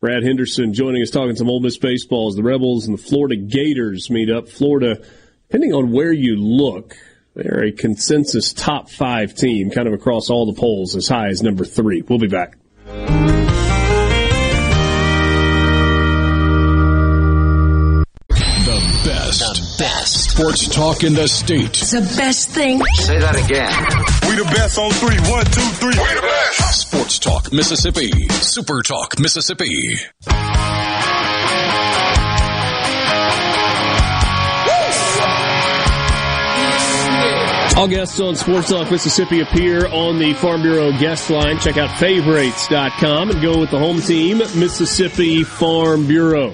[0.00, 3.36] Brad Henderson joining us talking some Ole Miss baseball as the Rebels and the Florida
[3.36, 4.48] Gators meet up.
[4.48, 4.96] Florida,
[5.48, 6.96] depending on where you look,
[7.34, 11.42] they're a consensus top five team, kind of across all the polls, as high as
[11.42, 12.00] number three.
[12.00, 12.56] We'll be back.
[20.32, 21.68] Sports talk in the state.
[21.82, 22.82] It's the best thing.
[22.94, 23.68] Say that again.
[24.30, 25.18] We the best on three.
[25.30, 25.90] One, two, three.
[25.90, 26.80] We the best.
[26.80, 28.10] Sports Talk Mississippi.
[28.30, 29.94] Super Talk Mississippi.
[37.76, 41.58] All guests on Sports Talk Mississippi appear on the Farm Bureau guest line.
[41.58, 46.52] Check out favorites.com and go with the home team, Mississippi Farm Bureau.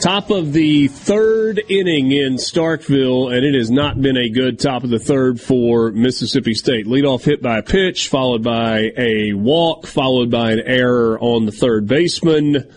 [0.00, 4.82] Top of the third inning in Starkville, and it has not been a good top
[4.82, 6.86] of the third for Mississippi State.
[6.86, 11.52] Leadoff hit by a pitch, followed by a walk, followed by an error on the
[11.52, 12.72] third baseman,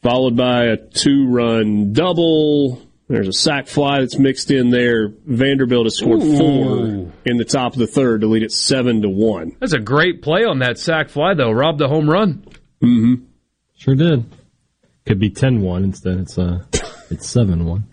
[0.00, 2.80] followed by a two run double.
[3.08, 5.12] There's a sac fly that's mixed in there.
[5.26, 6.38] Vanderbilt has scored Ooh.
[6.38, 9.54] four in the top of the third to lead it seven to one.
[9.60, 11.50] That's a great play on that sack fly, though.
[11.50, 12.46] Robbed the home run.
[12.82, 13.24] Mm-hmm.
[13.76, 14.24] Sure did.
[15.06, 16.18] Could be 10-1 instead.
[16.18, 16.64] It's uh,
[17.10, 17.84] it's seven one.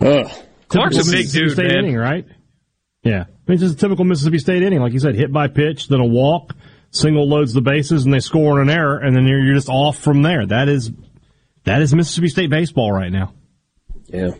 [0.00, 0.28] Uh,
[0.68, 1.84] Clark's a big dude, State man.
[1.84, 2.26] inning, right?
[3.02, 5.48] Yeah, I mean, it's just a typical Mississippi State inning, like you said, hit by
[5.48, 6.54] pitch, then a walk,
[6.90, 9.68] single loads the bases, and they score on an error, and then you're, you're just
[9.70, 10.46] off from there.
[10.46, 10.90] That is
[11.64, 13.34] that is Mississippi State baseball right now.
[14.06, 14.30] Yeah.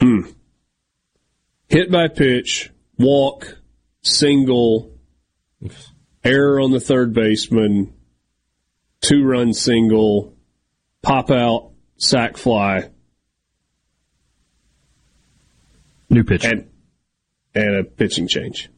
[0.00, 0.20] Hmm.
[1.68, 3.58] Hit by pitch, walk,
[4.02, 4.92] single,
[6.24, 7.92] error on the third baseman,
[9.00, 10.36] two run single,
[11.02, 12.90] pop out, sac fly.
[16.10, 16.44] New pitch.
[16.44, 16.70] And,
[17.54, 18.70] and a pitching change.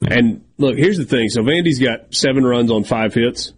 [0.00, 1.28] And look, here's the thing.
[1.28, 3.52] So Vandy's got seven runs on five hits,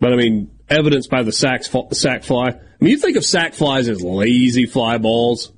[0.00, 1.62] but I mean, evidenced by the sack,
[1.92, 2.48] sack fly.
[2.48, 5.52] I mean, you think of sack flies as lazy fly balls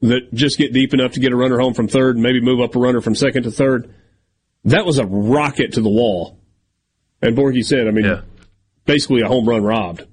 [0.00, 2.60] that just get deep enough to get a runner home from third and maybe move
[2.60, 3.94] up a runner from second to third.
[4.64, 6.38] That was a rocket to the wall.
[7.20, 8.04] And Borky said, I mean,
[8.84, 10.04] basically a home run robbed.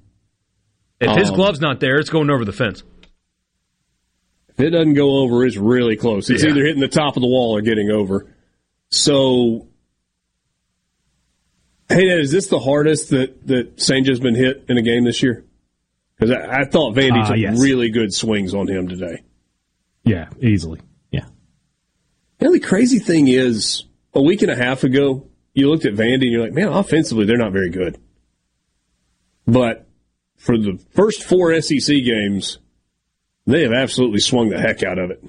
[1.00, 2.82] If his Um, glove's not there, it's going over the fence.
[4.50, 6.28] If it doesn't go over, it's really close.
[6.28, 6.50] It's Yeah.
[6.50, 8.26] either hitting the top of the wall or getting over.
[8.90, 9.68] So,
[11.88, 15.22] hey, Dad, is this the hardest that that Cijntje's been hit in a game this
[15.22, 15.44] year?
[16.18, 17.60] Because I, I thought Vandy Uh, took yes.
[17.60, 19.22] really good swings on him today.
[20.04, 20.80] Yeah, easily.
[21.10, 21.24] Yeah.
[22.38, 23.84] The only crazy thing is,
[24.14, 27.24] a week and a half ago, you looked at Vandy and you're like, man, offensively,
[27.24, 27.96] they're not very good.
[29.52, 29.86] But
[30.36, 32.58] for the first four SEC games,
[33.46, 35.22] they have absolutely swung the heck out of it.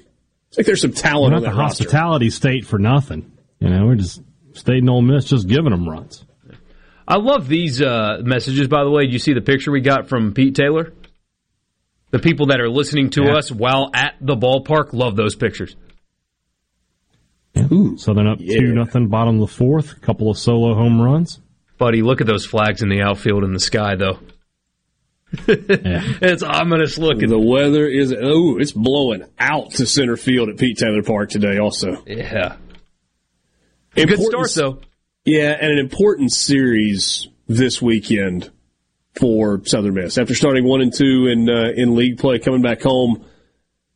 [0.50, 1.84] It's like there's some We're talent not on the that roster.
[1.86, 3.32] hospitality state for nothing.
[3.60, 4.22] You know, we're just
[4.54, 6.26] State and Ole Miss just giving them runs.
[7.08, 9.06] I love these uh, messages, by the way.
[9.06, 10.94] Did you see the picture we got from Pete Taylor?
[12.12, 13.38] The people that are listening to Yeah.
[13.38, 15.76] us while at the ballpark love those pictures.
[17.98, 20.02] Southern up two nothing, bottom of the fourth.
[20.02, 21.40] Couple of solo home runs.
[21.82, 24.20] Buddy, look at those flags in the outfield in the sky, though.
[25.48, 27.28] It's ominous looking.
[27.30, 31.58] The weather is oh, it's blowing out to center field at Pete Taylor Park today.
[31.58, 32.58] Also, Yeah.
[33.96, 34.80] Good start, though.
[35.26, 38.52] Yeah, and an important series this weekend
[39.16, 42.84] for Southern Miss after starting one and two in uh, in league play, coming back
[42.84, 43.26] home.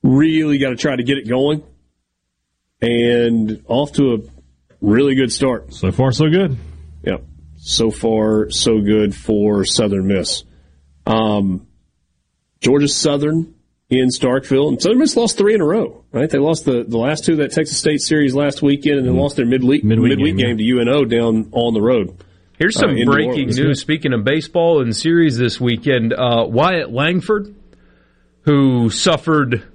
[0.01, 1.61] Really got to try to get it going,
[2.81, 4.17] and off to a
[4.81, 5.71] really good start.
[5.71, 6.57] So far, so good.
[7.03, 7.23] Yep.
[7.67, 10.43] So far, so good for Southern Miss.
[11.07, 11.65] Um,
[12.61, 13.55] Georgia Southern
[13.89, 16.03] in Starkville, and Southern Miss lost three in a row.
[16.11, 16.29] Right?
[16.29, 19.17] They lost the, the last two of that Texas State series last weekend, and then
[19.17, 22.23] lost their midweek Midweek midweek, game, game, to UNO down on the road.
[22.59, 23.57] Here's some uh, breaking Orleans.
[23.57, 23.81] news.
[23.81, 27.55] Speaking of baseball and series this weekend, uh, Wyatt Langford,
[28.41, 29.67] who suffered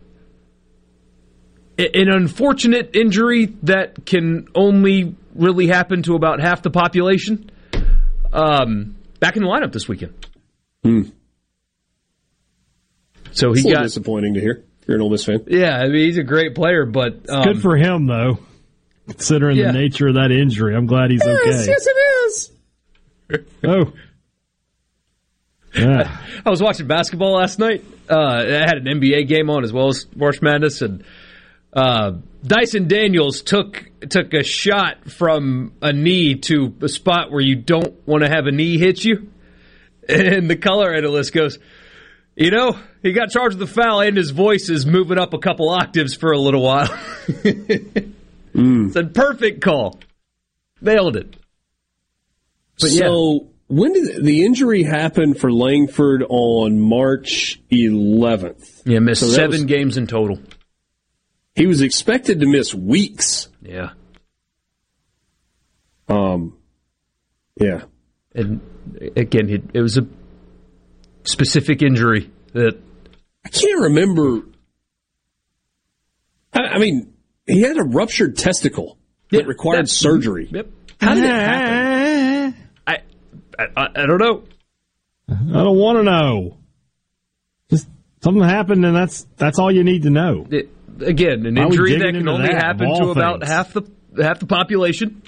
[1.77, 7.51] an unfortunate injury that can only really happen to about half the population,
[8.33, 10.15] um, back in the lineup this weekend.
[10.85, 11.03] Hmm.
[13.33, 14.65] So It's he a got disappointing to hear.
[14.87, 15.45] You're an Ole Miss fan.
[15.47, 15.77] yeah.
[15.79, 18.39] I mean, he's a great player, but um, Good for him, though,
[19.09, 19.67] considering Yeah.
[19.73, 20.75] the nature of that injury.
[20.75, 21.39] I'm glad he's okay.
[21.47, 21.97] Yes, it
[22.27, 22.51] is.
[23.65, 23.93] Oh.
[25.75, 26.21] Yeah.
[26.45, 27.85] I was watching basketball last night.
[28.09, 31.05] Uh, I had an NBA game on as well as March Madness, and
[31.73, 37.55] uh, Dyson Daniels took took a shot from a knee to a spot where you
[37.57, 39.29] don't want to have a knee hit you.
[40.09, 41.59] And the color analyst goes,
[42.35, 45.39] "You know, he got charged with a foul, and his voice is moving up a
[45.39, 46.89] couple octaves for a little while."
[48.55, 50.01] Said perfect call,
[50.81, 51.37] nailed it.
[52.81, 53.01] But yeah.
[53.07, 58.83] so when did the injury happen for Langford on March 11th?
[58.87, 60.41] Yeah, missed So seven was- games in total.
[61.61, 63.49] He was expected to miss weeks.
[63.61, 63.91] Yeah.
[66.09, 66.57] Um,
[67.61, 67.83] yeah.
[68.35, 68.63] And
[69.15, 70.07] again, it, it was a
[71.25, 72.79] specific injury that
[73.45, 74.47] I can't remember.
[76.55, 77.13] I, I mean,
[77.47, 78.97] he had a ruptured testicle
[79.31, 80.49] that required that's- surgery.
[80.51, 80.67] Yep.
[80.99, 82.57] How did it happen?
[82.87, 82.99] I,
[83.59, 84.45] I I don't know.
[85.29, 86.57] I don't want to know.
[87.71, 87.87] Just
[88.23, 90.47] something happened, and that's that's all you need to know.
[90.51, 90.71] It,
[91.03, 93.53] again, an Why are we injury that can only that, happen to about things?
[93.53, 93.83] half the
[94.23, 95.23] half the population.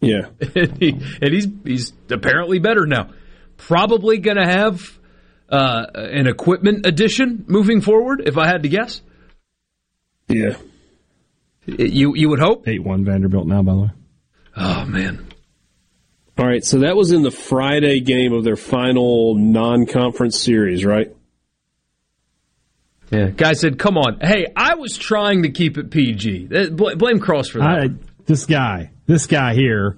[0.00, 0.28] Yeah.
[0.54, 3.10] and, he, and he's he's apparently better now.
[3.56, 4.80] Probably going to have
[5.48, 8.22] uh, an equipment addition moving forward.
[8.24, 9.00] If I had to guess,
[10.28, 10.56] Yeah.
[11.66, 12.68] you you would hope.
[12.68, 13.88] Eight one Vanderbilt now, by the way.
[14.56, 15.26] Oh man,
[16.38, 16.64] All right.
[16.64, 21.14] So that was in the Friday game of their final non-conference series, right?
[23.10, 23.28] Yeah.
[23.28, 26.48] Guy said, "Come on, hey, I was trying to keep it PG.
[26.54, 27.88] Uh, bl- blame Cross for that." I,
[28.26, 29.96] this guy, this guy here,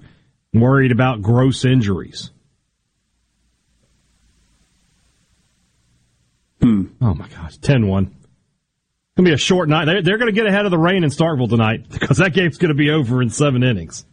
[0.53, 2.31] worried about gross injuries.
[6.61, 6.83] Hmm.
[7.01, 8.15] Oh my gosh, 10 1.
[9.17, 9.85] Gonna be a short night.
[9.85, 12.73] They're, they're gonna get ahead of the rain in Starkville tonight because that game's gonna
[12.73, 14.05] be over in seven innings.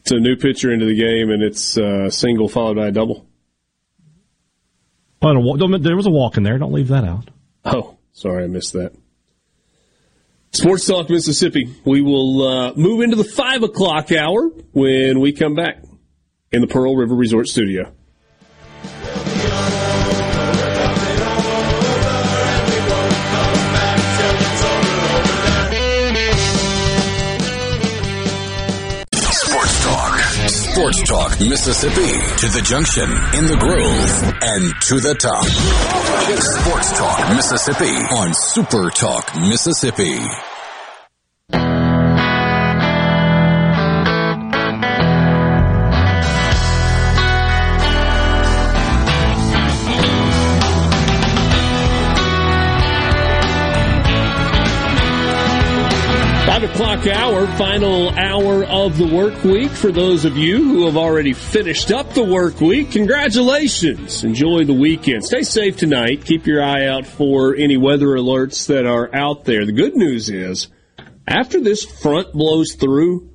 [0.00, 3.26] It's a new pitcher into the game, and it's uh, single followed by a double.
[5.34, 6.58] There was a walk in there.
[6.58, 7.30] Don't leave that out.
[7.64, 8.92] Oh, sorry, I missed that.
[10.52, 11.74] Sports Talk Mississippi.
[11.84, 15.82] We will uh, move into the five o'clock hour when we come back
[16.52, 17.92] in the Pearl River Resort Studio.
[30.96, 32.36] Sports Talk Mississippi.
[32.40, 33.04] To the junction,
[33.38, 35.44] in the grove, and to the top.
[36.40, 40.55] Sports Talk Mississippi on Super Talk Mississippi.
[56.76, 59.70] O'clock hour, final hour of the work week.
[59.70, 64.22] For those of you who have already finished up the work week, congratulations.
[64.24, 65.24] Enjoy the weekend.
[65.24, 66.26] Stay safe tonight.
[66.26, 69.64] Keep your eye out for any weather alerts that are out there.
[69.64, 70.68] The good news is,
[71.26, 73.30] after this front blows through,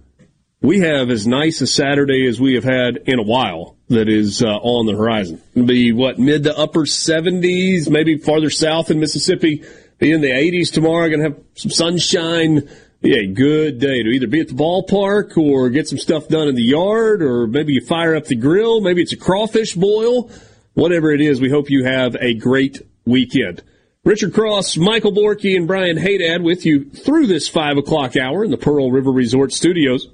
[0.62, 4.44] we have as nice a Saturday as we have had in a while that is
[4.44, 5.42] uh, on the horizon.
[5.56, 9.64] It'll be what mid to upper 70s, maybe farther south in Mississippi.
[9.98, 11.08] Be in the 80s tomorrow.
[11.10, 12.70] Going to have some sunshine.
[13.02, 16.48] Be a good day to either be at the ballpark or get some stuff done
[16.48, 18.80] in the yard, or maybe you fire up the grill.
[18.80, 20.30] Maybe it's a crawfish boil.
[20.74, 23.64] Whatever it is, we hope you have a great weekend.
[24.04, 28.52] Richard Cross, Michael Borky, and Brian Hadad with you through this five o'clock hour in
[28.52, 30.08] the Pearl River Resort Studios.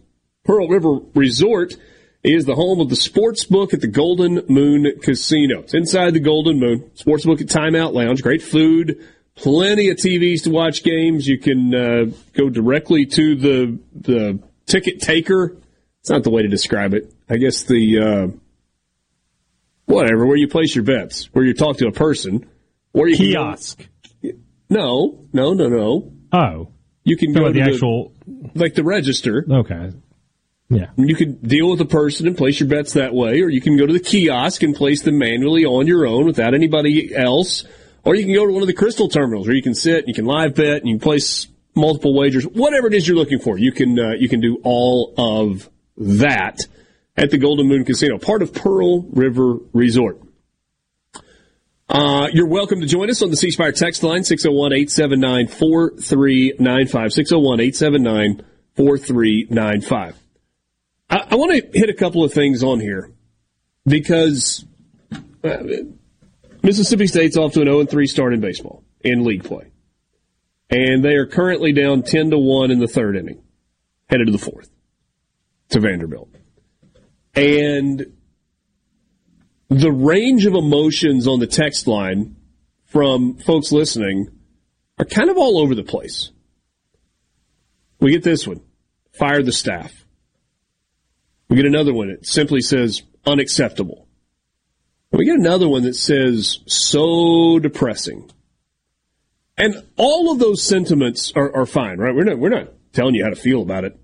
[0.46, 1.76] Pearl River Resort
[2.24, 5.60] is the home of the sports book at the Golden Moon Casino.
[5.60, 6.90] It's inside the Golden Moon.
[6.96, 8.22] Sports book at Timeout Lounge.
[8.22, 9.06] Great food.
[9.38, 11.28] Plenty of TVs to watch games.
[11.28, 15.56] You can uh, go directly to the the ticket taker.
[16.02, 17.14] It's not the way to describe it.
[17.30, 18.28] I guess the uh,
[19.86, 22.50] whatever where you place your bets, where you talk to a person,
[22.94, 23.88] or you can go- Kiosk.
[24.70, 26.12] no, no, no, no.
[26.32, 26.70] Oh.
[27.04, 28.14] You can Go go to the the actual.
[28.54, 29.46] like the register.
[29.50, 29.92] Okay.
[30.70, 30.88] Yeah.
[30.98, 33.78] You can deal with a person and place your bets that way, or you can
[33.78, 37.64] go to the kiosk and place them manually on your own without anybody else,
[38.08, 40.08] or you can go to one of the crystal terminals where you can sit, and
[40.08, 42.46] you can live bet, and you can place multiple wagers.
[42.46, 46.66] Whatever it is you're looking for, you can uh, you can do all of that
[47.18, 50.22] at the Golden Moon Casino, part of Pearl River Resort.
[51.90, 57.12] Uh, you're welcome to join us on the C text line, 601 879 4395.
[57.12, 58.46] 601 879
[58.78, 60.16] 4395.
[61.10, 63.12] I want to hit a couple of things on here
[63.86, 64.64] because
[65.44, 65.58] uh,
[66.64, 69.72] Mississippi State's off to an 0 3 start in baseball in league play.
[70.70, 73.42] And they are currently down 10 to 1 in the third inning,
[74.10, 74.70] headed to the fourth
[75.70, 76.30] to Vanderbilt.
[77.36, 78.06] And
[79.70, 82.36] the range of emotions on the text line
[82.86, 84.28] from folks listening
[84.98, 86.32] are kind of all over the place.
[88.00, 88.62] We get this one
[89.14, 90.06] fire the staff.
[91.50, 94.07] We get another one that simply says unacceptable.
[95.12, 98.30] We get another one that says so depressing.
[99.58, 102.14] And all of those sentiments are, are fine, right?
[102.14, 103.98] We're not, we're not telling you how to feel about it,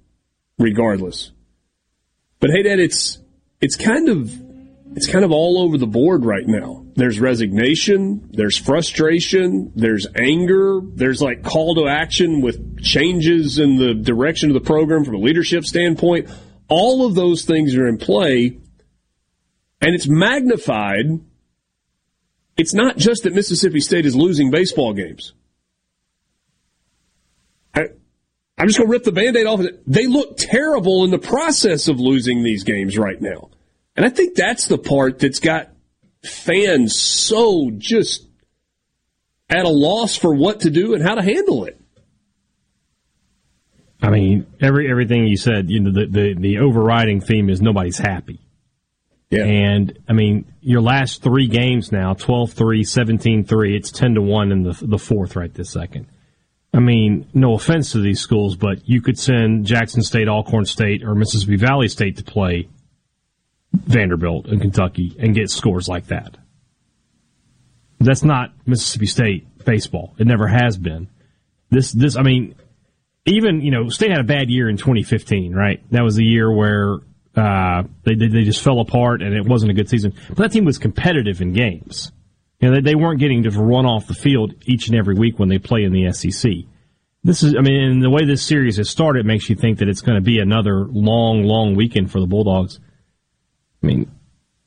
[0.58, 1.32] regardless.
[2.40, 3.20] But hey, Dad, it's,
[3.62, 4.34] it's kind of,
[4.96, 6.86] it's kind of all over the board right now.
[6.96, 13.94] There's resignation, there's frustration, there's anger, there's like call to action with changes in the
[13.94, 16.30] direction of the program from a leadership standpoint.
[16.68, 18.60] All of those things are in play,
[19.84, 21.20] and it's magnified.
[22.56, 25.34] It's not just that Mississippi State is losing baseball games.
[27.76, 27.88] I,
[28.58, 29.84] I'm just going to rip the band aid off of it.
[29.86, 33.50] They look terrible in the process of losing these games right now.
[33.98, 35.70] And I think that's the part that's got
[36.24, 38.26] fans so just
[39.50, 41.78] at a loss for what to do and how to handle it.
[44.02, 47.98] I mean, every everything you said, you know, the, the, the overriding theme is nobody's
[47.98, 48.40] happy.
[49.34, 49.46] Yeah.
[49.46, 54.64] And I mean, your last three games now, 12-3, 17-3, it's 10 to 1 in
[54.64, 56.08] the the fourth right this second.
[56.74, 61.04] I mean, no offense to these schools, but you could send Jackson State, Alcorn State,
[61.04, 62.68] or Mississippi Valley State to play
[63.74, 66.38] Vanderbilt and Kentucky and get scores like that.
[68.00, 70.16] That's not Mississippi State baseball.
[70.18, 71.08] It never has been.
[71.70, 72.56] This, this, I mean,
[73.26, 75.82] even, you know, State had a bad year in 2015, right?
[75.92, 76.98] That was the year where,
[77.36, 80.14] uh, they, they just fell apart and it wasn't a good season.
[80.30, 82.12] But that team was competitive in games.
[82.60, 85.40] You know, they, they weren't getting to run off the field each and every week
[85.40, 86.52] when they play in the SEC.
[87.24, 90.02] This is, I mean, the way this series has started makes you think that it's
[90.02, 92.80] going to be another long, long weekend for the Bulldogs.
[93.82, 94.12] I mean,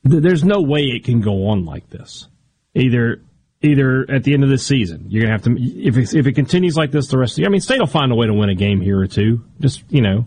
[0.08, 2.28] th- there's no way it can go on like this.
[2.74, 3.22] Either
[3.62, 6.76] either at the end of this season, you're gonna have to if if it continues
[6.76, 7.48] like this the rest of the year.
[7.48, 9.44] I mean, State will find a way to win a game here or two.
[9.60, 10.26] Just you know,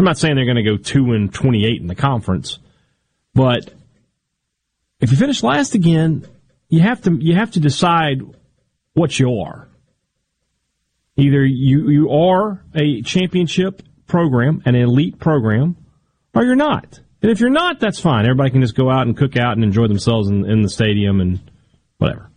[0.00, 2.58] I'm not saying they're going to go two and 28 in the conference,
[3.34, 3.70] but
[4.98, 6.26] if you finish last again,
[6.70, 8.22] you have to you have to decide
[8.94, 9.68] what you are.
[11.18, 15.76] Either you you are a championship program, an elite program,
[16.34, 16.98] or you're not.
[17.20, 18.24] And if you're not, that's fine.
[18.24, 21.20] Everybody can just go out and cook out and enjoy themselves in, in the stadium
[21.20, 21.40] and
[21.98, 22.30] whatever.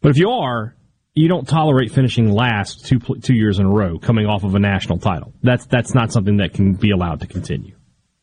[0.00, 0.74] But if you are,
[1.18, 4.58] you don't tolerate finishing last two two years in a row, coming off of a
[4.60, 5.32] national title.
[5.42, 7.74] That's that's not something that can be allowed to continue.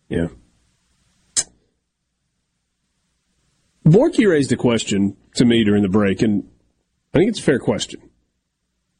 [0.07, 0.27] Yeah.
[3.85, 6.49] Borky raised a question to me during the break, and
[7.13, 8.01] I think it's a fair question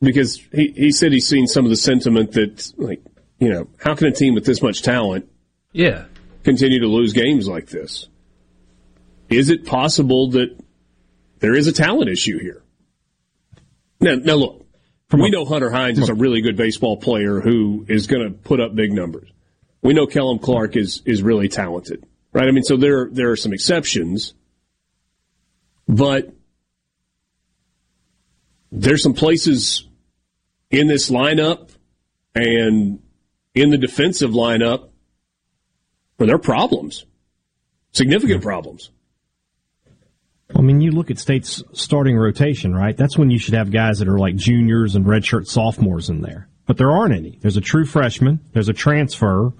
[0.01, 3.01] because he, he said he's seen some of the sentiment that, like,
[3.39, 5.27] you know, how can a team with this much talent,
[5.71, 6.05] yeah,
[6.43, 8.09] continue to lose games like this?
[9.29, 10.55] Is it possible that
[11.39, 12.61] there is a talent issue here?
[14.05, 14.67] Now, now look,
[15.11, 18.61] we know Hunter Hines is a really good baseball player who is going to put
[18.61, 19.27] up big numbers.
[19.81, 22.47] We know Kellum Clark is is really talented, right?
[22.47, 24.35] I mean, so there there are some exceptions,
[25.87, 26.31] but
[28.71, 29.87] there's some places
[30.69, 31.71] in this lineup
[32.35, 32.99] and
[33.55, 34.89] in the defensive lineup
[36.17, 37.05] where there are problems,
[37.91, 38.91] significant problems.
[40.53, 42.95] I mean, you look at State's starting rotation, right?
[42.95, 46.47] That's when you should have guys that are like juniors and redshirt sophomores in there.
[46.67, 47.37] But there aren't any.
[47.41, 49.53] There's a true freshman, there's a transfer,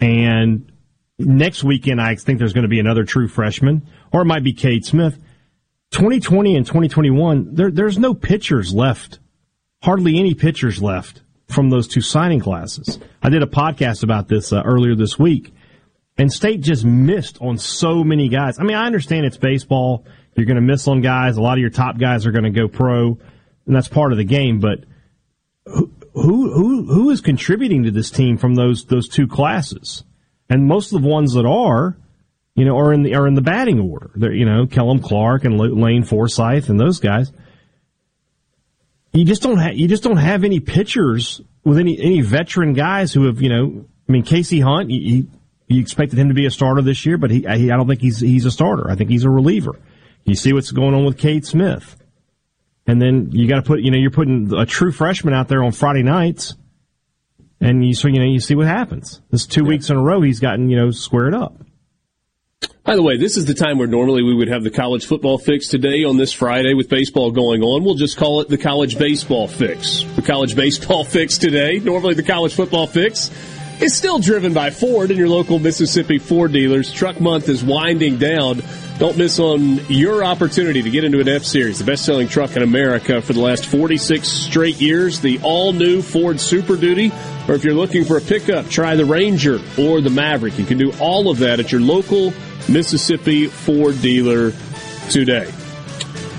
[0.00, 0.70] and
[1.18, 4.52] next weekend I think there's going to be another true freshman, or it might be
[4.52, 5.18] Cade Smith.
[5.90, 9.18] 2020 and 2021, there, there's no pitchers left.
[9.82, 12.98] Hardly any pitchers left from those two signing classes.
[13.22, 15.52] I did a podcast about this uh, earlier this week,
[16.18, 18.58] and State just missed on so many guys.
[18.58, 20.04] I mean, I understand it's baseball.
[20.34, 21.36] You're going to miss on guys.
[21.36, 23.18] A lot of your top guys are going to go pro,
[23.66, 24.60] and that's part of the game.
[24.60, 24.84] But
[25.64, 30.04] who who who is contributing to this team from those those two classes?
[30.50, 31.96] And most of the ones that are,
[32.54, 34.10] you know, are in the are in the batting order.
[34.14, 37.32] They're, you know, Kellum Clark and Lane Forsythe and those guys.
[39.12, 43.12] You just don't have you just don't have any pitchers with any any veteran guys
[43.12, 43.84] who have you know.
[44.08, 45.28] I mean, Casey Hunt, he,
[45.68, 48.20] you expected him to be a starter this year, but he, I don't think he's
[48.20, 48.90] he's a starter.
[48.90, 49.78] I think he's a reliever.
[50.24, 51.96] You see what's going on with Cade Smith,
[52.86, 55.62] and then you got to put you know you're putting a true freshman out there
[55.62, 56.56] on Friday nights,
[57.60, 59.20] and you so you know you see what happens.
[59.30, 59.68] This two yeah.
[59.68, 61.54] weeks in a row he's gotten you know squared up.
[62.82, 65.36] By the way, this is the time where normally we would have the college football
[65.36, 67.84] fix today on this Friday with baseball going on.
[67.84, 70.04] We'll just call it the college baseball fix.
[70.16, 71.78] The college baseball fix today.
[71.78, 73.30] Normally the college football fix
[73.80, 76.92] is still driven by Ford and your local Mississippi Ford dealers.
[76.92, 78.62] Truck month is winding down.
[78.98, 82.56] Don't miss on your opportunity to get into an F Series, the best selling truck
[82.56, 85.20] in America for the last 46 straight years.
[85.20, 87.12] The all new Ford Super Duty.
[87.46, 90.58] Or if you're looking for a pickup, try the Ranger or the Maverick.
[90.58, 92.32] You can do all of that at your local
[92.68, 94.52] Mississippi Ford dealer
[95.10, 95.52] today.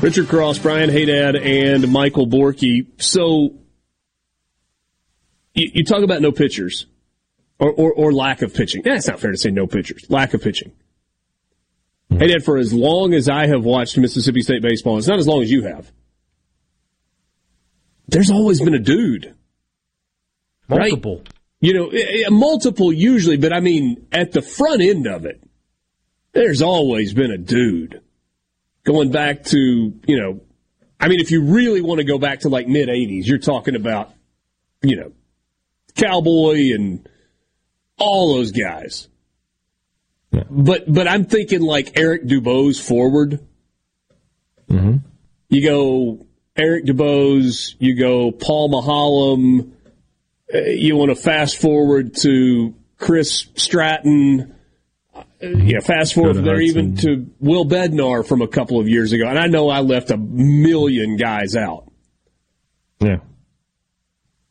[0.02, 2.88] Richard Cross, Brian Hadad, and Michael Borky.
[3.02, 3.56] So
[5.54, 6.86] you, you talk about no pitchers
[7.60, 8.82] or, or, or lack of pitching.
[8.84, 10.10] That's not fair to say no pitchers.
[10.10, 10.72] Lack of pitching.
[12.12, 12.22] Mm-hmm.
[12.22, 15.44] Hadad, for as long as I have watched Mississippi State baseball, it's not as long
[15.44, 15.92] as you have.
[18.08, 19.36] There's always been a dude.
[20.68, 21.18] Multiple.
[21.18, 21.30] Right?
[21.62, 25.44] You know, multiple usually, but I mean, at the front end of it,
[26.32, 28.02] there's always been a dude.
[28.86, 30.40] Going back to, you know,
[31.00, 33.76] I mean, if you really want to go back to like mid 80s, you're talking
[33.76, 34.14] about,
[34.82, 35.12] you know,
[35.96, 37.08] Cowboy and
[38.00, 39.08] all those guys.
[40.32, 40.44] Yeah.
[40.50, 43.46] But but I'm thinking like Eric Dubose forward.
[44.70, 44.98] Mm-hmm.
[45.50, 49.72] You go Eric Dubose, you go Paul Maholm.
[50.54, 54.56] Uh, you want to fast forward to Chris Stratton
[55.42, 59.26] yeah, fast forward there even to Will Bednar from a couple of years ago.
[59.28, 61.90] And I know I left a million guys out.
[63.00, 63.20] Yeah.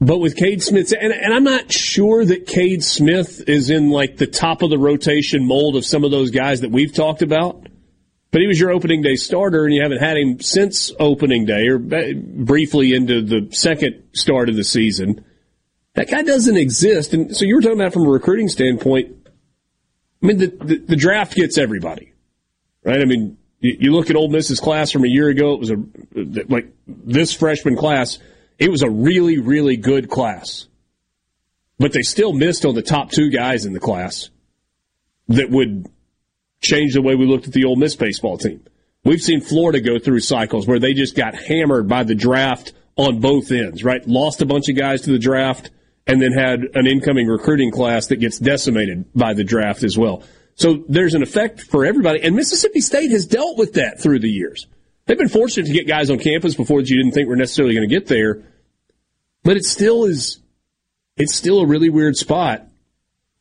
[0.01, 4.17] But with Cade Smith, and, and I'm not sure that Cade Smith is in like
[4.17, 7.67] the top of the rotation mold of some of those guys that we've talked about.
[8.31, 11.67] But he was your opening day starter, and you haven't had him since opening day
[11.67, 15.25] or briefly into the second start of the season.
[15.95, 17.15] That guy doesn't exist.
[17.15, 19.17] And so you were talking about from a recruiting standpoint,
[20.23, 22.13] I mean, the, the, the draft gets everybody,
[22.85, 23.01] right?
[23.01, 25.55] I mean, you, you, look at Ole Miss's class from a year ago.
[25.55, 25.77] It was a
[26.49, 28.19] like this freshman class.
[28.59, 30.67] It was a really, really good class,
[31.79, 34.31] but they still missed on the top two guys in the class
[35.29, 35.87] that would
[36.61, 38.65] change the way we looked at the Ole Miss baseball team.
[39.05, 43.21] We've seen Florida go through cycles where they just got hammered by the draft on
[43.21, 44.07] both ends, right?
[44.07, 45.71] Lost a bunch of guys to the draft
[46.07, 50.25] and then had an incoming recruiting class that gets decimated by the draft as well.
[50.57, 52.21] So there's an effect for everybody.
[52.23, 54.67] And Mississippi State has dealt with that through the years.
[55.07, 57.75] They've been fortunate to get guys on campus before that you didn't think were necessarily
[57.75, 58.43] going to get there.
[59.45, 60.41] But it still is,
[61.17, 62.67] it's still a really weird spot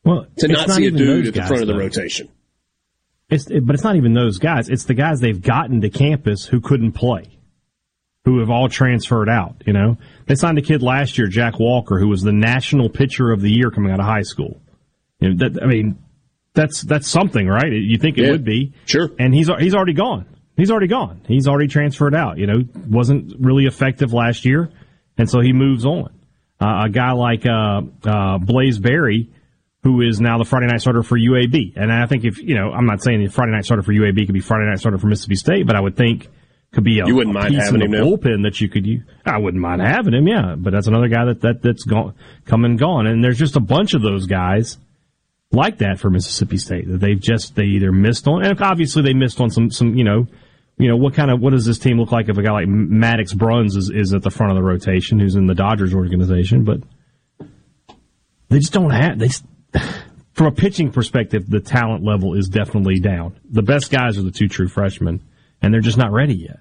[0.04, 2.28] well, to not, not see a dude at the front of the rotation.
[3.28, 4.68] It's, but it's not even those guys.
[4.68, 7.38] It's the guys they've gotten to campus who couldn't play
[8.28, 9.62] who have all transferred out.
[9.66, 9.96] You know,
[10.26, 13.50] they signed a kid last year, Jack Walker, who was the national pitcher of the
[13.50, 14.60] year coming out of high school.
[15.18, 15.98] You know, that, I mean,
[16.52, 17.72] that's that's something, right?
[17.72, 19.10] You think it yeah, would be, sure.
[19.18, 20.26] And he's he's already gone.
[20.56, 21.22] He's already gone.
[21.26, 22.36] He's already transferred out.
[22.36, 24.70] You know, wasn't really effective last year,
[25.18, 26.14] and so he moves on.
[26.60, 29.30] Uh, a guy like uh, uh, Blaze Berry,
[29.82, 32.72] who is now the Friday night starter for UAB, and I think if you know,
[32.72, 35.06] I'm not saying the Friday night starter for UAB could be Friday night starter for
[35.06, 36.28] Mississippi State, but I would think
[36.72, 39.02] could be a, you wouldn't mind having him bullpen that you could use.
[39.24, 40.54] I wouldn't mind having him, yeah.
[40.56, 42.14] But that's another guy that, that that's gone,
[42.44, 43.06] come and gone.
[43.06, 44.78] And there's just a bunch of those guys
[45.50, 49.14] like that for Mississippi State that they've just they either missed on, and obviously they
[49.14, 50.26] missed on some some you know.
[50.78, 52.66] You know what kind of what does this team look like if a guy like
[52.66, 56.64] Maddux Bruns is, is at the front of the rotation, who's in the Dodgers organization?
[56.64, 56.80] But
[58.48, 59.26] they just don't have they.
[59.26, 59.44] Just,
[60.32, 63.38] from a pitching perspective, the talent level is definitely down.
[63.50, 65.22] The best guys are the two true freshmen
[65.62, 66.60] and they're just not ready yet.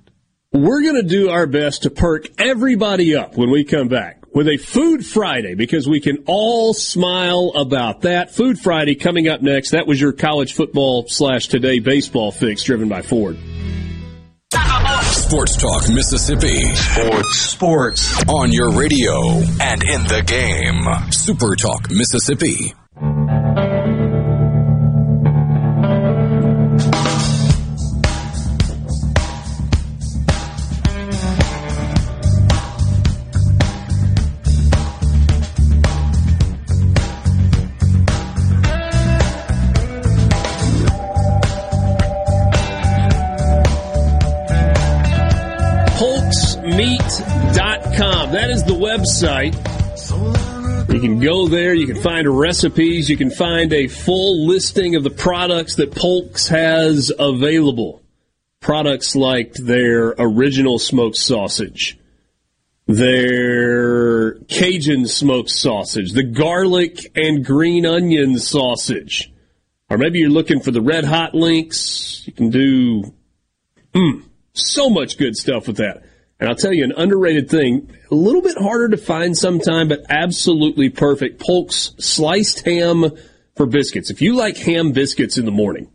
[0.51, 4.47] We're going to do our best to perk everybody up when we come back with
[4.47, 8.33] a Food Friday because we can all smile about that.
[8.33, 9.71] Food Friday coming up next.
[9.71, 13.37] That was your college football slash today baseball fix driven by Ford.
[14.51, 16.73] Sports Talk Mississippi.
[16.73, 17.37] Sports.
[17.37, 18.23] Sports.
[18.29, 19.11] On your radio
[19.59, 21.11] and in the game.
[21.11, 22.73] Super Talk Mississippi.
[49.21, 54.95] Website You can go there, you can find recipes, you can find a full listing
[54.95, 58.01] of the products that Polk's has available.
[58.59, 61.97] Products like their original smoked sausage,
[62.85, 69.31] their Cajun smoked sausage, the garlic and green onion sausage.
[69.89, 72.23] Or maybe you're looking for the red hot links.
[72.25, 73.13] You can do
[73.93, 74.23] mm,
[74.53, 76.03] so much good stuff with that.
[76.39, 80.05] And I'll tell you an underrated thing, a little bit harder to find sometime, but
[80.09, 81.41] absolutely perfect.
[81.41, 83.11] Polk's sliced ham
[83.55, 84.11] for biscuits.
[84.11, 85.89] If you like ham biscuits in the morning,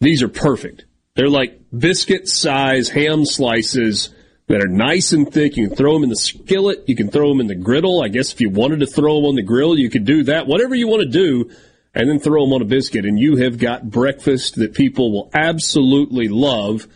[0.00, 0.86] these are perfect.
[1.14, 4.10] They're like biscuit size ham slices
[4.46, 5.56] that are nice and thick.
[5.56, 6.84] You can throw them in the skillet.
[6.86, 8.02] You can throw them in the griddle.
[8.02, 10.46] I guess if you wanted to throw them on the grill, you could do that.
[10.46, 11.50] Whatever you want to do,
[11.94, 15.30] and then throw them on a biscuit, and you have got breakfast that people will
[15.32, 16.88] absolutely love.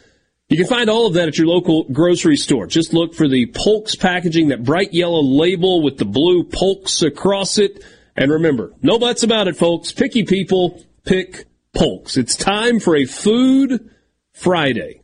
[0.48, 2.66] You can find all of that at your local grocery store.
[2.66, 7.58] Just look for the Polks packaging, that bright yellow label with the blue Polks across
[7.58, 7.84] it.
[8.16, 9.92] And remember, no buts about it, folks.
[9.92, 11.44] Picky people pick
[11.74, 12.16] Polks.
[12.16, 13.90] It's time for a Food
[14.32, 15.02] Friday.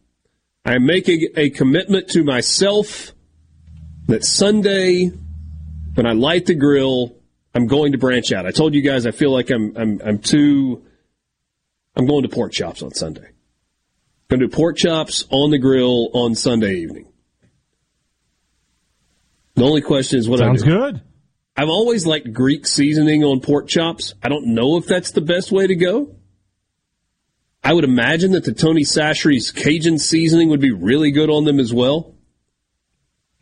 [0.64, 3.12] I am making a commitment to myself
[4.06, 5.10] that Sunday,
[5.92, 7.16] when I light the grill,
[7.54, 8.46] I'm going to branch out.
[8.46, 10.84] I told you guys I feel like I'm I'm I'm too
[11.94, 13.33] I'm going to pork chops on Sunday.
[14.34, 17.06] I'm going to do pork chops on the grill on Sunday evening.
[19.54, 20.72] The only question is what Sounds I do.
[20.72, 21.02] good.
[21.56, 24.12] I've always liked Greek seasoning on pork chops.
[24.24, 26.16] I don't know if that's the best way to go.
[27.62, 31.60] I would imagine that the Tony Chachere's Cajun seasoning would be really good on them
[31.60, 32.12] as well.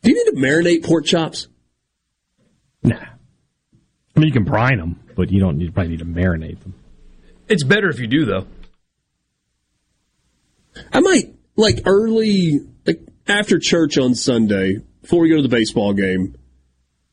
[0.02, 1.48] Do you need to marinate pork chops?
[2.82, 2.97] Nah.
[2.97, 6.74] I mean, you can brine them, but you don't need, probably need to marinate them.
[7.48, 8.47] It's better if you do, though.
[10.93, 15.93] I might like early, like after church on Sunday, before we go to the baseball
[15.93, 16.36] game,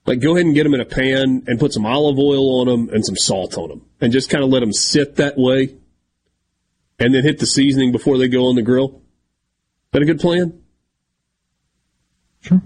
[0.05, 2.67] like go ahead and get them in a pan and put some olive oil on
[2.67, 5.75] them and some salt on them, and just kind of let them sit that way,
[6.99, 8.87] and then hit the seasoning before they go on the grill.
[8.95, 10.61] Is that a good plan?
[12.41, 12.61] Sure.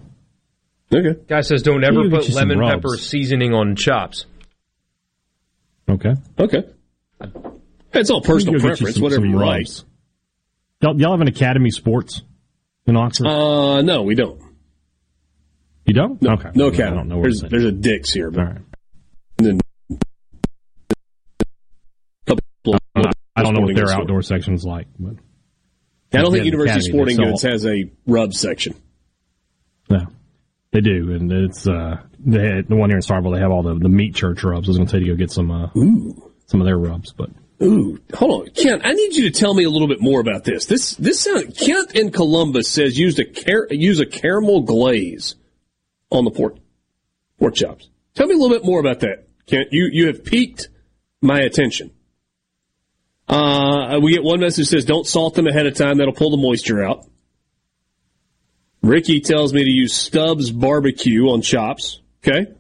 [0.94, 1.20] Okay.
[1.28, 4.26] Guy says don't ever put lemon pepper seasoning on chops.
[5.90, 6.14] Okay.
[6.38, 6.64] Okay.
[7.94, 9.68] It's all personal Go get you preference, some- whatever some you like.
[10.84, 12.24] Y'all, y'all have an Academy Sports
[12.86, 13.26] in Oxford?
[13.26, 14.42] Uh, no, we don't.
[15.86, 16.22] you don't?
[16.22, 16.50] No, okay.
[16.54, 18.62] no I don't know where there's, there's a Dick's here, but All right.
[19.38, 19.60] and then
[22.26, 25.16] couple Uh, I don't know what their outdoor section's like, but
[26.14, 28.76] I don't think University Academy, Sporting Goods has a rub section.
[29.90, 30.08] no,
[30.72, 33.34] they do, and it's uh, they had, the one here in Starkville.
[33.34, 34.68] They have all the the meat church rubs.
[34.68, 35.70] I was going to tell you to go get some uh,
[36.48, 37.30] some of their rubs, but
[37.62, 38.82] Ooh, hold on, Kent.
[38.84, 40.66] I need you to tell me a little bit more about this.
[40.66, 45.36] This this sound Kent in Columbus says used a car, use a caramel glaze
[46.10, 46.58] on the pork
[47.40, 47.90] pork chops.
[48.16, 49.70] Tell me a little bit more about that, Kent.
[49.72, 50.70] You you have piqued
[51.22, 51.92] my attention.
[53.28, 55.98] Uh, we get one message says don't salt them ahead of time.
[55.98, 57.08] That'll pull the moisture out.
[58.82, 62.02] Ricky tells me to use Stubbs barbecue on chops.
[62.22, 62.52] Okay.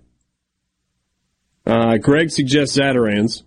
[1.65, 3.43] Uh, Greg suggests Zatarain's.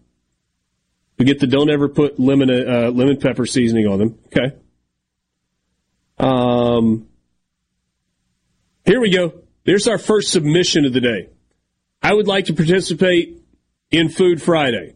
[1.18, 4.18] We get the don't ever put lemon uh, lemon pepper seasoning on them.
[4.26, 4.56] Okay.
[6.18, 7.08] Um,
[8.84, 9.32] here we go.
[9.64, 11.28] There's our first submission of the day.
[12.02, 13.42] I would like to participate
[13.90, 14.94] in Food Friday.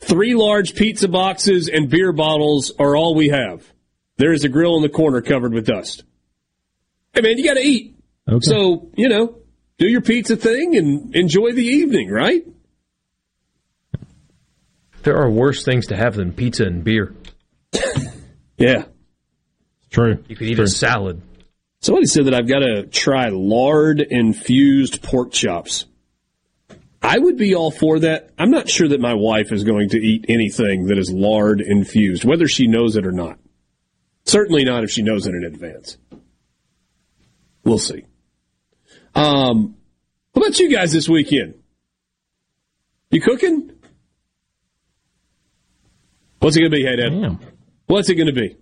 [0.00, 3.64] Three large pizza boxes and beer bottles are all we have.
[4.16, 6.02] There is a grill in the corner covered with dust.
[7.12, 7.96] Hey man, you got to eat.
[8.28, 8.40] okay.
[8.40, 9.38] So, you know,
[9.78, 12.44] do your pizza thing and enjoy the evening, right?
[15.02, 17.14] There are worse things to have than pizza and beer.
[18.58, 18.84] Yeah.
[19.90, 20.22] true.
[20.28, 20.64] You could eat True.
[20.64, 21.20] a salad.
[21.80, 25.86] Somebody said that I've got to try lard infused pork chops.
[27.02, 28.30] I would be all for that.
[28.38, 32.24] I'm not sure that my wife is going to eat anything that is lard infused,
[32.24, 33.40] whether she knows it or not.
[34.26, 35.98] Certainly not if she knows it in advance.
[37.64, 38.04] We'll see.
[39.16, 39.74] Um,
[40.34, 41.54] what about you guys this weekend?
[43.10, 43.71] You cooking?
[46.42, 47.10] What's it going to be, hey Dad?
[47.10, 47.38] Damn.
[47.86, 48.56] What's it going to be?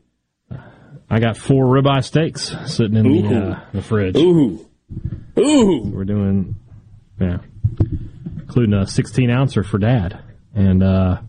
[1.09, 4.17] I got four ribeye steaks sitting in the, uh, the fridge.
[4.17, 4.69] Ooh.
[5.39, 5.83] Ooh.
[5.87, 6.57] We're doing,
[7.19, 7.39] yeah,
[8.39, 10.23] including a 16 ouncer for dad.
[10.55, 11.23] And, uh,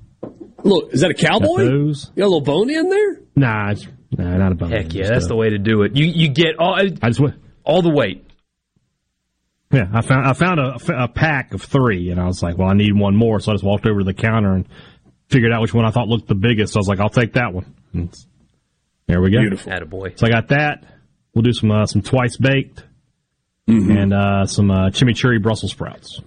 [0.63, 1.61] Look, is that a got cowboy?
[1.61, 2.05] You those.
[2.09, 3.21] got a little bony in there?
[3.35, 4.71] Nah, it's, nah, not a bone.
[4.71, 5.95] Heck yeah, that's the way to do it.
[5.95, 8.27] You you get all I just went, all the weight.
[9.71, 12.67] yeah, I found, I found a, a pack of three and I was like, well,
[12.67, 13.39] I need one more.
[13.39, 14.67] So I just walked over to the counter and
[15.31, 16.73] figured out which one I thought looked the biggest.
[16.73, 17.73] So I was like, I'll take that one.
[17.93, 18.13] And
[19.07, 19.39] there we go.
[19.39, 19.71] Beautiful.
[19.71, 20.19] Attaboy.
[20.19, 20.83] So I got that.
[21.33, 22.83] We'll do some, uh, some twice baked
[23.69, 23.91] Mm-hmm.
[23.91, 26.19] and, uh, some, uh, chimichurri Brussels sprouts.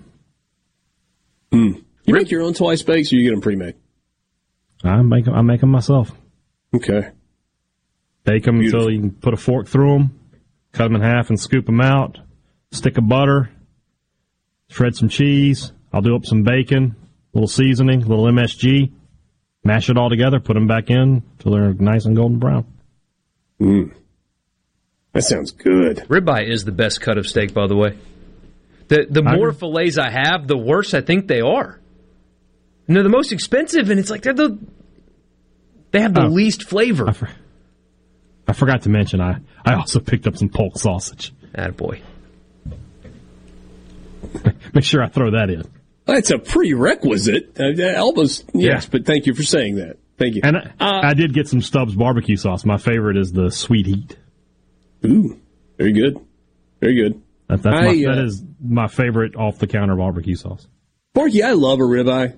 [1.52, 3.74] You make your own twice baked, or you get them pre-made?
[4.82, 6.10] I make 'em- I make them myself.
[6.74, 7.10] Okay.
[8.24, 10.18] Bake them until you can put a fork through them,
[10.72, 12.18] cut them in half and scoop them out.
[12.72, 13.50] Stick of butter,
[14.68, 15.72] shred some cheese.
[15.92, 17.03] I'll do up some bacon, a
[17.34, 18.92] little seasoning, a little MSG.
[19.64, 22.66] Mash it all together, put them back in till they're nice and golden brown.
[23.60, 23.92] Mm.
[25.12, 25.98] That sounds good.
[26.08, 27.96] Ribeye is the best cut of steak, by the way.
[28.88, 29.58] The the more agree.
[29.58, 31.80] fillets I have, the worse I think they are.
[32.86, 34.58] And they're the most expensive, and it's like they're the
[35.92, 36.28] they have the Oh.
[36.28, 37.08] least flavor.
[38.46, 41.32] I forgot to mention I, I also picked up some pork sausage.
[41.54, 42.02] Attaboy.
[44.74, 45.62] Make sure I throw that in.
[46.06, 47.58] That's a prerequisite.
[47.58, 49.98] Uh, almost yes, but thank you for saying that.
[50.18, 50.42] Thank you.
[50.44, 52.64] And I, I did get some Stubbs barbecue sauce.
[52.64, 54.16] My favorite is the sweet heat.
[55.04, 55.40] Ooh,
[55.78, 56.18] very good,
[56.80, 57.22] very good.
[57.48, 60.66] That, that's my, uh, that is my favorite off the counter barbecue sauce.
[61.14, 62.36] Porky, I love a ribeye,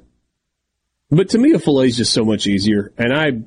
[1.11, 3.43] but to me, a fillet is just so much easier, and I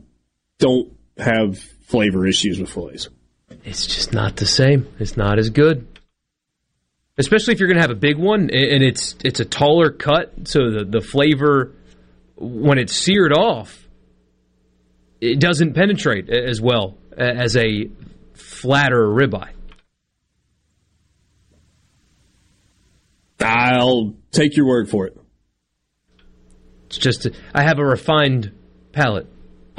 [0.59, 3.09] don't have flavor issues with fillets.
[3.63, 4.87] It's just not the same.
[4.99, 5.87] It's not as good.
[7.19, 10.47] Especially if you're going to have a big one and it's it's a taller cut,
[10.47, 11.73] so the the flavor
[12.37, 13.87] when it's seared off,
[15.19, 17.89] it doesn't penetrate as well as a
[18.33, 19.51] flatter ribeye.
[23.41, 25.17] I'll take your word for it.
[26.85, 28.51] It's just I have a refined
[28.93, 29.27] palate.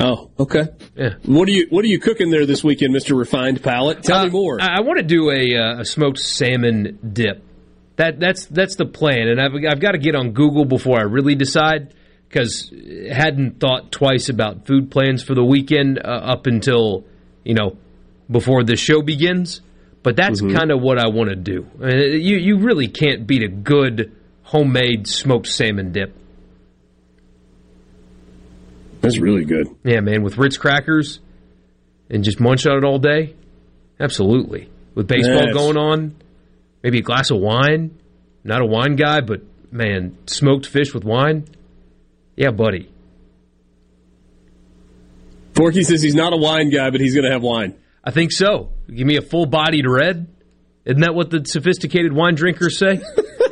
[0.03, 0.69] Oh, okay.
[0.97, 1.15] Yeah.
[1.27, 4.03] What are you What are you cooking there this weekend, Mister Refined Palate?
[4.03, 4.61] Tell me more.
[4.61, 7.45] I, I want to do a, uh, a smoked salmon dip.
[7.97, 11.03] That that's that's the plan, and I've I've got to get on Google before I
[11.03, 11.93] really decide
[12.29, 12.73] because
[13.13, 17.05] hadn't thought twice about food plans for the weekend uh, up until
[17.45, 17.77] you know
[18.31, 19.61] before the show begins.
[20.03, 20.55] But that's Mhm.
[20.57, 21.67] kind of what I want to do.
[21.83, 26.15] I mean, you you really can't beat a good homemade smoked salmon dip.
[29.01, 29.67] That's really good.
[29.85, 31.21] Yeah, man, with Ritz crackers
[32.11, 33.35] and just munch on it all day.
[33.99, 34.69] Absolutely.
[34.95, 35.55] With baseball Yes.
[35.55, 36.15] going on,
[36.83, 37.93] maybe a glass of wine.
[38.45, 41.45] Not a wine guy, but man, smoked fish with wine.
[42.37, 42.89] Yeah, buddy.
[45.55, 47.75] Porky says he's not a wine guy, but he's going to have wine.
[48.03, 48.71] I think so.
[48.89, 50.27] Give me a full bodied red.
[50.87, 53.01] Isn't that what the sophisticated wine drinkers say?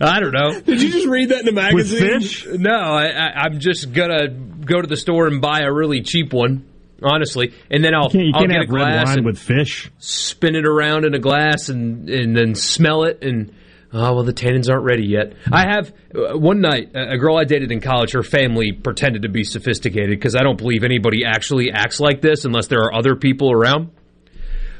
[0.00, 0.60] I don't know.
[0.66, 2.60] Did you just read that in a magazine?
[2.62, 6.32] No, I, I, I'm just gonna go to the store and buy a really cheap
[6.32, 6.66] one,
[7.02, 9.18] honestly, and then I'll, You can't, you I'll can't get a have red glass wine
[9.18, 9.90] and with fish.
[9.98, 13.54] spin it around in a glass and and then smell it and
[13.92, 15.32] oh well the tannins aren't ready yet.
[15.50, 18.12] I have uh, one night a a girl I dated in college.
[18.12, 22.44] Her family pretended to be sophisticated because I don't believe anybody actually acts like this
[22.44, 23.90] unless there are other people around.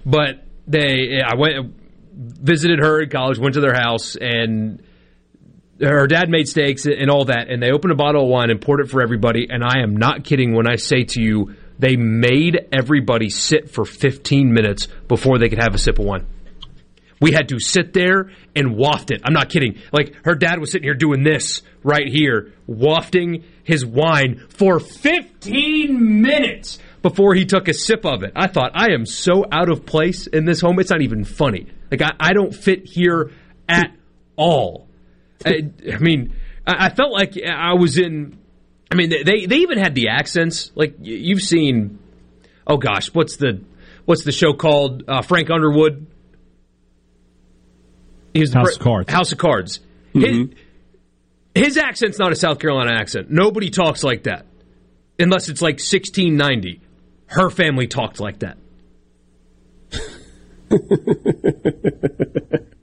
[0.04, 1.74] But they, I went
[2.14, 4.82] visited her in college, went to their house and
[5.80, 8.60] her dad made steaks and all that, and they opened a bottle of wine and
[8.60, 9.46] poured it for everybody.
[9.48, 13.84] And I am not kidding when I say to you, they made everybody sit for
[13.84, 16.26] 15 minutes before they could have a sip of wine.
[17.20, 19.22] We had to sit there and waft it.
[19.24, 19.78] I'm not kidding.
[19.92, 26.22] Like her dad was sitting here doing this right here, wafting his wine for 15
[26.22, 28.32] minutes before he took a sip of it.
[28.36, 30.78] I thought, I am so out of place in this home.
[30.78, 31.66] It's not even funny.
[31.90, 33.30] Like I, I don't fit here
[33.68, 33.92] at
[34.36, 34.87] all.
[35.44, 36.34] I, I mean,
[36.66, 38.38] I, I felt like I was in.
[38.90, 40.72] I mean, they they even had the accents.
[40.74, 41.98] Like you've seen.
[42.66, 43.62] Oh gosh, what's the
[44.04, 45.04] what's the show called?
[45.08, 46.06] Uh, Frank Underwood.
[48.34, 49.10] He was the House of Cards.
[49.10, 49.80] House of Cards.
[50.12, 50.48] His,
[51.54, 53.30] his accent's not a South Carolina accent.
[53.30, 54.46] Nobody talks like that,
[55.18, 56.80] unless it's like 1690.
[57.26, 58.58] Her family talked like that.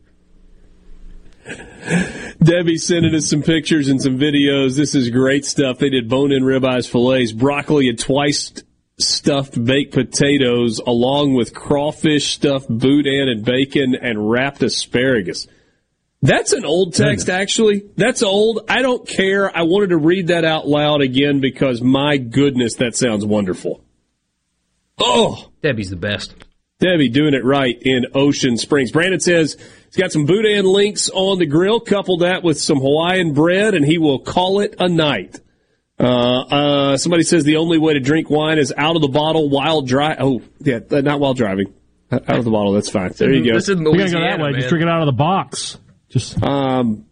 [2.41, 4.75] Debbie sending us some pictures and some videos.
[4.75, 5.79] This is great stuff.
[5.79, 8.53] They did bone-in ribeyes, fillets, broccoli, and twice
[8.97, 15.47] stuffed baked potatoes, along with crawfish stuffed boudin and bacon and wrapped asparagus.
[16.21, 17.83] That's an old text, actually.
[17.97, 18.61] That's old.
[18.67, 19.55] I don't care.
[19.55, 23.83] I wanted to read that out loud again because my goodness, that sounds wonderful.
[24.97, 26.33] Oh, Debbie's the best.
[26.79, 28.91] Debbie doing it right in Ocean Springs.
[28.91, 29.57] Brandon says
[29.95, 31.79] he's got some boudin links on the grill.
[31.79, 35.39] Couple that with some Hawaiian bread, and he will call it a night.
[35.97, 36.03] Uh,
[36.41, 39.81] uh, somebody says the only way to drink wine is out of the bottle while
[39.81, 40.15] dry.
[40.19, 41.73] Oh, yeah, uh, not while driving.
[42.11, 42.73] Out of the bottle.
[42.73, 43.13] That's fine.
[43.17, 43.55] There you go.
[43.55, 44.51] This isn't You gotta go that way.
[44.51, 44.55] man.
[44.55, 45.77] Just drink it out of the box.
[46.09, 47.05] Just Um,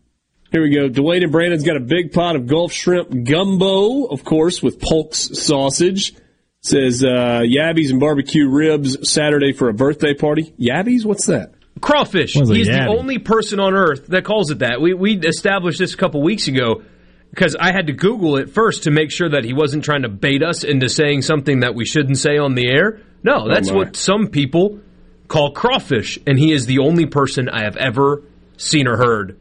[0.51, 0.87] here we go.
[0.89, 5.41] Dwayne and Brandon's got a big pot of Gulf shrimp gumbo, of course, with Polk's
[5.41, 6.13] sausage.
[6.61, 10.53] Says uh, Yabbies and barbecue ribs Saturday for a birthday party.
[10.59, 11.03] Yabbies?
[11.05, 11.53] What's that?
[11.81, 12.35] Crawfish.
[12.35, 12.97] Was it He's the Yabby?
[12.97, 14.79] only person on earth that calls it that.
[14.81, 16.83] We we established this a couple weeks ago
[17.29, 20.09] because I had to Google it first to make sure that he wasn't trying to
[20.09, 23.01] bait us into saying something that we shouldn't say on the air.
[23.23, 23.75] No, that's my.
[23.75, 24.79] what some people
[25.27, 28.21] call crawfish, and he is the only person I have ever
[28.57, 29.39] seen or heard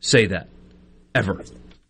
[0.00, 0.48] say that
[1.14, 1.42] ever.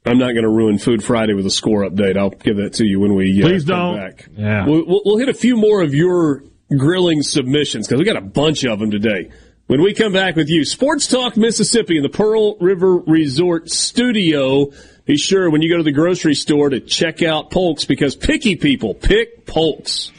[0.06, 2.16] I'm not going to ruin Food Friday with a score update.
[2.16, 3.96] I'll give that to you when we uh, Please don't.
[3.96, 4.28] back.
[4.36, 4.66] Yeah.
[4.66, 6.42] We'll, we'll, we'll hit a few more of your
[6.74, 9.30] grilling submissions because we got a bunch of them today.
[9.70, 14.72] When we come back with you, Sports Talk Mississippi in the Pearl River Resort studio.
[15.04, 18.56] Be sure when you go to the grocery store to check out Polks because picky
[18.56, 20.10] people pick Polks.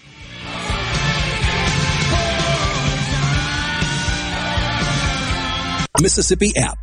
[6.00, 6.78] Mississippi app.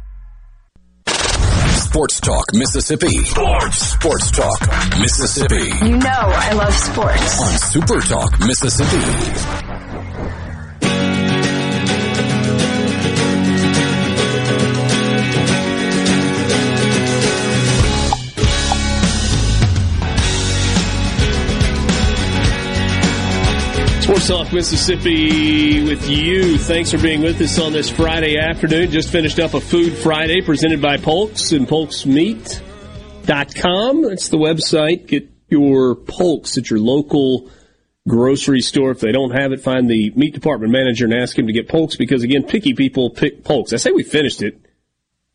[1.87, 3.25] Sports Talk Mississippi.
[3.25, 3.79] Sports.
[3.79, 4.61] Sports Talk
[5.01, 5.87] Mississippi.
[5.87, 7.41] You know I love sports.
[7.41, 9.68] On Super Talk Mississippi.
[24.19, 26.59] Mississippi with you.
[26.59, 28.91] Thanks for being with us on this Friday afternoon.
[28.91, 34.03] Just finished up a Food Friday presented by Polks and polksmeat.com.
[34.03, 35.07] That's the website.
[35.07, 37.49] Get your Polks at your local
[38.09, 38.91] grocery store.
[38.91, 41.69] If they don't have it, find the meat department manager and ask him to get
[41.69, 43.73] Polks because, again, picky people pick Polks.
[43.73, 44.61] I say we finished it.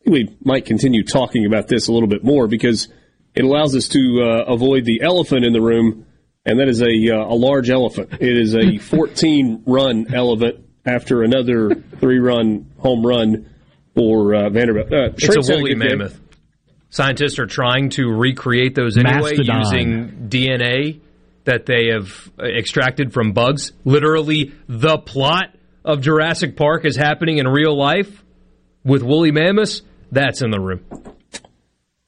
[0.06, 2.90] We might continue talking about this a little bit more because
[3.34, 6.06] it allows us to uh, avoid the elephant in the room
[6.46, 8.14] and that is a uh, a large elephant.
[8.20, 13.50] It is a 14 run elephant after another three run home run
[13.96, 14.92] for uh, Vanderbilt.
[14.92, 15.98] Uh, It's Schreck's a had woolly good game.
[16.00, 16.20] mammoth.
[16.90, 19.60] Scientists are trying to recreate those anyway Mastodon.
[19.62, 21.00] using DNA
[21.46, 23.72] that they have uh, extracted from bugs.
[23.84, 28.24] Literally, the plot of Jurassic Park is happening in real life
[28.86, 29.82] with woolly mammoths.
[30.12, 30.86] That's in the room.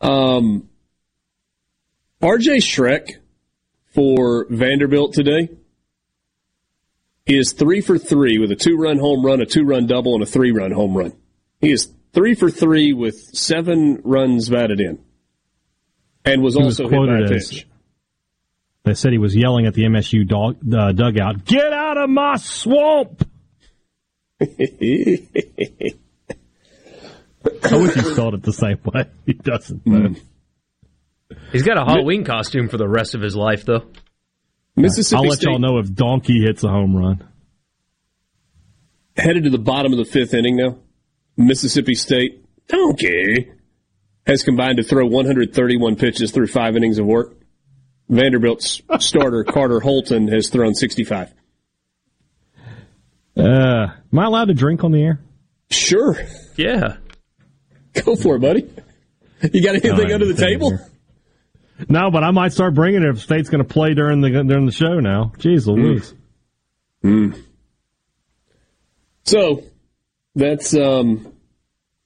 [0.01, 0.69] Um,
[2.21, 3.15] RJ Schreck
[3.95, 5.47] for Vanderbilt today
[7.25, 10.21] is three for three with a two run home run, a two run double, and
[10.23, 11.13] a three run home run.
[11.61, 14.99] He is three for three with seven runs batted in,
[16.25, 17.67] and was He was also hit by a quoted as- pitch.
[18.83, 22.35] They said he was yelling at the MSU dog, uh, dugout, "Get out of my
[22.35, 23.27] swamp!"
[24.41, 24.47] I
[27.71, 29.05] wish he spelled it the same way.
[29.25, 29.81] He doesn't.
[29.85, 30.13] though.
[31.51, 33.85] He's got a Halloween costume for the rest of his life, though.
[34.75, 37.27] Mississippi I'll let State y'all know if Donkey hits a home run.
[39.17, 40.77] headed to the bottom of the fifth inning now.
[41.37, 43.51] Mississippi State, donkey,
[44.27, 47.35] has combined to throw 131 pitches through five innings of work.
[48.09, 51.33] Vanderbilt's starter Carter Holton has thrown 65.
[53.37, 55.19] Uh, am I allowed to drink on the air?
[55.69, 56.15] Sure,
[56.55, 56.97] Yeah.
[57.93, 58.69] go for it, buddy.
[59.51, 60.69] You got anything No, under the table?
[60.71, 60.85] here.
[61.89, 64.65] No, but I might start bringing it if State's going to play during the during
[64.65, 64.99] the show.
[64.99, 66.13] Now, jeez Louise.
[69.23, 69.63] So
[70.35, 71.31] that's um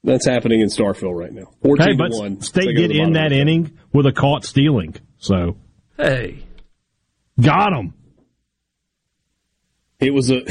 [0.02, 1.50] that's happening in Starkville right now.
[1.62, 2.40] 14 Hey, to but one.
[2.40, 4.96] State They go get in that inning with a caught stealing.
[5.18, 5.56] So
[5.96, 6.44] Hey.
[7.40, 7.94] got him.
[10.00, 10.40] It was a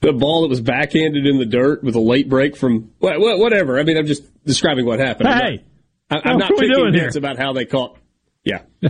[0.00, 3.38] the ball that was backhanded in the dirt with a late break from wha- wha-
[3.38, 3.78] whatever.
[3.78, 5.28] I mean, I'm just describing what happened.
[5.28, 5.64] I'm Hey, not,
[6.10, 7.18] I- I'm what not are we picking doing hits here?
[7.18, 7.98] about how they caught.
[8.44, 8.62] Yeah,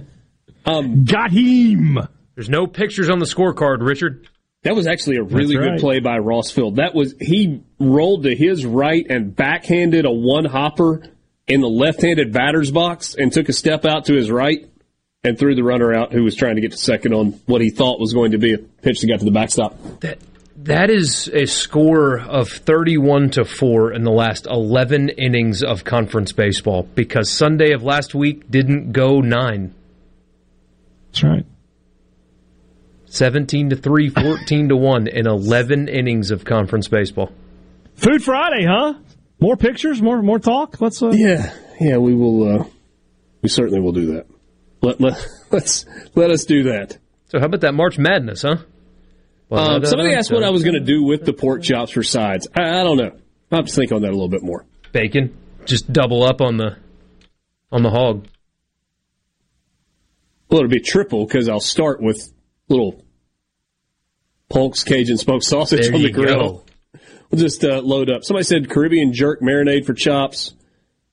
[0.66, 1.98] um, got him.
[2.34, 4.28] There's no pictures on the scorecard, Richard.
[4.62, 6.76] that was actually a really That's good play by Ross Field.
[6.76, 11.02] That was he rolled to his right and backhanded a one hopper
[11.46, 14.68] in the left-handed batter's box and took a step out to his right
[15.24, 17.70] and threw the runner out who was trying to get to second on what he
[17.70, 19.76] thought was going to be a pitch that got to the backstop.
[20.00, 20.18] That
[20.66, 26.32] that is a score of 31 to 4 in the last 11 innings of conference
[26.32, 29.74] baseball because Sunday of last week didn't go 9.
[31.08, 31.46] That's right.
[33.06, 37.32] 17 to 3, 14 to 1 in 11 innings of conference baseball.
[37.94, 38.94] Food Friday, huh?
[39.40, 40.80] More pictures, more more talk.
[40.80, 41.02] Let's.
[41.02, 42.60] Uh, Yeah, yeah, we will.
[42.60, 42.64] Uh,
[43.42, 44.26] we certainly will do that.
[44.82, 46.98] Let let let's let us do that.
[47.30, 48.56] So how about that March Madness, huh?
[49.50, 52.48] Um, somebody asked what I was going to do with the pork chops for sides.
[52.54, 53.12] I, I don't know.
[53.52, 54.64] I'll have to think on that a little bit more.
[54.92, 55.36] bacon.
[55.66, 56.76] Just double up on the
[57.72, 58.26] on the hog.
[60.48, 62.32] Well, it'll be triple because I'll start with
[62.68, 63.04] little
[64.48, 66.36] Polk's Cajun smoked sausage There on the grill.
[66.38, 67.00] go.
[67.30, 68.22] We'll just uh, load up.
[68.22, 70.54] Somebody said Caribbean jerk marinade for chops.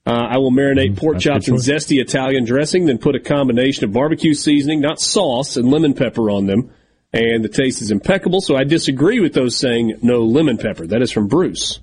[0.05, 3.15] Uh, I will marinate pork that's a good chops in zesty Italian dressing, then put
[3.15, 6.72] a combination of barbecue seasoning, not sauce, and lemon pepper on them.
[7.14, 8.41] And the taste is impeccable.
[8.41, 10.88] So I disagree with those saying no lemon pepper.
[10.88, 11.80] That is from Bruce.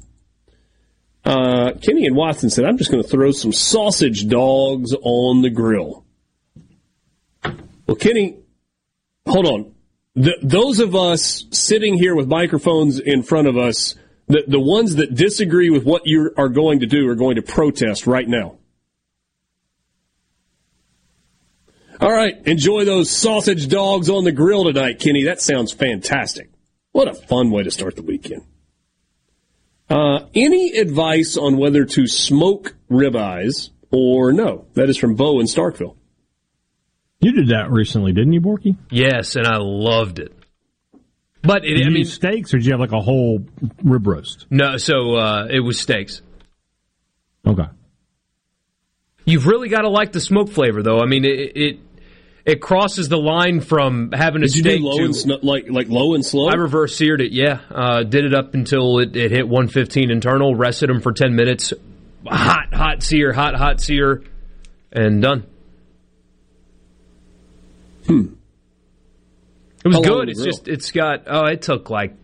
[1.24, 5.50] Uh, Kenny and Watson said, I'm just going to throw some sausage dogs on the
[5.50, 6.04] grill.
[7.86, 8.38] Well, Kenny,
[9.26, 9.74] hold on.
[10.14, 13.94] The, those of us sitting here with microphones in front of us,
[14.26, 17.42] the, the ones that disagree with what you are going to do are going to
[17.42, 18.59] protest right now.
[22.00, 25.24] All right, enjoy those sausage dogs on the grill tonight, Kenny.
[25.24, 26.50] That sounds fantastic.
[26.92, 28.42] What a fun way to start the weekend.
[29.88, 34.66] Uh, any advice on whether to smoke ribeyes or no?
[34.74, 35.96] That is from Bo in Starkville.
[37.20, 38.76] You did that recently, didn't you, Borky?
[38.90, 40.32] Yes, and I loved it.
[41.42, 43.44] But it, Did I mean, use steaks, or did you have like a whole
[43.82, 44.46] rib roast?
[44.50, 44.76] no.
[44.78, 46.22] So uh, it was steaks.
[47.46, 47.64] Okay.
[49.24, 51.00] You've really got to like the smoke flavor, though.
[51.00, 51.80] I mean, it it,
[52.44, 55.88] it crosses the line from having a Did steak low to and sn- like like
[55.88, 56.48] low and slow?
[56.48, 57.32] I reverse seared it.
[57.32, 60.54] Yeah, uh, did it up until it, it hit 115 internal.
[60.54, 61.72] Rested them for 10 minutes.
[62.26, 64.22] Hot, hot sear, hot, hot sear,
[64.92, 65.46] and done.
[68.06, 68.34] Hmm.
[69.84, 70.28] It was How good.
[70.28, 71.24] It's just it's got.
[71.26, 72.14] Oh, it took like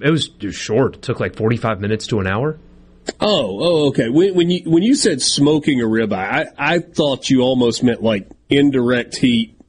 [0.00, 0.96] it was, it was short.
[0.96, 2.58] It took like 45 minutes to an hour.
[3.20, 4.08] Oh, oh, okay.
[4.08, 6.14] When, when you when you said smoking a ribeye,
[6.58, 9.59] I, I thought you almost meant like indirect heat,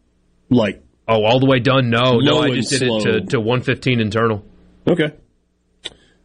[0.51, 1.89] like Oh, all the way done?
[1.89, 2.39] No, no.
[2.39, 2.99] I just did slow.
[2.99, 4.45] it to, to 115 internal.
[4.87, 5.11] Okay.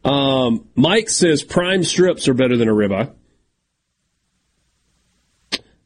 [0.05, 3.13] Um, Mike says prime strips are better than a ribeye.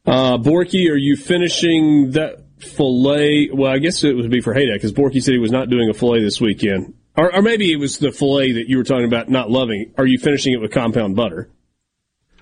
[0.05, 3.49] Uh, Borky, are you finishing that fillet?
[3.51, 5.89] Well, I guess it would be for Hayden because Borky said he was not doing
[5.89, 6.93] a fillet this weekend.
[7.17, 9.93] Or, or maybe it was the fillet that you were talking about not loving.
[9.97, 11.49] Are you finishing it with compound butter?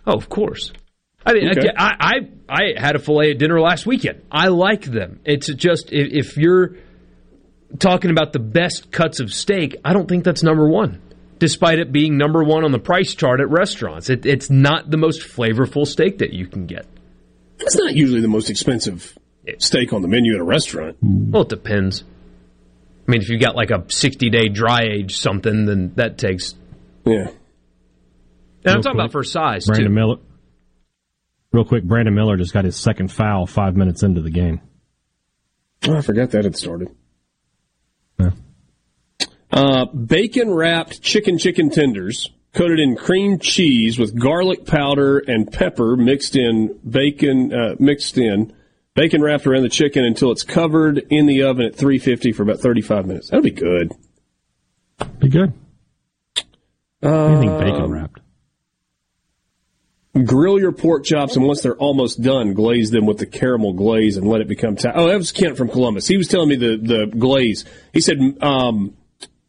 [0.05, 0.73] Oh, of course.
[1.30, 1.69] I mean, Okay.
[1.77, 2.14] I, I
[2.49, 4.23] I had a fillet at dinner last weekend.
[4.31, 5.19] I like them.
[5.26, 6.77] It's just if, if you're
[7.77, 11.01] talking about the best cuts of steak, I don't think that's number one.
[11.38, 14.97] Despite it being number one on the price chart at restaurants, it, it's not the
[14.97, 16.85] most flavorful steak that you can get.
[17.60, 19.18] It's not usually the most expensive
[19.60, 20.97] steak on the menu at a restaurant.
[21.01, 22.03] Well, it depends.
[23.07, 26.56] I mean, if you've got like a 60 day dry age something, then that takes.
[27.06, 27.27] Yeah.
[28.65, 29.95] And I'm talking quick, about for size Brandon too.
[29.95, 30.15] Miller.
[31.51, 34.61] Real quick, Brandon Miller just got his second foul five minutes into the game.
[35.88, 36.89] Oh, I forgot that had started.
[39.51, 45.95] Uh, bacon wrapped chicken chicken tenders coated in cream cheese with garlic powder and pepper
[45.95, 48.53] mixed in bacon uh, mixed in
[48.93, 52.59] bacon wrapped around the chicken until it's covered in the oven at 350 for about
[52.59, 53.30] 35 minutes.
[53.31, 53.91] That'll be good.
[55.19, 55.51] Be good.
[57.01, 58.19] Anything Um, bacon wrapped.
[60.26, 64.18] Grill your pork chops, and once they're almost done, glaze them with the caramel glaze
[64.18, 64.76] and let it become.
[64.76, 66.07] Ta- oh, that was Kent from Columbus.
[66.07, 67.64] He was telling me the the glaze.
[67.94, 68.98] He said um,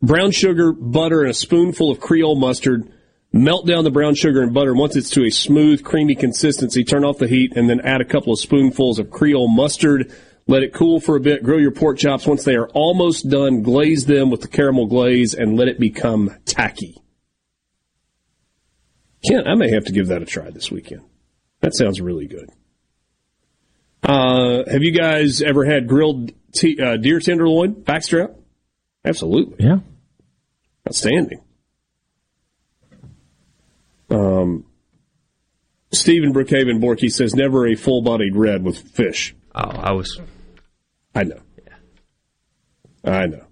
[0.03, 2.93] brown sugar, butter, and a spoonful of Creole mustard.
[3.33, 4.75] Melt down the brown sugar and butter.
[4.75, 8.05] Once it's to a smooth, creamy consistency, turn off the heat, and then add a
[8.05, 10.13] couple of spoonfuls of Creole mustard.
[10.47, 11.43] Let it cool for a bit.
[11.43, 12.27] Grill your pork chops.
[12.27, 16.37] Once they are almost done, glaze them with the caramel glaze and let it become
[16.45, 17.01] tacky.
[19.27, 21.03] Kent, I may have to give that a try this weekend.
[21.61, 22.51] That sounds really good.
[24.03, 28.35] Uh, have you guys ever had grilled t- uh, deer tenderloin backstrap?
[29.05, 29.65] Absolutely.
[29.65, 29.81] Yeah.
[30.89, 31.43] Outstanding.
[34.09, 34.65] Um,
[35.93, 39.35] Stephen Brookhaven Borky says never a full bodied red with fish.
[39.55, 40.19] Oh, I was.
[41.15, 41.41] I know.
[43.05, 43.45] I know.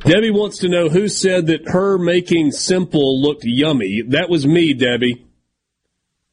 [0.00, 4.02] Debbie wants to know who said that her making simple looked yummy.
[4.08, 5.26] That was me, Debbie.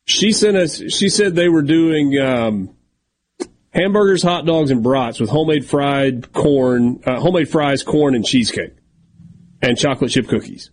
[0.06, 0.82] She sent us.
[0.90, 2.76] She said they were doing um,
[3.74, 8.76] hamburgers, hot dogs, and brats with homemade fried corn, uh, homemade fries, corn, and cheesecake,
[9.62, 10.70] and chocolate chip cookies.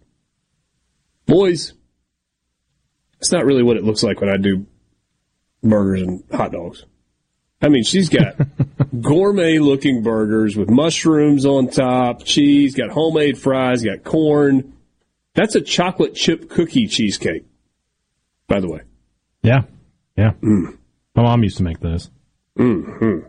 [1.26, 1.72] Boys,
[3.18, 4.66] it's not really what it looks like when I do
[5.62, 6.84] burgers and hot dogs.
[7.62, 8.34] I mean, she's got
[9.00, 14.72] gourmet looking burgers with mushrooms on top, cheese, got homemade fries, got corn.
[15.34, 17.44] That's a chocolate chip cookie cheesecake,
[18.48, 18.80] by the way.
[19.42, 19.62] Yeah.
[20.16, 20.32] Yeah.
[20.42, 22.10] My mom used to make those.
[22.56, 23.20] hmm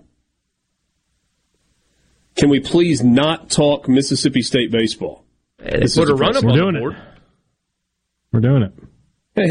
[2.35, 5.23] Can we please not talk Mississippi State baseball?
[5.60, 6.97] They This put is a run up We're the doing board.
[8.31, 8.73] We're doing it.
[9.35, 9.47] Hey,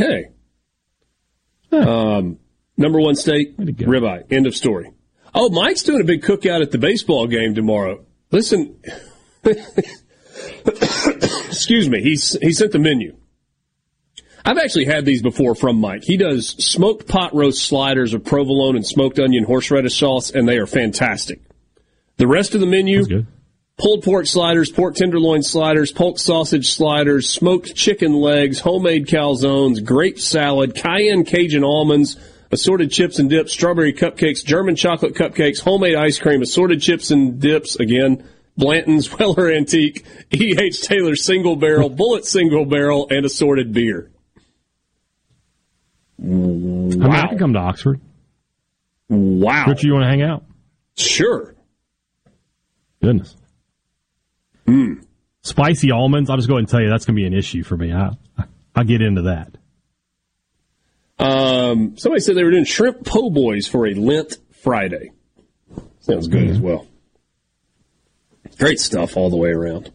[1.70, 1.78] hey.
[1.78, 2.38] Um,
[2.76, 4.30] number one state, ribeye.
[4.30, 4.90] End of story.
[5.34, 8.04] Oh, Mike's doing a big cookout at the baseball game tomorrow.
[8.30, 8.76] Listen,
[11.46, 12.02] excuse me.
[12.02, 13.16] He's he sent the menu.
[14.44, 16.02] I've actually had these before from Mike.
[16.02, 20.58] He does smoked pot roast sliders of provolone and smoked onion horseradish sauce, and they
[20.58, 21.40] are fantastic.
[22.16, 23.04] The rest of the menu,
[23.78, 30.18] pulled pork sliders, pork tenderloin sliders, pork sausage sliders, smoked chicken legs, homemade calzones, grape
[30.18, 32.16] salad, cayenne Cajun almonds,
[32.52, 37.40] assorted chips and dips, strawberry cupcakes, German chocolate cupcakes, homemade ice cream, assorted chips and
[37.40, 40.82] dips, again, Blanton's Weller Antique, E.H.
[40.82, 44.10] Taylor single barrel, Bulleit single barrel, and assorted beer.
[46.20, 48.00] I mean, I can come to Oxford.
[49.08, 49.64] Wow.
[49.66, 50.44] Richard, you want to hang out?
[50.96, 51.54] Sure.
[53.02, 53.34] Goodness.
[54.66, 55.04] Mm.
[55.42, 56.30] Spicy almonds.
[56.30, 57.92] I'll just go ahead and tell you that's going to be an issue for me.
[57.92, 58.10] I,
[58.76, 59.56] I'll get into that.
[61.22, 65.12] Um, somebody said they were doing shrimp po' boys for a Lent Friday.
[66.00, 66.86] Sounds good as well.
[68.58, 69.92] Great stuff all the way around.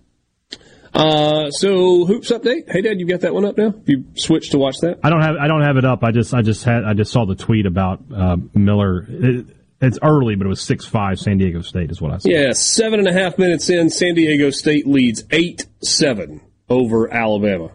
[0.93, 2.71] Uh, so hoops update.
[2.71, 3.73] Hey, Dad, you got that one up now?
[3.85, 4.99] You switched to watch that?
[5.03, 6.03] I don't have I don't have it up.
[6.03, 9.05] I just I just had I just saw the tweet about uh, Miller.
[9.07, 9.45] It,
[9.79, 12.29] it's early, but it was six five San Diego State is what I saw.
[12.29, 17.71] Yeah, seven and a half minutes in, San Diego State leads eight seven over Alabama.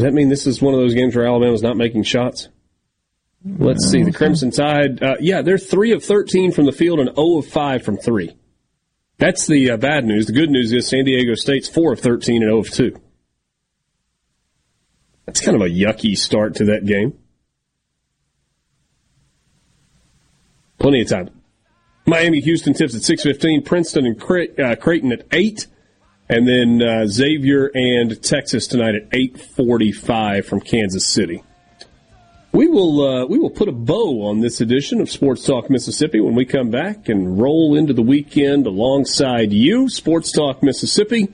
[0.00, 2.48] Does that mean this is one of those games where Alabama's not making shots?
[3.44, 4.02] Let's see.
[4.02, 7.46] The Crimson Tide, uh, yeah, they're three of thirteen from the field and zero of
[7.46, 8.34] five from three.
[9.18, 10.24] That's the uh, bad news.
[10.24, 12.98] The good news is San Diego State's four of thirteen and zero of two.
[15.26, 17.18] That's kind of a yucky start to that game.
[20.78, 21.28] Plenty of time.
[22.06, 23.62] Miami, Houston tips at six fifteen.
[23.62, 24.16] Princeton and
[24.58, 25.66] uh, Creighton at eight,
[26.30, 31.42] and then uh, Xavier and Texas tonight at eight forty-five from Kansas City.
[32.52, 36.20] We will uh, we will put a bow on this edition of Sports Talk Mississippi
[36.20, 41.28] when we come back and roll into the weekend alongside you, Sports Talk Mississippi,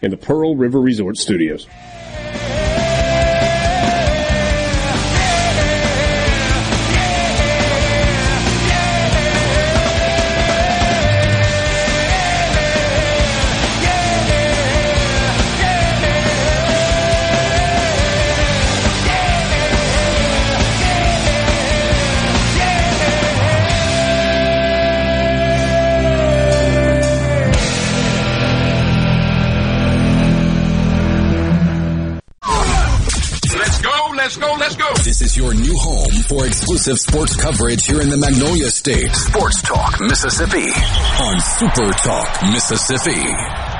[0.00, 1.66] in the Pearl River Resort Studios.
[36.82, 39.14] Exclusive sports coverage here in the Magnolia State.
[39.14, 40.66] Sports Talk Mississippi
[41.20, 43.71] on Super Talk Mississippi.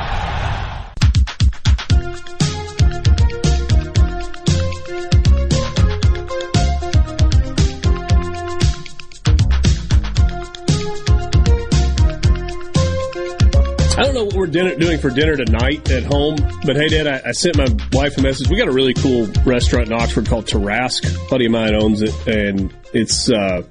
[14.53, 18.19] Dinner, doing for dinner tonight at home, but hey, Dad, I, I sent my wife
[18.19, 18.51] a message.
[18.51, 21.27] We got a really cool restaurant in Oxford called Tarasque.
[21.27, 23.63] A buddy of mine owns it, and it's uh,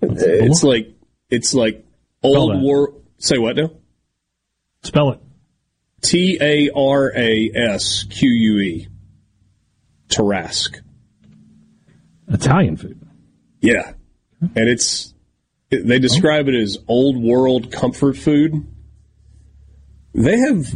[0.00, 0.94] it's like
[1.28, 1.84] it's like
[2.20, 2.60] Spell old that.
[2.60, 2.94] war.
[3.18, 3.70] Say what now?
[4.82, 5.20] Spell it.
[6.00, 8.88] T A R A S Q U E.
[10.08, 10.80] Tarasque.
[12.28, 12.98] Italian food.
[13.60, 13.92] Yeah,
[14.40, 15.12] and it's
[15.68, 18.66] they describe it as old world comfort food.
[20.16, 20.72] They have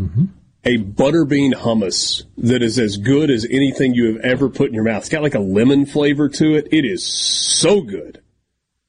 [0.65, 4.85] a butterbean hummus that is as good as anything you have ever put in your
[4.85, 4.99] mouth.
[4.99, 6.69] It's got like a lemon flavor to it.
[6.71, 8.21] It is so good.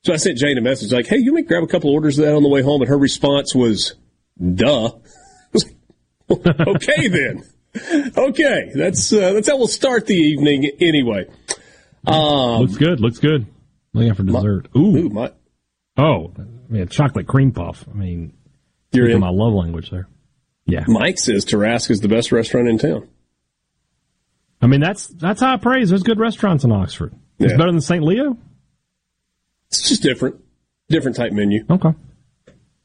[0.03, 2.26] So I sent Jane a message like, "Hey, you may grab a couple orders of
[2.26, 3.95] that on the way home," and her response was,
[4.44, 4.91] "Duh."
[5.56, 5.60] I
[6.68, 7.45] okay then.
[8.18, 11.28] Okay, that's uh, that's how we'll start the evening anyway.
[12.06, 12.99] Um, looks good.
[12.99, 13.45] Looks good.
[13.94, 14.68] Looking for dessert.
[14.76, 15.10] Ooh.
[15.10, 15.32] my,
[15.98, 16.34] oh,
[16.69, 17.86] yeah, chocolate cream puff.
[17.90, 18.34] I mean,
[18.91, 19.19] You're in.
[19.19, 20.07] my love language there.
[20.66, 20.86] Yeah.
[20.88, 23.08] Mike says Tarasque is the best restaurant in town.
[24.62, 25.90] I mean, that's that's high praise.
[25.90, 27.14] There's good restaurants in Oxford.
[27.40, 27.58] It's Yeah.
[27.58, 28.04] better than St.
[28.04, 28.38] Leo.
[29.70, 30.36] It's just different,
[30.90, 31.66] different type menu.
[31.70, 31.90] Okay.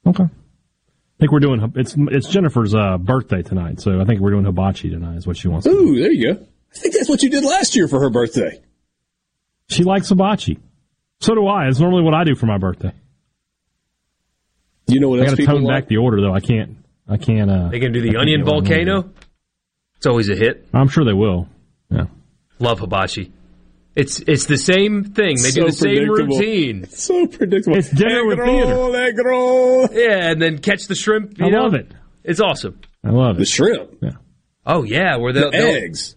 [0.07, 0.25] Okay.
[0.25, 4.45] I think we're doing it's it's Jennifer's uh, birthday tonight, so I think we're doing
[4.45, 5.17] hibachi tonight.
[5.17, 5.65] Is what she wants.
[5.67, 5.79] to do.
[5.79, 6.41] Ooh, there you go.
[6.75, 8.63] I think that's what you did last year for her birthday.
[9.69, 10.59] She likes hibachi.
[11.21, 11.69] So do I.
[11.69, 12.93] It's normally what I do for my birthday.
[14.87, 15.83] You know what I got to tone like?
[15.85, 16.33] back the order though.
[16.35, 16.77] I can't.
[17.09, 17.51] I can't.
[17.51, 19.11] Uh, They can do the can't onion do what I normally volcano.
[19.97, 20.67] It's always a hit.
[20.75, 21.49] I'm sure they will.
[21.91, 22.07] Yeah.
[22.59, 23.33] Love hibachi.
[23.95, 25.37] It's it's the same thing.
[25.43, 26.39] They do the same predictable.
[26.39, 26.87] routine.
[26.91, 27.79] So predictable.
[27.79, 29.05] It's dinner egg with roll, theater.
[29.07, 29.89] egg roll.
[29.91, 31.39] Yeah, and then catch the shrimp.
[31.39, 31.63] You I know?
[31.63, 31.91] love it.
[32.25, 32.79] It's awesome.
[33.05, 33.39] I love it.
[33.41, 34.11] The shrimp, Yeah.
[34.67, 36.17] Oh yeah, where the they'll, they'll- eggs.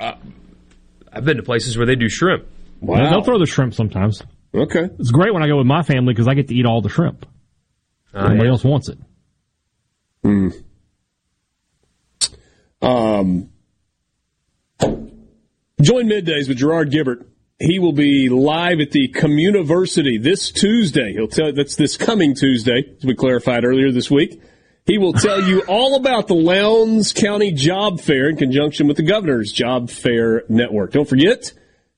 [0.00, 2.46] I've been to places where they do shrimp.
[2.80, 2.96] Wow.
[2.98, 4.22] Yeah, They'll throw the shrimp sometimes.
[4.54, 4.88] okay.
[4.98, 6.88] It's great when I go with my family because I get to eat all the
[6.88, 7.24] shrimp.
[8.12, 8.50] Oh, Everybody yeah.
[8.50, 8.98] else wants it.
[12.82, 13.50] Um,
[15.80, 17.26] join middays with Gerard Gibert.
[17.58, 21.12] He will be live at the Communiversity this Tuesday.
[21.12, 24.40] He'll tell that's this coming Tuesday, as we clarified earlier this week.
[24.86, 29.02] He will tell you all about the Lowndes County Job Fair in conjunction with the
[29.02, 30.92] Governor's Job Fair Network.
[30.92, 31.52] Don't forget,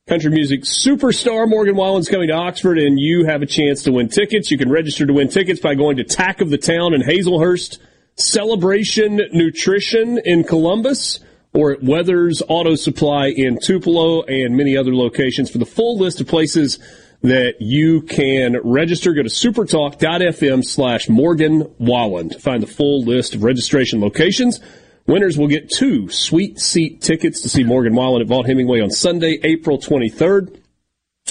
[0.07, 4.09] country music superstar Morgan Wallen's coming to Oxford, and you have a chance to win
[4.09, 4.51] tickets.
[4.51, 7.79] You can register to win tickets by going to Tack of the Town in Hazlehurst,
[8.17, 11.21] Celebration Nutrition in Columbus,
[11.53, 15.51] or at Weathers Auto Supply in Tupelo, and many other locations.
[15.51, 16.79] For the full list of places
[17.23, 19.13] that you can register.
[19.13, 24.61] Go to supertalk.fm slash Morgan Wallen to find the full list of registration locations.
[25.07, 28.91] Winners will get two sweet seat tickets to see Morgan Wallen at Vaught Hemingway on
[28.91, 30.61] Sunday, April 23rd.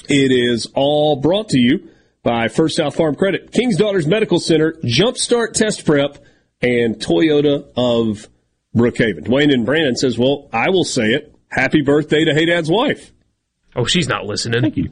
[0.07, 1.89] It is all brought to you
[2.23, 6.17] by First South Farm Credit, King's Daughters Medical Center, Jumpstart Test Prep,
[6.65, 8.27] and Toyota of
[8.75, 9.25] Brookhaven.
[9.25, 11.33] Dwayne and Brandon says, well, I will say it.
[11.49, 13.11] Happy birthday to Hadad's wife.
[13.75, 14.61] Oh, she's not listening.
[14.61, 14.89] Thank you.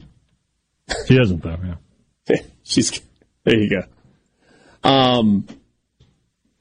[1.06, 1.58] She doesn't though.
[2.28, 2.36] Yeah.
[2.62, 3.00] She's
[3.44, 3.58] there.
[3.58, 4.88] You go.
[4.88, 5.46] Um,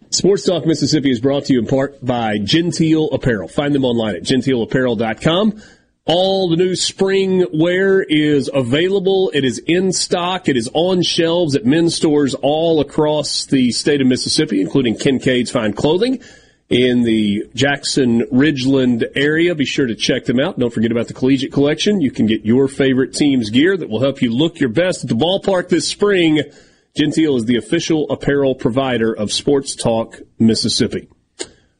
[0.09, 3.47] Sports Talk Mississippi is brought to you in part by Genteel Apparel.
[3.47, 5.61] Find them online at genteelapparel.com.
[6.05, 9.31] All the new spring wear is available.
[9.33, 10.49] It is in stock.
[10.49, 15.49] It is on shelves at men's stores all across the state of Mississippi, including Kincaid's
[15.49, 16.21] Fine Clothing
[16.67, 19.55] in the Jackson Ridgeland area.
[19.55, 20.59] Be sure to check them out.
[20.59, 22.01] Don't forget about the collegiate collection.
[22.01, 25.09] You can get your favorite team's gear that will help you look your best at
[25.09, 26.41] the ballpark this spring.
[26.97, 31.07] Genteel is the official apparel provider of Sports Talk Mississippi.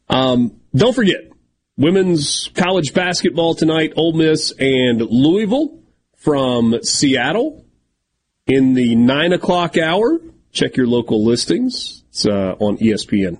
[0.08, 1.33] Um, don't forget,
[1.78, 5.80] women's college basketball tonight, Ole Miss and Louisville
[6.18, 7.66] from Seattle
[8.48, 10.20] in the nine o'clock hour.
[10.52, 12.04] Check your local listings.
[12.10, 13.40] It's uh, on ESPN.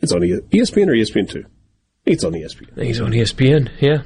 [0.00, 1.44] It's on ESPN or ESPN two.
[2.06, 2.72] It's on ESPN.
[2.72, 3.70] I think it's on ESPN.
[3.80, 4.02] Yeah.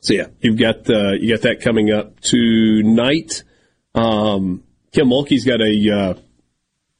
[0.00, 3.44] So yeah, you've got uh, you got that coming up tonight.
[3.94, 6.14] Um, Kim Mulkey's got a uh,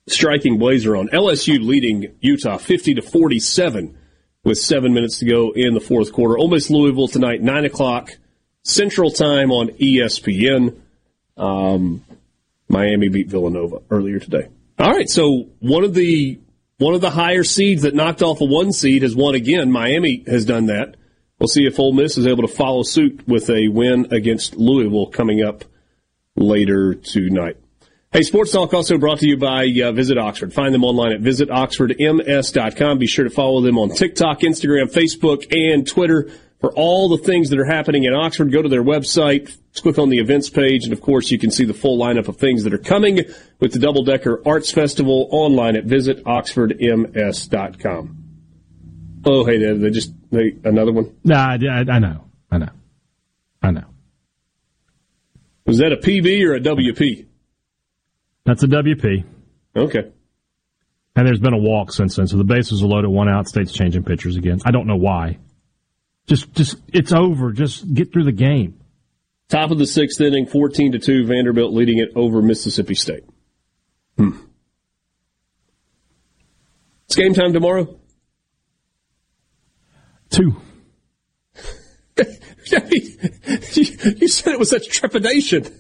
[0.07, 1.09] striking blazer on.
[1.09, 3.97] LSU leading Utah fifty to forty seven
[4.45, 6.39] with seven minutes to go in the fourth quarter.
[6.39, 8.11] Ole Miss Louisville tonight nine o'clock
[8.63, 10.81] Central Time on ESPN.
[11.37, 12.05] Um,
[12.69, 14.49] Miami beat Villanova earlier today.
[14.79, 16.39] All right, so one of the
[16.79, 19.71] one of the higher seeds that knocked off a one seed has won again.
[19.71, 20.97] Miami has done that.
[21.39, 25.07] We'll see if Ole Miss is able to follow suit with a win against Louisville
[25.07, 25.65] coming up
[26.37, 27.57] later tonight.
[28.13, 30.53] Hey, Sports Talk also brought to you by uh, Visit Oxford.
[30.53, 32.99] Find them online at visitoxfordms.com.
[32.99, 36.29] Be sure to follow them on TikTok, Instagram, Facebook, and Twitter
[36.61, 38.51] for all the things that are happening in Oxford.
[38.51, 41.65] Go to their website, click on the events page, and of course you can see
[41.65, 43.21] the full lineup of things that are coming
[43.61, 48.17] with the Double Decker Arts Festival online at visitoxfordms.com.
[49.25, 51.15] Oh, hey, they, they just they, another one.
[51.23, 52.71] Nah, I, I know, I know,
[53.63, 53.85] I know.
[55.65, 57.27] Was that a PB or a WP?
[58.51, 59.25] That's a WP.
[59.77, 60.11] Okay.
[61.15, 63.47] And there's been a walk since then, so the bases are loaded, one out.
[63.47, 64.59] State's changing pitchers again.
[64.65, 65.39] I don't know why.
[66.27, 67.53] Just, just it's over.
[67.53, 68.81] Just get through the game.
[69.51, 71.27] Top of the sixth inning, fourteen to two.
[71.27, 73.23] Vanderbilt leading it over Mississippi State.
[74.17, 74.37] Hmm.
[77.05, 78.01] It's game time tomorrow.
[80.31, 80.61] Two.
[82.17, 82.25] you
[84.27, 85.73] said it with such trepidation.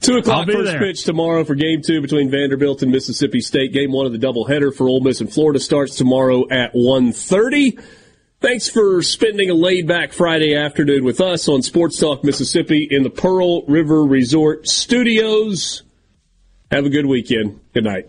[0.00, 0.78] Two o'clock first there.
[0.78, 3.72] pitch tomorrow for game two between Vanderbilt and Mississippi State.
[3.72, 7.82] Game one of the doubleheader for Ole Miss and Florida starts tomorrow at 1.30.
[8.40, 13.04] Thanks for spending a laid back Friday afternoon with us on Sports Talk Mississippi in
[13.04, 15.84] the Pearl River Resort studios.
[16.72, 17.60] Have a good weekend.
[17.72, 18.08] Good night.